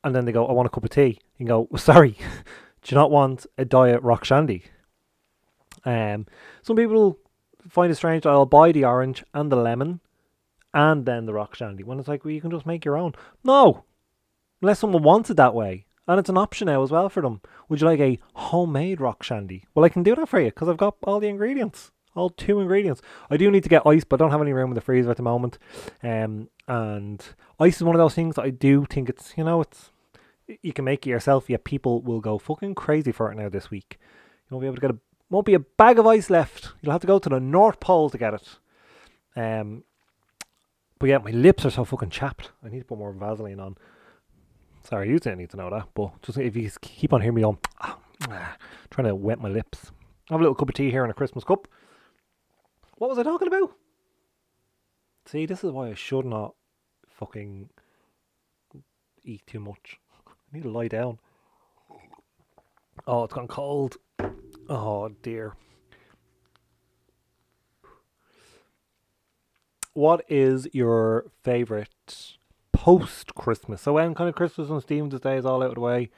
and 0.03 0.15
then 0.15 0.25
they 0.25 0.33
go, 0.33 0.47
"I 0.47 0.53
want 0.53 0.67
a 0.67 0.71
cup 0.71 0.85
of 0.85 0.91
tea." 0.91 1.21
You 1.41 1.47
go, 1.47 1.69
"Sorry, 1.77 2.11
do 2.83 2.95
you 2.95 2.95
not 2.95 3.11
want 3.11 3.47
a 3.59 3.65
diet 3.65 4.03
rock 4.03 4.25
shandy?" 4.25 4.65
Um, 5.85 6.27
some 6.63 6.77
people 6.77 7.19
find 7.69 7.91
it 7.91 7.97
strange 7.97 8.23
that 8.23 8.31
I'll 8.31 8.47
buy 8.47 8.73
the 8.73 8.85
orange 8.85 9.25
and 9.35 9.51
the 9.51 9.57
lemon 9.57 10.01
and 10.73 11.05
then 11.07 11.27
the 11.27 11.33
rock 11.33 11.55
shandy 11.55 11.83
when 11.83 11.99
it's 11.99 12.09
like, 12.09 12.25
well, 12.25 12.33
you 12.33 12.41
can 12.41 12.51
just 12.51 12.67
make 12.67 12.85
your 12.85 12.97
own. 12.97 13.15
No, 13.43 13.85
unless 14.63 14.79
someone 14.79 15.03
wants 15.03 15.31
it 15.31 15.37
that 15.37 15.55
way. 15.55 15.87
And 16.07 16.19
it's 16.19 16.29
an 16.29 16.39
option 16.39 16.67
now 16.67 16.83
as 16.83 16.91
well 16.91 17.09
for 17.09 17.23
them. 17.23 17.41
Would 17.69 17.81
you 17.81 17.87
like 17.87 18.01
a 18.01 18.19
homemade 18.35 19.01
rock 19.01 19.23
shandy? 19.23 19.65
Well, 19.75 19.85
I 19.85 19.89
can 19.89 20.03
do 20.03 20.15
that 20.17 20.29
for 20.29 20.41
you 20.41 20.47
because 20.47 20.69
I've 20.69 20.77
got 20.77 20.97
all 21.05 21.21
the 21.21 21.29
ingredients, 21.29 21.93
all 22.17 22.31
two 22.31 22.61
ingredients. 22.61 23.01
I 23.31 23.37
do 23.37 23.51
need 23.51 23.63
to 23.63 23.69
get 23.69 23.87
ice, 23.87 24.03
but 24.03 24.21
I 24.21 24.25
don't 24.25 24.33
have 24.33 24.43
any 24.43 24.53
room 24.53 24.71
in 24.71 24.75
the 24.75 24.81
freezer 24.81 25.11
at 25.11 25.17
the 25.17 25.23
moment. 25.23 25.59
Um, 26.03 26.49
and 26.67 27.25
ice 27.61 27.77
is 27.77 27.85
one 27.85 27.95
of 27.95 28.01
those 28.01 28.15
things 28.15 28.39
I 28.39 28.51
do 28.51 28.87
think 28.87 29.09
it's, 29.09 29.35
you 29.37 29.45
know, 29.45 29.61
it's 29.61 29.93
you 30.63 30.73
can 30.73 30.85
make 30.85 31.07
it 31.07 31.11
yourself. 31.11 31.49
Yet 31.49 31.65
people 31.65 32.03
will 32.03 32.21
go 32.21 32.39
fucking 32.39 32.75
crazy 32.75 33.13
for 33.13 33.31
it 33.31 33.37
now 33.37 33.49
this 33.49 33.71
week. 33.71 33.99
You 34.01 34.57
won't 34.57 34.63
be 34.63 34.67
able 34.67 34.77
to 34.77 34.81
get 34.81 34.91
a 34.91 34.99
won't 35.31 35.47
be 35.47 35.55
a 35.55 35.61
bag 35.61 35.99
of 35.99 36.07
ice 36.07 36.29
left. 36.29 36.73
You'll 36.81 36.93
have 36.93 37.01
to 37.03 37.07
go 37.07 37.19
to 37.19 37.29
the 37.29 37.41
North 37.41 37.79
Pole 37.79 38.11
to 38.11 38.19
get 38.19 38.35
it. 38.35 38.59
Um, 39.37 39.85
but 40.99 41.09
yeah, 41.09 41.19
my 41.19 41.31
lips 41.31 41.65
are 41.65 41.71
so 41.71 41.85
fucking 41.85 42.11
chapped. 42.11 42.51
I 42.65 42.69
need 42.69 42.81
to 42.81 42.85
put 42.85 42.99
more 42.99 43.13
Vaseline 43.13 43.61
on. 43.61 43.77
Sorry, 44.83 45.09
you 45.09 45.19
didn't 45.19 45.39
need 45.39 45.51
to 45.51 45.57
know 45.57 45.71
that, 45.71 45.89
but 45.95 46.21
just 46.23 46.39
if 46.39 46.57
you 46.57 46.71
keep 46.81 47.13
on 47.13 47.21
hearing 47.21 47.37
me 47.37 47.45
on, 47.45 47.59
ah, 47.81 47.99
ah, 48.29 48.57
trying 48.91 49.07
to 49.07 49.15
wet 49.15 49.41
my 49.41 49.49
lips. 49.49 49.93
I 50.29 50.35
have 50.35 50.41
a 50.41 50.43
little 50.43 50.55
cup 50.55 50.69
of 50.69 50.75
tea 50.75 50.91
here 50.91 51.05
in 51.05 51.11
a 51.11 51.15
Christmas 51.15 51.45
cup. 51.45 51.69
What 52.97 53.09
was 53.09 53.19
I 53.19 53.23
talking 53.23 53.49
about? 53.49 53.73
See, 55.27 55.47
this 55.47 55.63
is 55.63 55.71
why 55.71 55.91
I 55.91 55.95
should 55.95 56.27
not 56.27 56.55
fucking 57.09 57.71
eat 59.23 59.47
too 59.47 59.61
much. 59.61 59.99
I 60.53 60.57
need 60.57 60.63
to 60.65 60.71
lie 60.71 60.89
down. 60.89 61.19
Oh, 63.07 63.25
it's 63.25 63.35
gone 63.35 63.49
cold. 63.49 63.97
Oh 64.69 65.09
dear. 65.23 65.55
What 69.93 70.25
is 70.29 70.69
your 70.73 71.27
favourite 71.43 72.37
post 72.73 73.35
Christmas? 73.35 73.83
So 73.83 73.95
when 73.95 74.15
kind 74.15 74.29
of 74.29 74.35
Christmas 74.35 74.71
and 74.71 74.83
Stephen's 74.83 75.19
Day 75.21 75.37
is 75.37 75.45
all 75.45 75.63
out 75.63 75.71
of 75.71 75.75
the 75.75 75.81
way, 75.81 76.11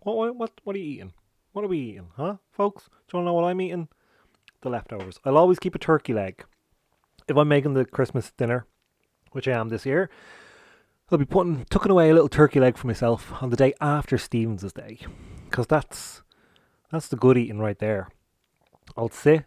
what 0.00 0.36
what, 0.36 0.52
what 0.64 0.76
are 0.76 0.78
you 0.78 0.84
eating? 0.84 1.12
What 1.52 1.64
are 1.64 1.68
we 1.68 1.78
eating, 1.78 2.08
huh, 2.16 2.36
folks? 2.52 2.84
Do 2.84 2.90
you 3.12 3.18
want 3.18 3.24
to 3.24 3.26
know 3.26 3.34
what 3.34 3.44
I'm 3.44 3.60
eating? 3.60 3.88
The 4.62 4.70
leftovers. 4.70 5.18
I'll 5.24 5.38
always 5.38 5.58
keep 5.58 5.74
a 5.74 5.78
turkey 5.78 6.12
leg. 6.12 6.44
If 7.26 7.36
I'm 7.36 7.48
making 7.48 7.74
the 7.74 7.84
Christmas 7.84 8.32
dinner, 8.36 8.66
which 9.32 9.48
I 9.48 9.52
am 9.52 9.68
this 9.68 9.86
year, 9.86 10.10
I'll 11.12 11.18
be 11.18 11.24
putting 11.24 11.64
tucking 11.64 11.90
away 11.90 12.08
a 12.08 12.12
little 12.12 12.28
turkey 12.28 12.60
leg 12.60 12.76
for 12.76 12.86
myself 12.86 13.32
on 13.42 13.50
the 13.50 13.56
day 13.56 13.74
after 13.80 14.16
Stephen's 14.16 14.72
Day, 14.72 14.98
because 15.46 15.66
that's 15.66 16.22
that's 16.92 17.08
the 17.08 17.16
good 17.16 17.36
eating 17.36 17.58
right 17.58 17.76
there. 17.80 18.10
I'll 18.96 19.10
sit, 19.10 19.44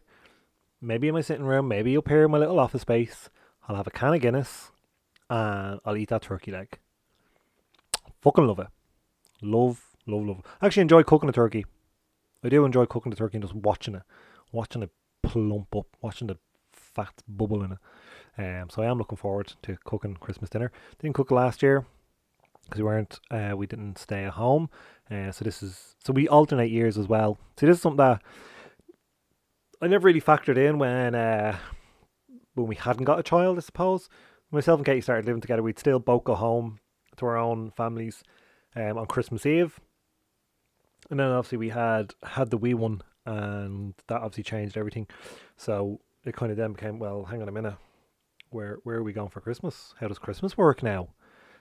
maybe 0.81 1.07
in 1.07 1.13
my 1.13 1.21
sitting 1.21 1.45
room, 1.45 1.69
maybe 1.69 1.95
up 1.95 2.09
here 2.09 2.25
in 2.25 2.31
my 2.31 2.37
little 2.37 2.59
office 2.59 2.81
space. 2.81 3.29
I'll 3.65 3.77
have 3.77 3.87
a 3.87 3.91
can 3.91 4.13
of 4.13 4.19
Guinness, 4.19 4.71
and 5.29 5.79
I'll 5.85 5.95
eat 5.95 6.09
that 6.09 6.23
turkey 6.23 6.51
leg. 6.51 6.79
Fucking 8.19 8.45
love 8.45 8.59
it. 8.59 8.67
Love, 9.41 9.85
love, 10.05 10.25
love. 10.25 10.41
I 10.61 10.65
actually 10.65 10.81
enjoy 10.81 11.03
cooking 11.03 11.29
a 11.29 11.33
turkey. 11.33 11.65
I 12.43 12.49
do 12.49 12.65
enjoy 12.65 12.87
cooking 12.87 13.11
the 13.11 13.15
turkey 13.15 13.37
and 13.37 13.43
just 13.43 13.55
watching 13.55 13.95
it, 13.95 14.03
watching 14.51 14.83
it 14.83 14.91
plump 15.21 15.73
up, 15.73 15.87
watching 16.01 16.27
the 16.27 16.37
fat 16.73 17.13
bubble 17.25 17.63
in 17.63 17.71
it. 17.71 17.77
Um, 18.37 18.69
so 18.69 18.81
I 18.81 18.87
am 18.87 18.97
looking 18.97 19.17
forward 19.17 19.53
to 19.63 19.77
cooking 19.83 20.15
Christmas 20.15 20.49
dinner. 20.49 20.71
Didn't 20.99 21.15
cook 21.15 21.31
last 21.31 21.61
year 21.61 21.85
because 22.65 22.79
we 22.79 22.85
weren't, 22.85 23.19
uh, 23.29 23.53
we 23.55 23.67
didn't 23.67 23.97
stay 23.97 24.23
at 24.23 24.33
home. 24.33 24.69
Uh, 25.11 25.31
so 25.31 25.45
this 25.45 25.61
is, 25.61 25.95
so 26.03 26.13
we 26.13 26.27
alternate 26.27 26.71
years 26.71 26.97
as 26.97 27.07
well. 27.07 27.37
So 27.57 27.65
this 27.65 27.77
is 27.77 27.81
something 27.81 27.97
that 27.97 28.21
I 29.81 29.87
never 29.87 30.05
really 30.05 30.21
factored 30.21 30.57
in 30.57 30.79
when, 30.79 31.13
uh, 31.13 31.57
when 32.55 32.67
we 32.67 32.75
hadn't 32.75 33.03
got 33.03 33.19
a 33.19 33.23
child. 33.23 33.57
I 33.57 33.61
suppose 33.61 34.09
myself 34.51 34.79
and 34.79 34.85
Katie 34.85 35.01
started 35.01 35.25
living 35.25 35.41
together. 35.41 35.63
We'd 35.63 35.79
still 35.79 35.99
both 35.99 36.23
go 36.23 36.35
home 36.35 36.79
to 37.17 37.25
our 37.25 37.37
own 37.37 37.71
families 37.71 38.23
um, 38.75 38.97
on 38.97 39.05
Christmas 39.07 39.45
Eve, 39.45 39.79
and 41.09 41.19
then 41.19 41.27
obviously 41.27 41.57
we 41.57 41.69
had 41.69 42.13
had 42.23 42.49
the 42.49 42.57
wee 42.57 42.73
one, 42.73 43.01
and 43.25 43.93
that 44.07 44.21
obviously 44.21 44.43
changed 44.43 44.77
everything. 44.77 45.07
So 45.57 45.99
it 46.25 46.35
kind 46.35 46.51
of 46.51 46.57
then 46.57 46.73
became, 46.73 46.97
well, 46.97 47.25
hang 47.25 47.41
on 47.41 47.49
a 47.49 47.51
minute, 47.51 47.75
where 48.53 48.79
where 48.83 48.97
are 48.97 49.03
we 49.03 49.13
going 49.13 49.29
for 49.29 49.41
Christmas? 49.41 49.93
How 49.99 50.07
does 50.07 50.19
Christmas 50.19 50.57
work 50.57 50.83
now? 50.83 51.09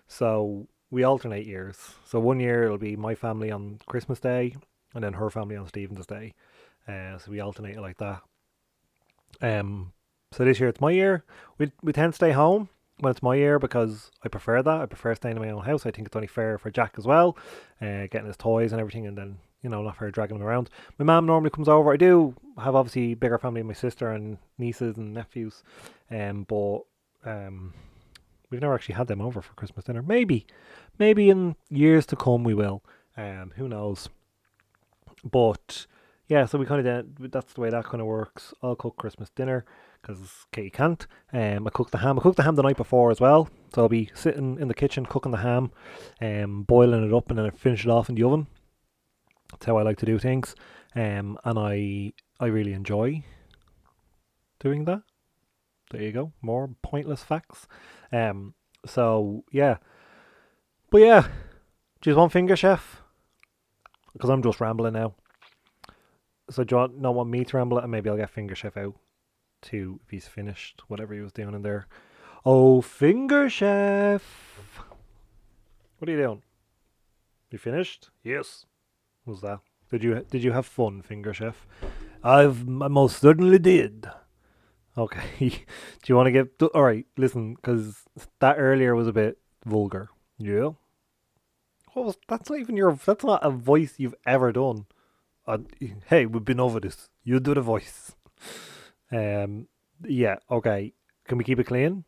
So 0.07 0.68
we 0.90 1.05
alternate 1.05 1.47
years. 1.47 1.76
So 2.05 2.20
one 2.20 2.40
year 2.40 2.64
it'll 2.64 2.78
be 2.78 2.97
my 2.97 3.14
family 3.14 3.51
on 3.51 3.80
Christmas 3.86 4.20
Day, 4.20 4.57
and 4.95 5.03
then 5.03 5.14
her 5.14 5.30
family 5.30 5.57
on 5.57 5.66
Stephen's 5.66 6.07
Day. 6.07 6.34
Uh, 6.86 7.18
so 7.18 7.30
we 7.30 7.40
alternate 7.40 7.80
like 7.80 7.99
that. 7.99 8.20
Um, 9.40 9.93
so 10.32 10.45
this 10.45 10.61
year 10.61 10.68
it's 10.68 10.80
my 10.80 10.90
year. 10.90 11.24
We 11.59 11.72
we 11.82 11.93
tend 11.93 12.12
to 12.12 12.16
stay 12.16 12.32
home 12.32 12.68
when 12.99 13.11
it's 13.11 13.22
my 13.22 13.34
year 13.34 13.59
because 13.59 14.11
I 14.22 14.28
prefer 14.28 14.62
that. 14.62 14.80
I 14.80 14.86
prefer 14.86 15.14
staying 15.14 15.36
in 15.36 15.43
my 15.43 15.51
own 15.51 15.64
house. 15.64 15.86
I 15.86 15.90
think 15.90 16.07
it's 16.07 16.16
only 16.16 16.28
fair 16.28 16.59
for 16.59 16.70
Jack 16.70 16.95
as 16.99 17.07
well, 17.07 17.36
uh, 17.80 18.07
getting 18.11 18.26
his 18.26 18.36
toys 18.36 18.72
and 18.72 18.80
everything, 18.80 19.07
and 19.07 19.16
then 19.16 19.38
you 19.62 19.70
know 19.70 19.82
not 19.82 19.96
fair 19.96 20.10
dragging 20.10 20.36
him 20.36 20.42
around. 20.42 20.68
My 20.98 21.04
mum 21.04 21.26
normally 21.26 21.50
comes 21.50 21.68
over. 21.68 21.92
I 21.92 21.96
do 21.96 22.34
have 22.58 22.74
obviously 22.74 23.14
bigger 23.14 23.38
family, 23.38 23.62
my 23.62 23.72
sister 23.72 24.10
and 24.10 24.38
nieces 24.58 24.96
and 24.96 25.14
nephews, 25.14 25.62
um, 26.10 26.44
but 26.48 26.80
um, 27.24 27.72
we've 28.50 28.60
never 28.60 28.74
actually 28.74 28.96
had 28.96 29.06
them 29.06 29.20
over 29.20 29.40
for 29.40 29.54
Christmas 29.54 29.84
dinner. 29.84 30.02
Maybe, 30.02 30.46
maybe 30.98 31.30
in 31.30 31.56
years 31.70 32.06
to 32.06 32.16
come 32.16 32.44
we 32.44 32.54
will. 32.54 32.82
Um, 33.16 33.52
who 33.56 33.68
knows? 33.68 34.08
But 35.24 35.86
yeah, 36.28 36.46
so 36.46 36.58
we 36.58 36.66
kind 36.66 36.86
of 36.86 37.30
that's 37.30 37.52
the 37.52 37.60
way 37.60 37.70
that 37.70 37.84
kind 37.84 38.00
of 38.00 38.06
works. 38.06 38.54
I'll 38.62 38.76
cook 38.76 38.96
Christmas 38.96 39.30
dinner 39.30 39.64
because 40.00 40.46
Katie 40.50 40.70
can't. 40.70 41.06
Um, 41.32 41.66
I 41.66 41.70
cooked 41.70 41.92
the 41.92 41.98
ham. 41.98 42.18
I 42.18 42.22
cooked 42.22 42.36
the 42.36 42.42
ham 42.42 42.56
the 42.56 42.62
night 42.62 42.76
before 42.76 43.10
as 43.10 43.20
well, 43.20 43.48
so 43.74 43.82
I'll 43.82 43.88
be 43.88 44.10
sitting 44.14 44.58
in 44.58 44.68
the 44.68 44.74
kitchen 44.74 45.06
cooking 45.06 45.32
the 45.32 45.38
ham, 45.38 45.70
um, 46.20 46.64
boiling 46.64 47.04
it 47.04 47.14
up, 47.14 47.28
and 47.30 47.38
then 47.38 47.46
I 47.46 47.50
finish 47.50 47.84
it 47.84 47.90
off 47.90 48.08
in 48.08 48.16
the 48.16 48.24
oven. 48.24 48.46
That's 49.53 49.66
how 49.66 49.76
I 49.76 49.82
like 49.82 49.98
to 49.98 50.07
do 50.07 50.18
things, 50.18 50.57
um, 50.96 51.38
and 51.44 51.59
I 51.59 52.12
I 52.40 52.46
really 52.46 52.72
enjoy 52.72 53.22
doing 54.59 54.84
that. 54.86 55.03
There 55.90 56.03
you 56.03 56.11
go. 56.11 56.32
More 56.42 56.70
pointless 56.82 57.22
facts. 57.22 57.68
Um. 58.11 58.55
So 58.84 59.44
yeah, 59.53 59.76
but 60.90 61.03
yeah, 61.03 61.28
just 62.00 62.18
one 62.18 62.30
finger 62.30 62.57
chef. 62.57 63.03
Because 64.12 64.28
I'm 64.28 64.42
just 64.42 64.61
rambling 64.61 64.94
now. 64.94 65.14
So 66.50 66.64
do 66.64 66.74
you 66.74 66.80
want, 66.80 67.00
not 67.00 67.14
want 67.14 67.30
me 67.30 67.44
to 67.44 67.57
ramble 67.57 67.78
it, 67.78 67.84
and 67.84 67.90
maybe 67.90 68.11
I'll 68.11 68.16
get 68.16 68.30
finger 68.30 68.55
chef 68.55 68.76
out 68.76 68.94
too 69.62 70.00
if 70.05 70.11
he's 70.11 70.26
finished 70.26 70.82
whatever 70.88 71.14
he 71.14 71.20
was 71.20 71.32
doing 71.32 71.55
in 71.55 71.62
there. 71.62 71.86
Oh, 72.44 72.80
finger 72.82 73.48
chef. 73.48 74.22
What 75.98 76.09
are 76.09 76.12
you 76.12 76.18
doing? 76.18 76.42
You 77.50 77.59
finished? 77.59 78.11
Yes. 78.24 78.66
Was 79.27 79.41
that? 79.43 79.61
Did 79.91 80.03
you 80.03 80.27
did 80.31 80.43
you 80.43 80.53
have 80.53 80.66
fun, 80.66 81.03
finger 81.03 81.35
chef? 81.35 81.66
I've 82.25 82.68
I 82.68 82.89
most 82.89 83.20
certainly 83.20 83.59
did. 83.59 84.09
Okay. 84.97 85.27
Do 85.49 86.07
you 86.07 86.16
want 86.16 86.27
to 86.27 86.33
get 86.33 86.62
all 86.75 86.83
right? 86.83 87.07
Listen, 87.16 87.55
because 87.55 88.05
that 88.41 88.57
earlier 88.59 88.95
was 88.95 89.09
a 89.09 89.12
bit 89.12 89.39
vulgar. 89.64 90.11
Yeah. 90.39 90.70
What 91.93 92.07
was 92.07 92.16
that's 92.29 92.51
not 92.51 92.59
even 92.59 92.77
your 92.77 92.95
that's 92.95 93.25
not 93.25 93.45
a 93.45 93.51
voice 93.51 93.95
you've 93.99 94.14
ever 94.27 94.53
done. 94.53 94.87
Uh, 95.47 95.59
hey, 96.07 96.27
we've 96.27 96.45
been 96.45 96.61
over 96.61 96.81
this. 96.81 97.09
You 97.25 97.41
do 97.41 97.55
the 97.55 97.61
voice. 97.61 98.12
Um, 99.11 99.68
yeah, 100.05 100.37
okay. 100.51 100.95
Can 101.27 101.39
we 101.39 101.45
keep 101.45 101.59
it 101.59 101.64
clean? 101.64 102.05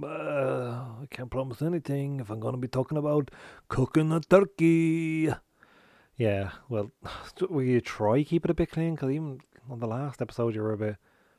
Uh, 0.00 0.84
I 1.02 1.06
can't 1.10 1.30
promise 1.30 1.62
anything 1.62 2.20
if 2.20 2.30
I'm 2.30 2.40
going 2.40 2.54
to 2.54 2.60
be 2.60 2.68
talking 2.68 2.98
about 2.98 3.30
cooking 3.68 4.12
a 4.12 4.20
turkey. 4.20 5.30
Yeah, 6.18 6.50
well, 6.68 6.90
will 7.48 7.62
you 7.62 7.80
try 7.80 8.24
keep 8.24 8.44
it 8.44 8.50
a 8.50 8.54
bit 8.54 8.72
clean? 8.72 8.94
Because 8.94 9.10
even 9.10 9.40
on 9.70 9.78
the 9.78 9.86
last 9.86 10.20
episode, 10.20 10.54
you 10.54 10.62
were 10.62 10.72
a 10.72 10.78
bit. 10.78 10.96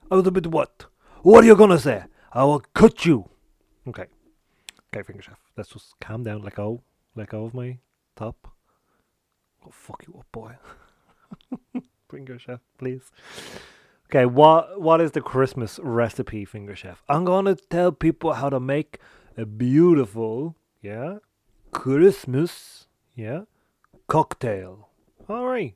Oh, 0.09 0.19
a 0.19 0.31
bit 0.31 0.47
what? 0.47 0.85
What 1.21 1.43
are 1.43 1.47
you 1.47 1.55
to 1.55 1.77
say? 1.77 2.05
I 2.31 2.45
will 2.45 2.61
cut 2.73 3.05
you. 3.05 3.29
Okay. 3.87 4.05
Okay, 4.87 5.03
finger 5.03 5.21
chef. 5.21 5.37
Let's 5.57 5.69
just 5.69 5.99
calm 5.99 6.23
down. 6.23 6.41
Let 6.41 6.55
go. 6.55 6.81
Let 7.15 7.29
go 7.29 7.45
of 7.45 7.53
my 7.53 7.77
top. 8.15 8.53
I'll 9.63 9.71
fuck 9.71 10.05
you 10.07 10.15
up, 10.17 10.25
boy. 10.31 10.55
finger 12.09 12.39
chef, 12.39 12.61
please. 12.77 13.11
Okay, 14.05 14.25
what 14.25 14.81
what 14.81 15.01
is 15.01 15.11
the 15.11 15.21
Christmas 15.21 15.79
recipe, 15.83 16.45
finger 16.45 16.75
chef? 16.75 17.03
I'm 17.09 17.25
gonna 17.25 17.55
tell 17.55 17.91
people 17.91 18.33
how 18.33 18.49
to 18.49 18.59
make 18.59 18.99
a 19.37 19.45
beautiful, 19.45 20.55
yeah, 20.81 21.17
Christmas, 21.71 22.87
yeah, 23.15 23.41
cocktail. 24.09 24.89
All 25.29 25.45
right, 25.45 25.75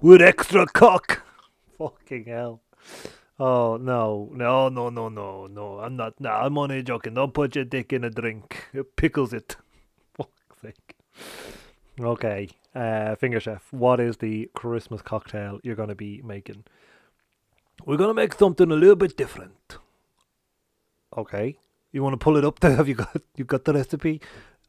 with 0.00 0.22
extra 0.22 0.66
cock. 0.66 1.22
Fucking 1.78 2.26
hell. 2.26 2.60
Oh 3.40 3.76
no, 3.76 4.30
no, 4.32 4.68
no, 4.68 4.90
no, 4.90 5.08
no, 5.08 5.46
no! 5.46 5.80
I'm 5.80 5.96
not. 5.96 6.20
No, 6.20 6.30
I'm 6.30 6.56
only 6.58 6.82
joking. 6.82 7.14
Don't 7.14 7.34
put 7.34 7.56
your 7.56 7.64
dick 7.64 7.92
in 7.92 8.04
a 8.04 8.10
drink. 8.10 8.68
It 8.72 8.94
pickles 8.94 9.32
it. 9.32 9.56
Fuck's 10.16 10.60
sake. 10.60 10.94
Okay, 11.98 12.50
uh, 12.74 13.16
finger 13.16 13.40
chef. 13.40 13.66
What 13.72 13.98
is 13.98 14.18
the 14.18 14.48
Christmas 14.54 15.02
cocktail 15.02 15.58
you're 15.64 15.74
gonna 15.74 15.96
be 15.96 16.20
making? 16.22 16.64
We're 17.84 17.96
gonna 17.96 18.14
make 18.14 18.34
something 18.34 18.70
a 18.70 18.76
little 18.76 18.96
bit 18.96 19.16
different. 19.16 19.78
Okay. 21.16 21.56
You 21.90 22.02
want 22.02 22.14
to 22.14 22.24
pull 22.24 22.36
it 22.36 22.44
up 22.44 22.60
there? 22.60 22.76
Have 22.76 22.88
you 22.88 22.94
got 22.94 23.16
you 23.36 23.44
got 23.44 23.64
the 23.64 23.72
recipe? 23.72 24.20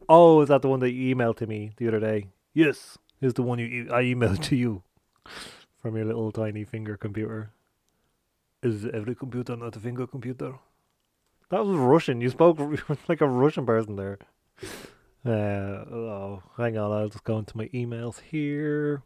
Oh, 0.10 0.42
is 0.42 0.50
that 0.50 0.62
the 0.62 0.70
one 0.70 0.80
that 0.80 0.92
you 0.92 1.16
emailed 1.16 1.38
to 1.38 1.48
me 1.48 1.72
the 1.78 1.88
other 1.90 2.00
day? 2.00 2.28
Yes, 2.54 2.98
is 3.22 3.34
the 3.34 3.42
one 3.44 3.60
you 3.60 3.66
e- 3.66 3.90
I 3.90 4.04
emailed 4.04 4.42
to 4.44 4.56
you 4.56 4.84
from 5.78 5.96
your 5.96 6.06
little 6.06 6.32
tiny 6.32 6.64
finger 6.64 6.98
computer. 6.98 7.52
Is 8.62 8.86
every 8.86 9.16
computer 9.16 9.56
not 9.56 9.76
a 9.76 9.80
finger 9.80 10.08
computer? 10.08 10.54
That 11.50 11.66
was 11.66 11.78
Russian. 11.78 12.22
You 12.22 12.30
spoke 12.30 12.58
like 13.10 13.22
a 13.22 13.28
Russian 13.28 13.66
person 13.66 13.96
there. 13.96 14.20
Uh, 15.26 15.30
oh, 15.30 16.44
hang 16.58 16.78
on. 16.78 16.92
I'll 16.92 17.10
just 17.10 17.24
go 17.24 17.40
into 17.40 17.58
my 17.58 17.68
emails 17.68 18.20
here. 18.22 19.04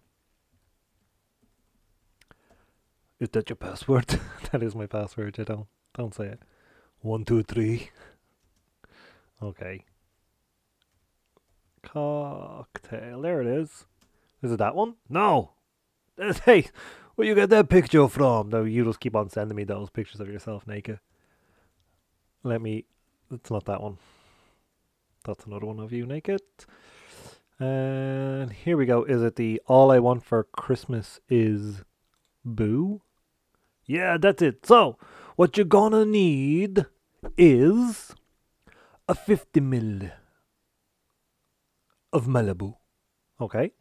Is 3.20 3.30
that 3.30 3.50
your 3.50 3.56
password? 3.56 4.20
that 4.52 4.62
is 4.62 4.76
my 4.76 4.86
password. 4.86 5.38
You 5.38 5.46
don't 5.46 5.68
don't 5.96 6.14
say 6.14 6.26
it. 6.28 6.42
One 7.02 7.26
two 7.26 7.44
three. 7.44 7.90
Okay. 9.40 9.86
Cocktail. 11.88 13.22
There 13.22 13.42
it 13.42 13.48
is. 13.48 13.86
Is 14.42 14.52
it 14.52 14.60
that 14.60 14.76
one? 14.76 14.96
No. 15.10 15.52
Hey, 16.46 16.68
where 17.16 17.28
you 17.28 17.36
get 17.36 17.50
that 17.52 17.70
picture 17.70 18.08
from? 18.08 18.50
No, 18.50 18.64
you 18.64 18.84
just 18.84 19.00
keep 19.00 19.16
on 19.16 19.30
sending 19.30 19.56
me 19.56 19.64
those 19.64 19.90
pictures 19.90 20.20
of 20.20 20.28
yourself 20.28 20.66
naked. 20.68 21.00
Let 22.44 22.62
me. 22.62 22.86
It's 23.32 23.52
not 23.52 23.66
that 23.66 23.82
one. 23.82 23.98
That's 25.26 25.46
another 25.46 25.66
one 25.68 25.80
of 25.80 25.94
you 25.94 26.06
naked. 26.06 26.42
And 27.60 28.52
here 28.52 28.78
we 28.78 28.86
go. 28.86 29.04
Is 29.04 29.22
it 29.22 29.36
the 29.36 29.62
All 29.68 29.92
I 29.92 30.00
Want 30.00 30.24
for 30.24 30.44
Christmas 30.44 31.20
is 31.30 31.84
Boo? 32.44 33.02
Yeah, 33.86 34.18
that's 34.18 34.42
it. 34.42 34.66
So, 34.66 34.98
what 35.36 35.58
you're 35.58 35.66
gonna 35.66 36.06
need 36.06 36.86
is 37.38 38.14
a 39.08 39.16
50 39.16 39.62
ml 39.62 40.12
of 42.14 42.26
Malibu. 42.26 42.76
Okay? 43.40 43.72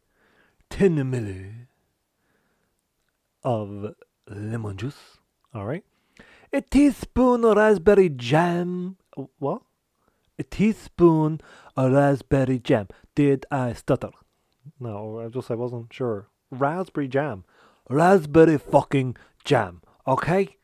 10 0.69 0.95
ml 0.97 1.67
of 3.43 3.95
lemon 4.29 4.77
juice. 4.77 5.17
Alright? 5.55 5.83
A 6.53 6.61
teaspoon 6.61 7.43
of 7.45 7.57
raspberry 7.57 8.09
jam. 8.09 8.97
Oh, 9.17 9.29
What? 9.39 9.61
A 10.39 10.43
teaspoon 10.43 11.41
of 11.75 11.91
raspberry 11.93 12.59
jam. 12.59 12.87
Did 13.15 13.45
I 13.51 13.73
stutter? 13.73 14.09
No, 14.79 15.19
I 15.19 15.29
just 15.29 15.49
I 15.49 15.55
wasn't 15.55 15.91
sure. 15.91 16.27
Raspberry 16.51 17.07
jam. 17.07 17.43
Raspberry 17.89 18.57
fucking 18.57 19.17
jam. 19.43 19.81
Okay? 20.07 20.57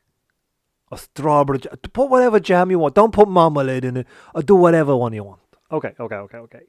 A 0.91 0.97
strawberry 0.97 1.59
jam. 1.59 1.74
Put 1.91 2.09
whatever 2.09 2.39
jam 2.39 2.70
you 2.70 2.80
want. 2.80 2.95
Don't 2.95 3.14
put 3.14 3.28
marmalade 3.28 3.86
in 3.86 3.97
it. 3.97 4.07
Or 4.36 4.43
do 4.43 4.55
whatever 4.55 4.95
one 4.95 5.14
you 5.14 5.24
want. 5.24 5.41
Okay, 5.72 5.93
okay, 5.99 6.16
okay, 6.16 6.38
okay. 6.38 6.61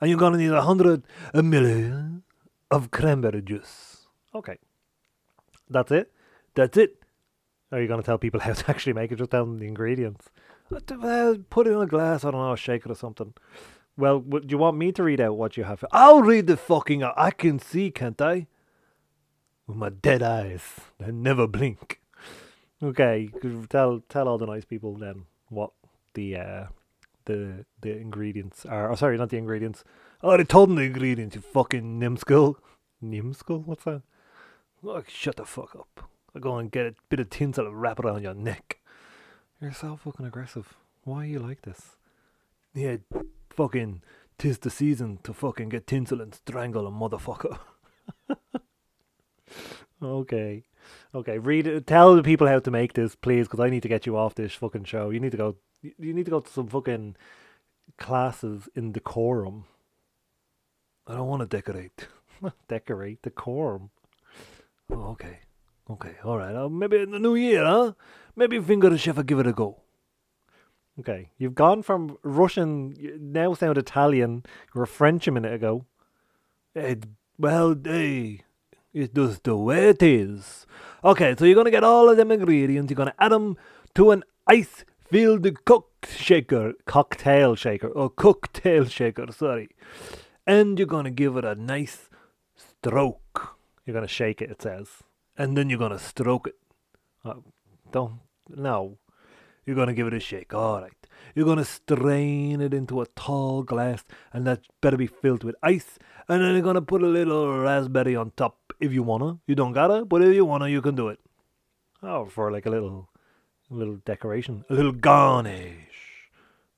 And 0.00 0.10
you're 0.10 0.18
gonna 0.18 0.38
need 0.38 0.50
a 0.50 0.62
hundred 0.62 1.02
ml 1.34 2.22
of 2.70 2.90
cranberry 2.90 3.42
juice. 3.42 4.06
Okay. 4.34 4.58
That's 5.68 5.90
it? 5.92 6.12
That's 6.54 6.76
it. 6.76 7.02
Are 7.72 7.80
you 7.80 7.88
gonna 7.88 8.02
tell 8.02 8.18
people 8.18 8.40
how 8.46 8.52
to 8.52 8.70
actually 8.70 8.94
make 8.94 9.12
it? 9.12 9.16
Just 9.16 9.30
tell 9.30 9.44
them 9.44 9.58
the 9.58 9.68
ingredients. 9.68 10.28
Put 10.70 11.66
it 11.66 11.70
in 11.70 11.80
a 11.80 11.86
glass. 11.86 12.24
I 12.24 12.30
don't 12.30 12.40
know, 12.40 12.54
shake 12.56 12.86
it 12.86 12.92
or 12.92 12.94
something. 12.94 13.34
Well, 13.96 14.20
do 14.20 14.46
you 14.48 14.58
want 14.58 14.76
me 14.76 14.92
to 14.92 15.02
read 15.02 15.20
out 15.20 15.36
what 15.36 15.56
you 15.56 15.64
have? 15.64 15.84
I'll 15.92 16.22
read 16.22 16.46
the 16.46 16.56
fucking. 16.56 17.02
I 17.02 17.30
can 17.30 17.58
see, 17.58 17.90
can't 17.90 18.20
I? 18.20 18.46
With 19.66 19.76
my 19.76 19.90
dead 19.90 20.22
eyes 20.22 20.62
that 20.98 21.12
never 21.12 21.46
blink. 21.46 22.00
Okay, 22.82 23.28
tell 23.68 24.00
tell 24.08 24.26
all 24.26 24.38
the 24.38 24.46
nice 24.46 24.64
people 24.64 24.96
then 24.96 25.26
what 25.48 25.72
the 26.14 26.36
uh, 26.36 26.64
the 27.30 27.64
the 27.80 27.96
ingredients 27.96 28.66
are. 28.66 28.90
Oh, 28.90 28.94
sorry, 28.94 29.16
not 29.16 29.30
the 29.30 29.38
ingredients. 29.38 29.84
Oh, 30.22 30.28
already 30.28 30.44
told 30.44 30.68
them 30.68 30.76
the 30.76 30.82
ingredients. 30.82 31.36
You 31.36 31.42
fucking 31.42 32.00
nimskull. 32.00 32.56
Nimskull? 33.02 33.64
What's 33.64 33.84
that? 33.84 34.02
Oh, 34.84 35.02
shut 35.08 35.36
the 35.36 35.44
fuck 35.44 35.74
up. 35.76 36.10
I'll 36.34 36.40
go 36.40 36.56
and 36.58 36.70
get 36.70 36.86
a 36.86 36.94
bit 37.08 37.20
of 37.20 37.30
tinsel 37.30 37.66
and 37.66 37.80
wrap 37.80 37.98
it 37.98 38.04
around 38.04 38.22
your 38.22 38.34
neck. 38.34 38.78
You're 39.60 39.72
so 39.72 39.96
fucking 39.96 40.26
aggressive. 40.26 40.74
Why 41.04 41.24
are 41.24 41.26
you 41.26 41.38
like 41.38 41.62
this? 41.62 41.96
Yeah, 42.74 42.96
fucking, 43.50 44.02
tis 44.38 44.58
the 44.58 44.70
season 44.70 45.18
to 45.24 45.32
fucking 45.32 45.70
get 45.70 45.86
tinsel 45.86 46.20
and 46.20 46.34
strangle 46.34 46.86
a 46.86 46.90
motherfucker. 46.90 47.58
okay. 50.02 50.64
Okay, 51.14 51.38
read 51.38 51.66
it. 51.66 51.86
Tell 51.86 52.14
the 52.14 52.22
people 52.22 52.46
how 52.46 52.60
to 52.60 52.70
make 52.70 52.94
this, 52.94 53.14
please, 53.16 53.46
because 53.46 53.60
I 53.60 53.70
need 53.70 53.82
to 53.82 53.88
get 53.88 54.06
you 54.06 54.16
off 54.16 54.34
this 54.34 54.54
fucking 54.54 54.84
show. 54.84 55.10
You 55.10 55.20
need 55.20 55.32
to 55.32 55.38
go. 55.38 55.56
You 55.82 56.12
need 56.14 56.26
to 56.26 56.30
go 56.30 56.40
to 56.40 56.50
some 56.50 56.68
fucking 56.68 57.16
classes 57.98 58.68
in 58.74 58.92
decorum. 58.92 59.64
I 61.06 61.14
don't 61.14 61.28
want 61.28 61.40
to 61.40 61.56
decorate. 61.56 62.06
decorate 62.68 63.22
decorum. 63.22 63.90
Oh, 64.90 65.10
okay. 65.12 65.40
Okay, 65.90 66.14
all 66.24 66.38
right. 66.38 66.54
Uh, 66.54 66.68
maybe 66.68 66.98
in 66.98 67.10
the 67.10 67.18
new 67.18 67.34
year, 67.34 67.64
huh? 67.64 67.92
Maybe 68.36 68.60
Finger 68.60 68.96
Chef 68.96 69.16
will 69.16 69.22
give 69.24 69.40
it 69.40 69.46
a 69.46 69.52
go. 69.52 69.80
Okay, 70.98 71.30
you've 71.38 71.54
gone 71.54 71.82
from 71.82 72.18
Russian, 72.22 72.94
you 72.98 73.16
now 73.18 73.54
sound 73.54 73.78
Italian. 73.78 74.42
You 74.74 74.80
were 74.80 74.86
French 74.86 75.26
a 75.26 75.30
minute 75.30 75.54
ago. 75.54 75.86
It, 76.74 77.06
well, 77.38 77.74
hey, 77.82 78.42
it's 78.92 79.12
just 79.14 79.44
the 79.44 79.56
way 79.56 79.88
it 79.88 80.02
is. 80.02 80.66
Okay, 81.02 81.34
so 81.38 81.44
you're 81.44 81.54
gonna 81.54 81.70
get 81.70 81.84
all 81.84 82.08
of 82.10 82.16
them 82.16 82.30
ingredients. 82.30 82.90
You're 82.90 82.96
gonna 82.96 83.14
add 83.18 83.32
them 83.32 83.56
to 83.94 84.10
an 84.10 84.24
ice-filled 85.10 85.64
cook 85.64 86.06
shaker, 86.08 86.72
cocktail 86.86 87.56
shaker, 87.56 87.88
or 87.88 88.10
cocktail 88.10 88.84
shaker. 88.84 89.26
Sorry, 89.32 89.68
and 90.46 90.78
you're 90.78 90.86
gonna 90.86 91.10
give 91.10 91.36
it 91.36 91.44
a 91.44 91.54
nice 91.54 92.08
stroke. 92.54 93.56
You're 93.84 93.94
gonna 93.94 94.08
shake 94.08 94.40
it. 94.40 94.50
It 94.50 94.62
says, 94.62 94.88
and 95.36 95.56
then 95.56 95.68
you're 95.68 95.78
gonna 95.78 95.98
stroke 95.98 96.46
it. 96.46 96.56
Uh, 97.24 97.34
don't 97.90 98.20
no. 98.48 98.98
You're 99.66 99.76
gonna 99.76 99.94
give 99.94 100.06
it 100.06 100.14
a 100.14 100.20
shake. 100.20 100.54
All 100.54 100.80
right. 100.80 100.92
You're 101.34 101.46
gonna 101.46 101.64
strain 101.64 102.60
it 102.60 102.72
into 102.72 103.00
a 103.00 103.06
tall 103.06 103.62
glass, 103.62 104.04
and 104.32 104.46
that 104.46 104.62
better 104.80 104.96
be 104.96 105.06
filled 105.06 105.44
with 105.44 105.56
ice. 105.62 105.98
And 106.28 106.42
then 106.42 106.54
you're 106.54 106.62
gonna 106.62 106.82
put 106.82 107.02
a 107.02 107.06
little 107.06 107.58
raspberry 107.58 108.16
on 108.16 108.32
top 108.36 108.72
if 108.80 108.92
you 108.92 109.02
wanna. 109.02 109.38
You 109.46 109.54
don't 109.54 109.72
gotta, 109.72 110.04
but 110.04 110.22
if 110.22 110.34
you 110.34 110.44
wanna, 110.44 110.68
you 110.68 110.80
can 110.80 110.94
do 110.94 111.08
it. 111.08 111.18
Oh, 112.02 112.24
for 112.24 112.50
like 112.50 112.66
a 112.66 112.70
little, 112.70 113.09
a 113.70 113.74
little 113.74 113.96
decoration, 114.04 114.64
a 114.68 114.74
little 114.74 114.92
garnish. 114.92 115.76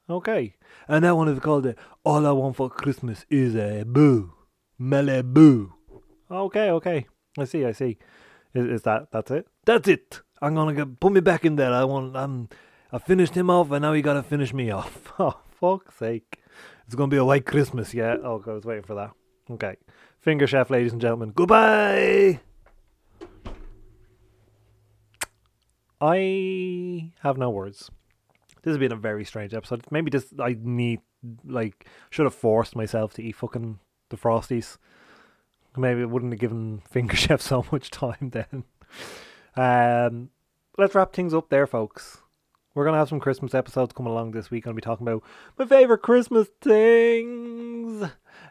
Okay. 0.09 0.55
And 0.89 1.05
that 1.05 1.17
one 1.17 1.29
is 1.29 1.39
called 1.39 1.65
the 1.65 1.77
All 2.05 2.27
I 2.27 2.33
Want 2.33 2.57
for 2.57 2.69
Christmas 2.69 3.25
is 3.31 3.55
a 3.55 3.85
Boo, 3.85 4.33
Malibu. 4.81 5.71
Okay, 6.31 6.71
okay. 6.71 7.07
I 7.39 7.45
see, 7.45 7.65
I 7.65 7.73
see. 7.73 7.99
Is, 8.55 8.67
is 8.67 8.83
that 8.83 9.09
that's 9.11 9.31
it? 9.31 9.47
That's 9.65 9.89
it. 9.89 10.21
I'm 10.41 10.55
gonna 10.55 10.75
get, 10.75 11.01
put 11.01 11.13
me 11.13 11.21
back 11.21 11.45
in 11.45 11.57
there. 11.57 11.73
I 11.73 11.85
want. 11.85 12.17
I'm. 12.17 12.49
I 12.91 12.99
finished 12.99 13.35
him 13.35 13.49
off, 13.49 13.71
and 13.71 13.83
now 13.83 13.93
he 13.95 14.03
gotta 14.03 14.23
finish 14.23 14.53
me 14.53 14.71
off. 14.79 15.13
Oh 15.19 15.39
fuck's 15.61 15.97
sake! 15.97 16.43
It's 16.87 16.97
to 16.97 17.07
be 17.07 17.17
a 17.17 17.25
white 17.25 17.47
Christmas, 17.47 17.95
yeah. 17.95 18.17
Oh, 18.23 18.43
I 18.47 18.51
was 18.51 18.65
waiting 18.65 18.85
for 18.85 18.95
that. 18.95 19.13
Okay. 19.51 19.77
Finger 20.19 20.47
chef, 20.47 20.71
ladies 20.71 20.93
and 20.93 21.01
gentlemen. 21.01 21.31
Goodbye. 21.31 22.41
I 26.03 27.13
have 27.21 27.39
no 27.39 27.49
words. 27.49 27.89
This 28.63 28.73
has 28.73 28.79
been 28.79 28.91
a 28.91 28.97
very 28.97 29.25
strange 29.25 29.55
episode. 29.55 29.85
Maybe 29.93 30.11
this 30.11 30.35
I 30.39 30.57
need 30.61 31.01
like 31.45 31.87
should 32.11 32.27
have 32.27 32.35
forced 32.35 32.75
myself 32.75 33.15
to 33.15 33.23
eat 33.23 33.37
fucking 33.37 33.79
the 34.09 34.17
frosties. 34.17 34.79
Maybe 35.77 36.01
it 36.01 36.11
wouldn't 36.11 36.33
have 36.33 36.41
given 36.41 36.83
Finger 36.91 37.17
Chef 37.17 37.41
so 37.41 37.65
much 37.71 37.91
time 37.91 38.33
then. 38.33 38.65
Um, 39.57 40.31
let's 40.77 40.95
wrap 40.95 41.13
things 41.13 41.33
up 41.33 41.51
there, 41.51 41.69
folks. 41.69 42.19
We're 42.75 42.85
gonna 42.85 42.99
have 42.99 43.09
some 43.09 43.21
Christmas 43.21 43.55
episodes 43.55 43.93
coming 43.93 44.13
along 44.13 44.33
this 44.33 44.51
week. 44.51 44.65
I'm 44.65 44.71
gonna 44.71 44.77
be 44.77 44.83
talking 44.83 45.07
about 45.07 45.23
my 45.57 45.67
favorite 45.67 46.03
Christmas 46.03 46.49
things. 46.61 48.03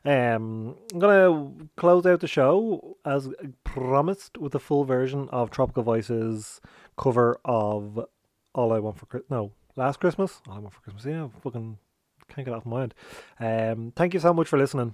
Um, 0.06 0.76
I'm 0.93 0.99
gonna 0.99 1.52
close 1.76 2.06
out 2.06 2.22
the 2.22 2.28
show 2.28 2.97
as 3.04 3.30
promised 3.66 4.38
with 4.38 4.56
a 4.56 4.60
full 4.60 4.86
version 4.86 5.28
of 5.32 5.52
Tropical 5.52 5.84
Voices 5.84 6.62
cover 7.02 7.39
of 7.43 8.06
All 8.54 8.74
I 8.74 8.80
Want 8.80 8.99
for 8.99 9.06
Christmas. 9.08 9.30
No, 9.30 9.52
Last 9.76 9.99
Christmas. 9.99 10.41
All 10.47 10.56
I 10.56 10.60
Want 10.60 10.74
for 10.74 10.82
Christmas. 10.82 11.06
Yeah, 11.06 11.28
fucking 11.43 11.78
can't 12.30 12.45
get 12.45 12.54
off 12.54 12.66
my 12.66 12.80
mind. 12.80 12.93
Um, 13.39 13.91
thank 13.95 14.14
you 14.14 14.20
so 14.20 14.34
much 14.34 14.47
for 14.47 14.58
listening, 14.58 14.93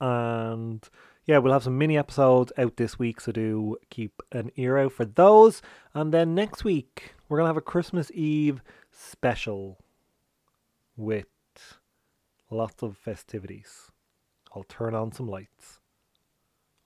and 0.00 0.86
yeah, 1.24 1.38
we'll 1.38 1.52
have 1.52 1.62
some 1.62 1.78
mini 1.78 1.96
episodes 1.96 2.52
out 2.58 2.76
this 2.76 2.98
week, 2.98 3.20
so 3.20 3.32
do 3.32 3.76
keep 3.90 4.22
an 4.32 4.50
ear 4.56 4.76
out 4.76 4.92
for 4.92 5.04
those. 5.04 5.62
And 5.94 6.12
then 6.12 6.34
next 6.34 6.64
week, 6.64 7.14
we're 7.28 7.38
going 7.38 7.44
to 7.44 7.50
have 7.50 7.56
a 7.56 7.62
Christmas 7.62 8.10
Eve 8.12 8.60
special 8.90 9.78
with 10.96 11.26
lots 12.50 12.82
of 12.82 12.96
festivities. 12.96 13.90
I'll 14.54 14.64
turn 14.64 14.94
on 14.94 15.12
some 15.12 15.28
lights. 15.28 15.78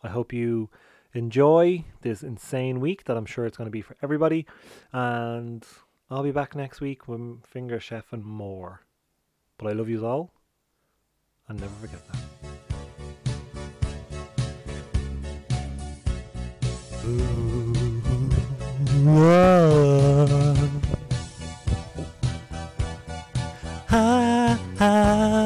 I 0.02 0.08
hope 0.08 0.32
you 0.32 0.68
enjoy 1.16 1.84
this 2.02 2.22
insane 2.22 2.80
week 2.80 3.04
that 3.04 3.16
I'm 3.16 3.26
sure 3.26 3.46
it's 3.46 3.56
going 3.56 3.66
to 3.66 3.72
be 3.72 3.82
for 3.82 3.96
everybody. 4.02 4.46
And 4.92 5.66
I'll 6.10 6.22
be 6.22 6.30
back 6.30 6.54
next 6.54 6.80
week 6.80 7.08
with 7.08 7.44
Finger 7.44 7.80
Chef 7.80 8.12
and 8.12 8.24
more. 8.24 8.82
But 9.58 9.68
I 9.68 9.72
love 9.72 9.88
you 9.88 10.06
all, 10.06 10.32
and 11.48 11.58
never 11.58 11.72
forget 11.74 12.02
that. 12.08 12.20
Last 24.78 25.45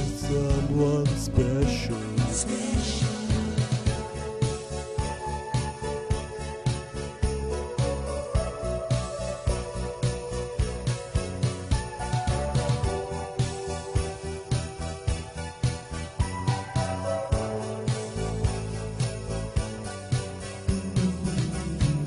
someone 0.31 1.05
special. 1.07 1.97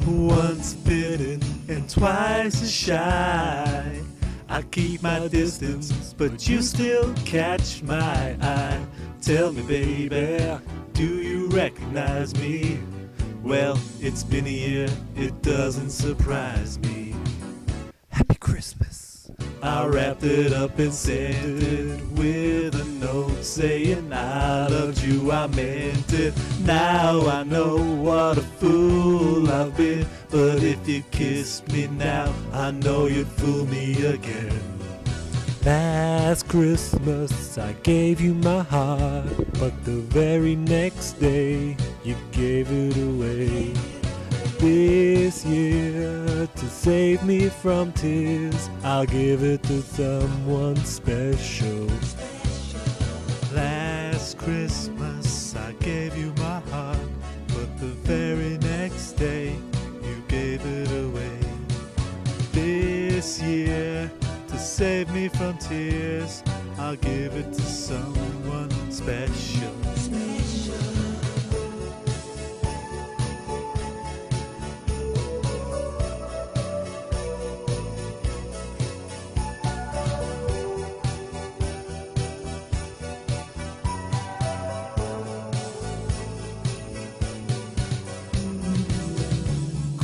Once 0.06 0.74
bitten 0.74 1.40
and 1.68 1.88
twice 1.90 2.62
as 2.62 2.70
shy. 2.70 3.83
I 4.54 4.62
keep 4.62 5.02
my 5.02 5.26
distance, 5.26 6.14
but 6.16 6.48
you 6.48 6.62
still 6.62 7.12
catch 7.24 7.82
my 7.82 8.36
eye. 8.40 8.86
Tell 9.20 9.52
me, 9.52 9.62
baby, 9.62 10.60
do 10.92 11.04
you 11.04 11.48
recognize 11.48 12.32
me? 12.36 12.78
Well, 13.42 13.76
it's 14.00 14.22
been 14.22 14.46
a 14.46 14.50
year, 14.50 14.88
it 15.16 15.42
doesn't 15.42 15.90
surprise 15.90 16.78
me. 16.78 17.16
Happy 18.10 18.36
Christmas. 18.36 19.28
I 19.60 19.86
wrapped 19.86 20.22
it 20.22 20.52
up 20.52 20.78
and 20.78 20.94
sent 20.94 21.62
it 21.62 22.00
with 22.12 22.74
a 22.76 22.84
note 23.04 23.42
saying 23.42 24.12
I 24.12 24.68
loved 24.68 25.02
you, 25.02 25.32
I 25.32 25.48
meant 25.48 26.12
it. 26.12 26.32
Now 26.60 27.26
I 27.26 27.42
know 27.42 27.78
what 27.78 28.38
a 28.38 28.42
fool 28.42 29.50
I've 29.50 29.76
been, 29.76 30.06
but 30.34 30.64
if 30.64 30.88
you 30.88 31.00
kissed 31.12 31.70
me 31.70 31.86
now, 31.86 32.34
I 32.52 32.72
know 32.72 33.06
you'd 33.06 33.28
fool 33.28 33.66
me 33.66 34.04
again. 34.04 34.60
Last 35.64 36.48
Christmas 36.48 37.56
I 37.56 37.72
gave 37.84 38.20
you 38.20 38.34
my 38.34 38.64
heart, 38.64 39.28
but 39.60 39.72
the 39.84 40.00
very 40.10 40.56
next 40.56 41.20
day 41.20 41.76
you 42.02 42.16
gave 42.32 42.66
it 42.72 42.96
away. 42.96 43.72
This 44.58 45.44
year, 45.44 46.48
to 46.48 46.66
save 46.68 47.22
me 47.22 47.48
from 47.48 47.92
tears, 47.92 48.68
I'll 48.82 49.06
give 49.06 49.44
it 49.44 49.62
to 49.64 49.82
someone 49.82 50.76
special. 50.84 51.86
Last 53.52 54.38
Christmas 54.38 55.54
I 55.54 55.70
gave 55.74 56.16
you 56.16 56.32
my 56.38 56.58
heart, 56.72 57.08
but 57.48 57.78
the 57.78 57.94
very 58.02 58.58
next 58.58 59.12
day 59.12 59.56
away. 60.64 61.38
This 62.52 63.40
year, 63.42 64.10
to 64.48 64.58
save 64.58 65.12
me 65.12 65.28
from 65.28 65.58
tears, 65.58 66.42
I'll 66.78 66.96
give 66.96 67.34
it 67.34 67.52
to 67.52 67.62
someone 67.62 68.70
special. 68.90 69.72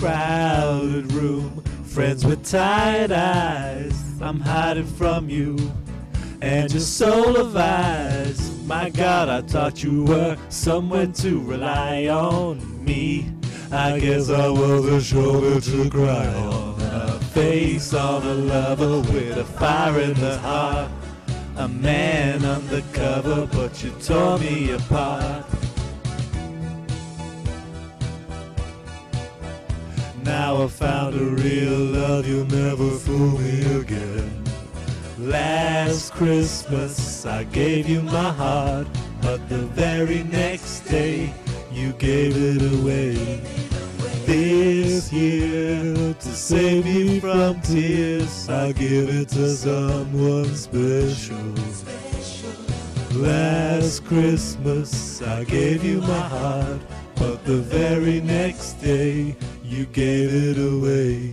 Crowded 0.01 1.13
room, 1.13 1.63
friends 1.85 2.25
with 2.25 2.43
tired 2.43 3.13
eyes. 3.13 4.03
I'm 4.23 4.41
hiding 4.41 4.87
from 4.87 5.29
you 5.29 5.59
and 6.41 6.73
your 6.73 6.81
soul 6.81 7.37
of 7.37 7.55
eyes. 7.55 8.51
My 8.65 8.89
God, 8.89 9.29
I 9.29 9.43
thought 9.43 9.83
you 9.83 10.05
were 10.05 10.39
someone 10.49 11.13
to 11.13 11.39
rely 11.43 12.07
on 12.09 12.83
me. 12.83 13.31
I 13.71 14.01
guess 14.01 14.31
I 14.31 14.49
was 14.49 14.87
a 14.87 15.03
shoulder 15.03 15.61
to 15.61 15.91
cry 15.91 16.27
on, 16.29 16.81
a 16.81 17.21
face 17.35 17.93
on 17.93 18.27
a 18.27 18.35
lover 18.35 19.01
with 19.13 19.37
a 19.37 19.45
fire 19.45 20.01
in 20.01 20.15
the 20.15 20.39
heart. 20.39 20.91
A 21.57 21.69
man 21.69 22.43
undercover, 22.43 23.47
but 23.53 23.85
you 23.85 23.91
tore 24.01 24.39
me 24.39 24.71
apart. 24.73 25.45
I 30.61 30.67
found 30.67 31.15
a 31.15 31.25
real 31.25 31.79
love, 31.79 32.29
you'll 32.29 32.45
never 32.45 32.91
fool 32.91 33.39
me 33.39 33.81
again. 33.81 34.45
Last 35.19 36.13
Christmas 36.13 37.25
I 37.25 37.45
gave 37.45 37.89
you 37.89 38.03
my 38.03 38.31
heart, 38.31 38.87
but 39.23 39.49
the 39.49 39.65
very 39.69 40.23
next 40.25 40.81
day 40.81 41.33
you 41.73 41.93
gave 41.95 42.37
it 42.37 42.61
away. 42.75 43.41
This 44.27 45.11
year, 45.11 46.13
to 46.13 46.29
save 46.29 46.85
me 46.85 47.21
from 47.21 47.63
tears, 47.63 48.47
I'll 48.51 48.75
give 48.75 49.09
it 49.09 49.31
to 49.31 49.49
someone 49.55 50.55
special. 50.55 51.55
Last 53.13 54.05
Christmas 54.05 55.23
I 55.23 55.45
gave 55.45 55.83
you 55.83 56.03
my 56.03 56.29
heart, 56.37 56.81
but 57.17 57.47
the 57.47 57.63
very 57.63 58.21
next 58.21 58.75
day 58.75 59.37
you 59.71 59.87
gave 59.87 60.35
it 60.35 60.59
away. 60.59 61.33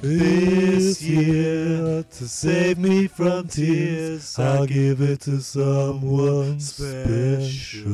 This 0.00 1.02
year, 1.02 2.04
to 2.04 2.28
save 2.28 2.78
me 2.78 3.08
from 3.08 3.48
tears, 3.48 4.38
I'll 4.38 4.66
give 4.66 5.00
it 5.00 5.22
to 5.22 5.40
someone 5.40 6.60
special. 6.60 7.90